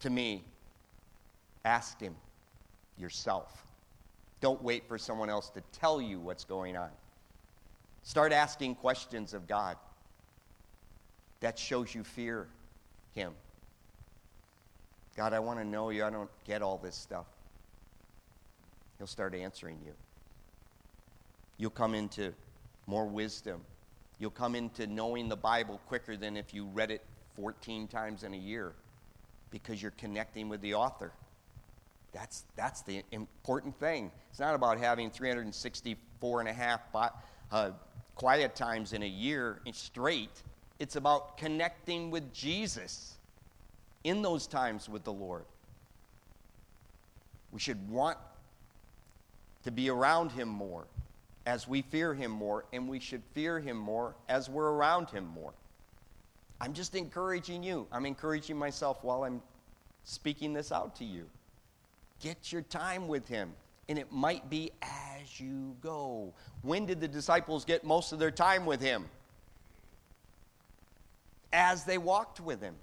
[0.00, 0.44] to me.
[1.64, 2.14] Ask Him
[2.98, 3.64] yourself.
[4.40, 6.90] Don't wait for someone else to tell you what's going on.
[8.02, 9.76] Start asking questions of God.
[11.40, 12.46] That shows you fear
[13.14, 13.32] Him.
[15.16, 16.04] God, I want to know you.
[16.04, 17.26] I don't get all this stuff.
[19.04, 19.92] He'll start answering you.
[21.58, 22.32] You'll come into
[22.86, 23.60] more wisdom.
[24.18, 27.02] You'll come into knowing the Bible quicker than if you read it
[27.36, 28.72] 14 times in a year
[29.50, 31.12] because you're connecting with the author.
[32.14, 34.10] That's, that's the important thing.
[34.30, 36.80] It's not about having 364 and a half
[37.52, 37.72] uh,
[38.14, 40.42] quiet times in a year straight.
[40.78, 43.18] It's about connecting with Jesus
[44.02, 45.44] in those times with the Lord.
[47.52, 48.16] We should want
[49.64, 50.86] to be around him more
[51.46, 55.26] as we fear him more, and we should fear him more as we're around him
[55.26, 55.52] more.
[56.60, 57.86] I'm just encouraging you.
[57.92, 59.42] I'm encouraging myself while I'm
[60.04, 61.28] speaking this out to you.
[62.20, 63.52] Get your time with him,
[63.88, 66.32] and it might be as you go.
[66.62, 69.06] When did the disciples get most of their time with him?
[71.52, 72.76] As they walked with him.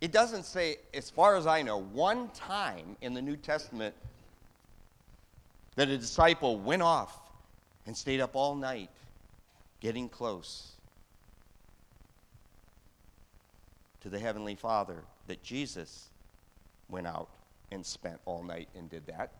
[0.00, 3.94] It doesn't say, as far as I know, one time in the New Testament
[5.74, 7.18] that a disciple went off
[7.86, 8.90] and stayed up all night
[9.80, 10.72] getting close
[14.00, 16.08] to the Heavenly Father, that Jesus
[16.88, 17.28] went out
[17.72, 19.32] and spent all night and did that.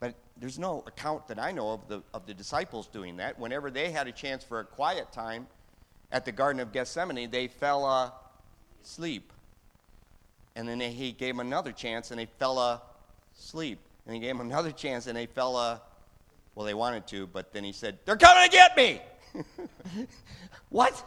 [0.00, 3.38] But there's no account that I know of the, of the disciples doing that.
[3.38, 5.46] Whenever they had a chance for a quiet time
[6.10, 8.14] at the Garden of Gethsemane, they fell
[8.82, 9.32] asleep.
[10.56, 12.82] And then he gave them another chance and they fell
[13.36, 13.78] asleep.
[14.06, 15.78] And he gave them another chance and they fell, uh,
[16.54, 19.00] well, they wanted to, but then he said, They're coming to get me!
[20.68, 21.02] what?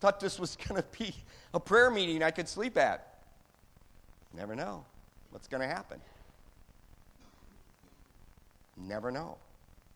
[0.00, 1.14] Thought this was going to be
[1.54, 3.18] a prayer meeting I could sleep at.
[4.34, 4.84] Never know
[5.30, 6.00] what's going to happen.
[8.76, 9.36] Never know.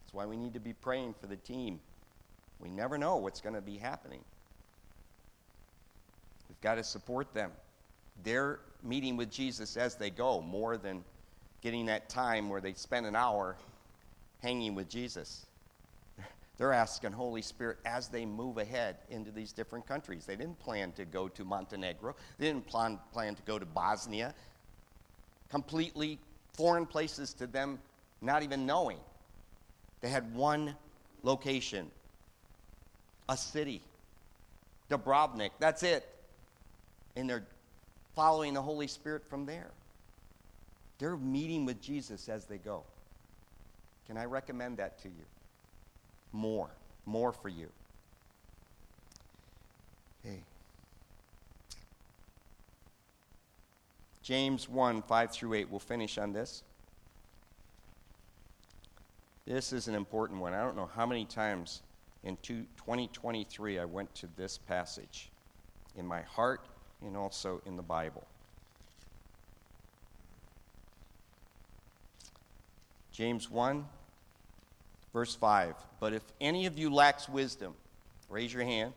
[0.05, 1.81] That's why we need to be praying for the team.
[2.61, 4.21] We never know what's going to be happening.
[6.49, 7.51] We've got to support them.
[8.23, 11.05] They're meeting with Jesus as they go more than
[11.61, 13.57] getting that time where they spend an hour
[14.43, 15.47] hanging with Jesus.
[16.59, 20.25] They're asking Holy Spirit as they move ahead into these different countries.
[20.27, 24.35] They didn't plan to go to Montenegro, they didn't plan, plan to go to Bosnia.
[25.49, 26.19] Completely
[26.55, 27.79] foreign places to them,
[28.21, 28.99] not even knowing.
[30.01, 30.75] They had one
[31.23, 31.91] location,
[33.29, 33.81] a city,
[34.91, 35.51] Dubrovnik.
[35.59, 36.07] That's it.
[37.17, 37.47] And they're
[38.17, 39.71] following the Holy Spirit from there.
[40.99, 42.83] They're meeting with Jesus as they go.
[44.07, 45.25] Can I recommend that to you?
[46.33, 46.71] More,
[47.05, 47.69] more for you.
[50.25, 50.41] Okay.
[54.23, 55.71] James 1 5 through 8.
[55.71, 56.63] We'll finish on this.
[59.47, 60.55] This is an important one.
[60.55, 61.83] I don't know how many times
[62.25, 65.29] in 2023 I went to this passage
[65.97, 66.67] in my heart
[67.05, 68.27] and also in the Bible.
[73.13, 73.87] James 1,
[75.13, 75.75] verse 5.
[76.01, 77.75] But if any of you lacks wisdom,
[78.29, 78.93] raise your hand.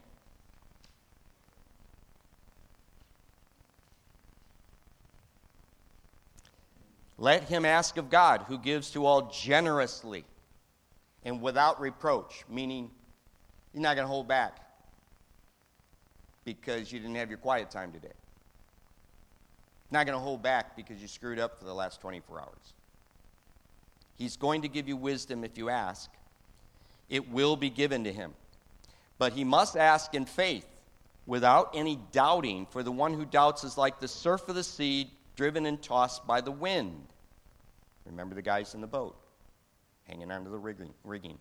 [7.18, 10.24] Let him ask of God, who gives to all generously
[11.24, 12.90] and without reproach, meaning
[13.74, 14.69] you're not going to hold back
[16.56, 18.14] because you didn't have your quiet time today.
[19.92, 22.74] Not going to hold back because you screwed up for the last 24 hours.
[24.18, 26.10] He's going to give you wisdom if you ask.
[27.08, 28.34] It will be given to him.
[29.20, 30.66] But he must ask in faith
[31.28, 35.12] without any doubting, for the one who doubts is like the surf of the sea
[35.36, 37.06] driven and tossed by the wind.
[38.06, 39.16] Remember the guys in the boat
[40.08, 40.94] hanging onto the rigging.
[41.04, 41.38] rigging.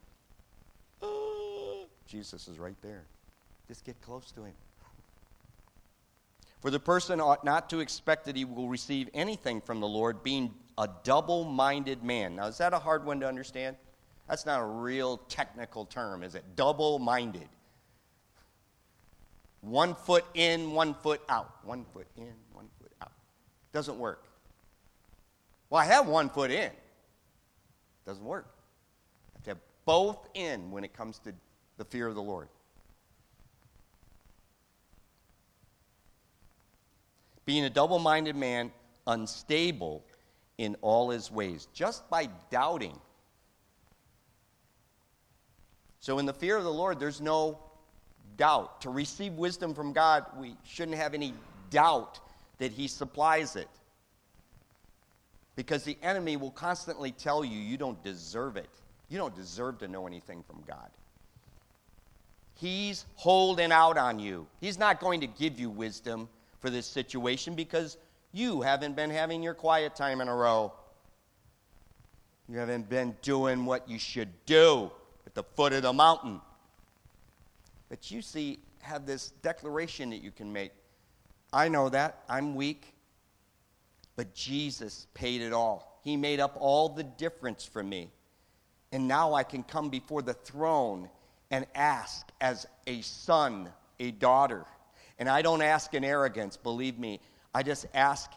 [2.07, 3.05] Jesus is right there.
[3.67, 4.55] Just get close to him.
[6.61, 10.23] For the person ought not to expect that he will receive anything from the Lord,
[10.23, 12.37] being a double minded man.
[12.37, 13.77] Now, is that a hard one to understand?
[14.29, 16.45] That's not a real technical term, is it?
[16.57, 17.49] Double minded.
[19.61, 21.65] One foot in, one foot out.
[21.65, 23.13] One foot in, one foot out.
[23.73, 24.25] Doesn't work.
[25.71, 26.71] Well, I have one foot in.
[28.07, 28.47] Doesn't work.
[28.49, 31.33] I have to have both in when it comes to
[31.77, 32.49] the fear of the Lord.
[37.49, 38.71] Being a double minded man,
[39.07, 40.05] unstable
[40.59, 43.01] in all his ways, just by doubting.
[45.99, 47.59] So, in the fear of the Lord, there's no
[48.37, 48.83] doubt.
[48.83, 51.33] To receive wisdom from God, we shouldn't have any
[51.71, 52.21] doubt
[52.59, 53.71] that He supplies it.
[55.57, 58.69] Because the enemy will constantly tell you you don't deserve it.
[59.09, 60.91] You don't deserve to know anything from God.
[62.57, 64.47] He's holding out on you.
[64.61, 66.29] He's not going to give you wisdom
[66.61, 67.97] for this situation because
[68.33, 70.73] you haven't been having your quiet time in a row.
[72.49, 74.91] You haven't been doing what you should do
[75.27, 76.41] at the foot of the mountain.
[77.89, 80.73] But you see, have this declaration that you can make.
[81.53, 82.23] I know that.
[82.29, 82.95] I'm weak.
[84.17, 86.01] But Jesus paid it all.
[86.03, 88.11] He made up all the difference for me.
[88.93, 91.09] And now I can come before the throne
[91.51, 93.69] and ask as a son,
[94.01, 94.65] a daughter.
[95.19, 97.21] And I don't ask in arrogance, believe me.
[97.55, 98.31] I just ask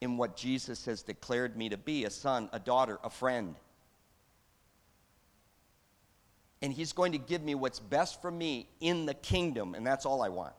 [0.00, 3.56] in what Jesus has declared me to be a son, a daughter, a friend
[6.64, 10.06] and He's going to give me what's best for me in the kingdom, and that's
[10.06, 10.54] all I want.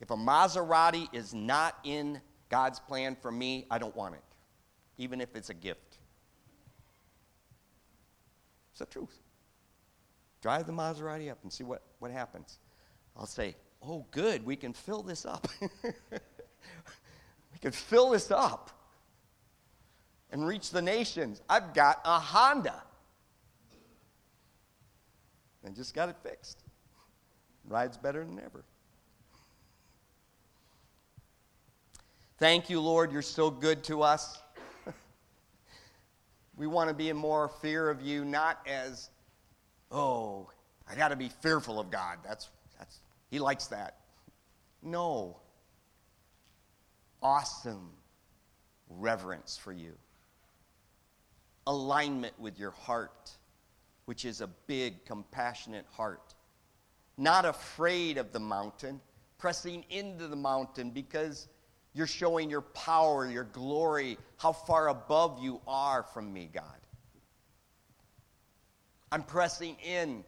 [0.00, 4.22] If a Maserati is not in God's plan for me, I don't want it,
[4.98, 5.98] even if it's a gift.
[8.70, 9.18] It's the truth.
[10.42, 12.60] Drive the Maserati up and see what, what happens.
[13.18, 15.46] I'll say, Oh, good, we can fill this up.
[15.82, 16.18] we
[17.60, 18.70] can fill this up
[20.30, 21.40] and reach the nations.
[21.48, 22.82] I've got a Honda
[25.64, 26.62] and just got it fixed.
[27.68, 28.64] Rides better than ever.
[32.38, 33.12] Thank you, Lord.
[33.12, 34.40] You're so good to us.
[36.56, 39.10] we want to be in more fear of you, not as,
[39.90, 40.48] oh,
[40.88, 42.18] I got to be fearful of God.
[42.24, 43.00] That's, that's,
[43.30, 43.96] he likes that.
[44.82, 45.38] No.
[47.22, 47.90] Awesome
[48.90, 49.92] reverence for you,
[51.66, 53.36] alignment with your heart
[54.08, 56.34] which is a big, compassionate heart.
[57.18, 59.02] Not afraid of the mountain,
[59.36, 61.46] pressing into the mountain because
[61.92, 66.80] you're showing your power, your glory, how far above you are from me, God.
[69.12, 70.24] I'm pressing in,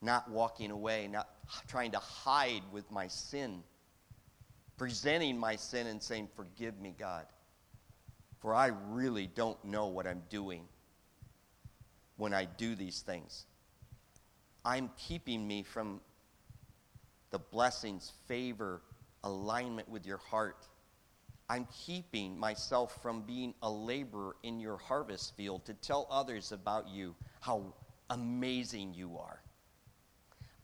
[0.00, 1.28] not walking away, not
[1.66, 3.62] trying to hide with my sin,
[4.76, 7.26] presenting my sin and saying, Forgive me, God,
[8.40, 10.64] for I really don't know what I'm doing
[12.16, 13.46] when I do these things.
[14.64, 16.00] I'm keeping me from
[17.30, 18.82] the blessings, favor,
[19.24, 20.66] alignment with your heart.
[21.48, 26.88] I'm keeping myself from being a laborer in your harvest field to tell others about
[26.88, 27.72] you, how
[28.10, 29.40] amazing you are.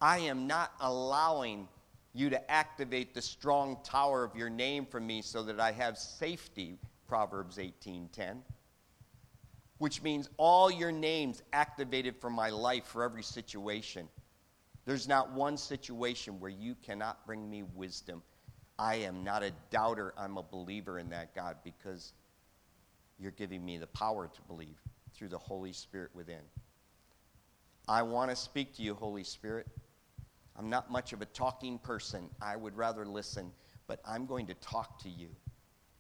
[0.05, 1.66] I am not allowing
[2.12, 5.97] you to activate the strong tower of your name for me so that I have
[5.97, 6.78] safety,
[7.09, 8.43] Proverbs 18:10
[9.78, 14.09] which means all your names activated for my life for every situation.
[14.85, 18.22] There's not one situation where you cannot bring me wisdom.
[18.78, 22.12] I am not a doubter, I'm a believer in that, God, because
[23.18, 24.81] you're giving me the power to believe
[25.14, 26.43] through the Holy Spirit within.
[27.89, 29.66] I want to speak to you, Holy Spirit.
[30.56, 32.31] I'm not much of a talking person.
[32.40, 33.51] I would rather listen,
[33.86, 35.28] but I'm going to talk to you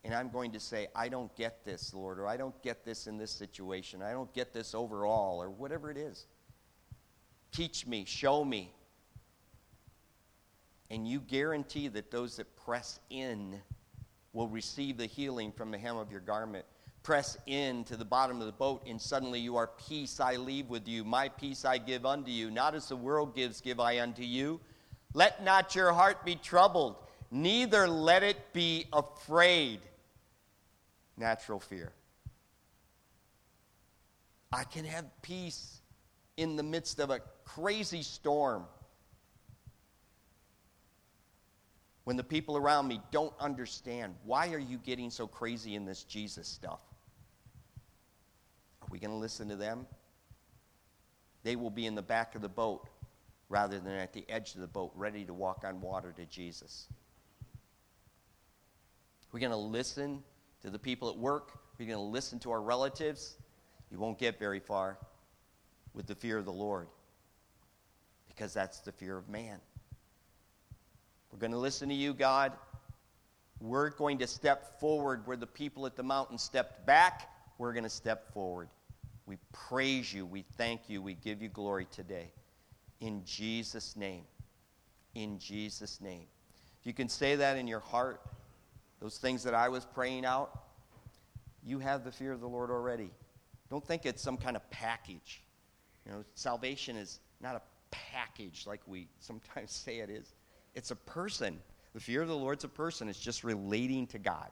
[0.04, 3.06] and I'm going to say, I don't get this, Lord, or I don't get this
[3.06, 6.26] in this situation, I don't get this overall, or whatever it is.
[7.52, 8.72] Teach me, show me.
[10.90, 13.60] And you guarantee that those that press in
[14.34, 16.66] will receive the healing from the hem of your garment.
[17.04, 20.70] Press in to the bottom of the boat, and suddenly you are peace I leave
[20.70, 21.04] with you.
[21.04, 22.50] My peace I give unto you.
[22.50, 24.58] Not as the world gives, give I unto you.
[25.12, 26.96] Let not your heart be troubled,
[27.30, 29.80] neither let it be afraid.
[31.16, 31.92] natural fear.
[34.52, 35.80] I can have peace
[36.36, 38.64] in the midst of a crazy storm.
[42.04, 46.04] When the people around me don't understand, why are you getting so crazy in this
[46.04, 46.80] Jesus stuff?
[48.94, 49.86] We going to listen to them?
[51.42, 52.88] They will be in the back of the boat
[53.48, 56.86] rather than at the edge of the boat, ready to walk on water to Jesus.
[59.32, 60.22] We're going to listen
[60.62, 61.58] to the people at work.
[61.76, 63.36] We're going to listen to our relatives.
[63.90, 64.96] You won't get very far
[65.92, 66.86] with the fear of the Lord
[68.28, 69.58] because that's the fear of man.
[71.32, 72.52] We're going to listen to you, God.
[73.58, 77.28] We're going to step forward where the people at the mountain stepped back.
[77.58, 78.68] We're going to step forward.
[79.26, 80.26] We praise you.
[80.26, 81.00] We thank you.
[81.00, 82.30] We give you glory today.
[83.00, 84.24] In Jesus' name.
[85.14, 86.26] In Jesus' name.
[86.80, 88.20] If you can say that in your heart,
[89.00, 90.64] those things that I was praying out,
[91.64, 93.10] you have the fear of the Lord already.
[93.70, 95.42] Don't think it's some kind of package.
[96.04, 100.34] You know, salvation is not a package like we sometimes say it is.
[100.74, 101.58] It's a person.
[101.94, 103.08] The fear of the Lord's a person.
[103.08, 104.50] It's just relating to God.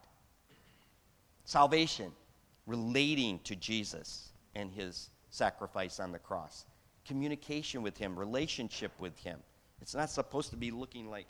[1.45, 2.13] Salvation,
[2.67, 6.67] relating to Jesus and his sacrifice on the cross.
[7.07, 9.39] Communication with him, relationship with him.
[9.81, 11.27] It's not supposed to be looking like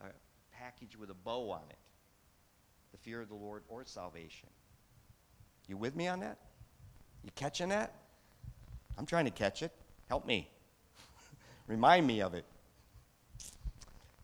[0.00, 0.06] a
[0.52, 1.78] package with a bow on it.
[2.92, 4.48] The fear of the Lord or salvation.
[5.66, 6.38] You with me on that?
[7.24, 7.92] You catching that?
[8.96, 9.72] I'm trying to catch it.
[10.08, 10.48] Help me.
[11.66, 12.44] Remind me of it.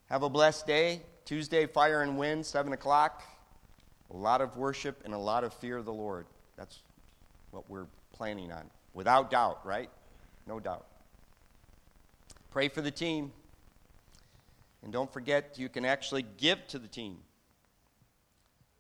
[0.07, 1.03] Have a blessed day.
[1.25, 3.23] Tuesday, fire and wind, 7 o'clock.
[4.11, 6.27] A lot of worship and a lot of fear of the Lord.
[6.57, 6.81] That's
[7.51, 8.70] what we're planning on.
[8.95, 9.91] Without doubt, right?
[10.47, 10.86] No doubt.
[12.51, 13.32] Pray for the team.
[14.82, 17.19] And don't forget, you can actually give to the team.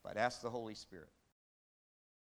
[0.02, 1.08] But ask the Holy Spirit.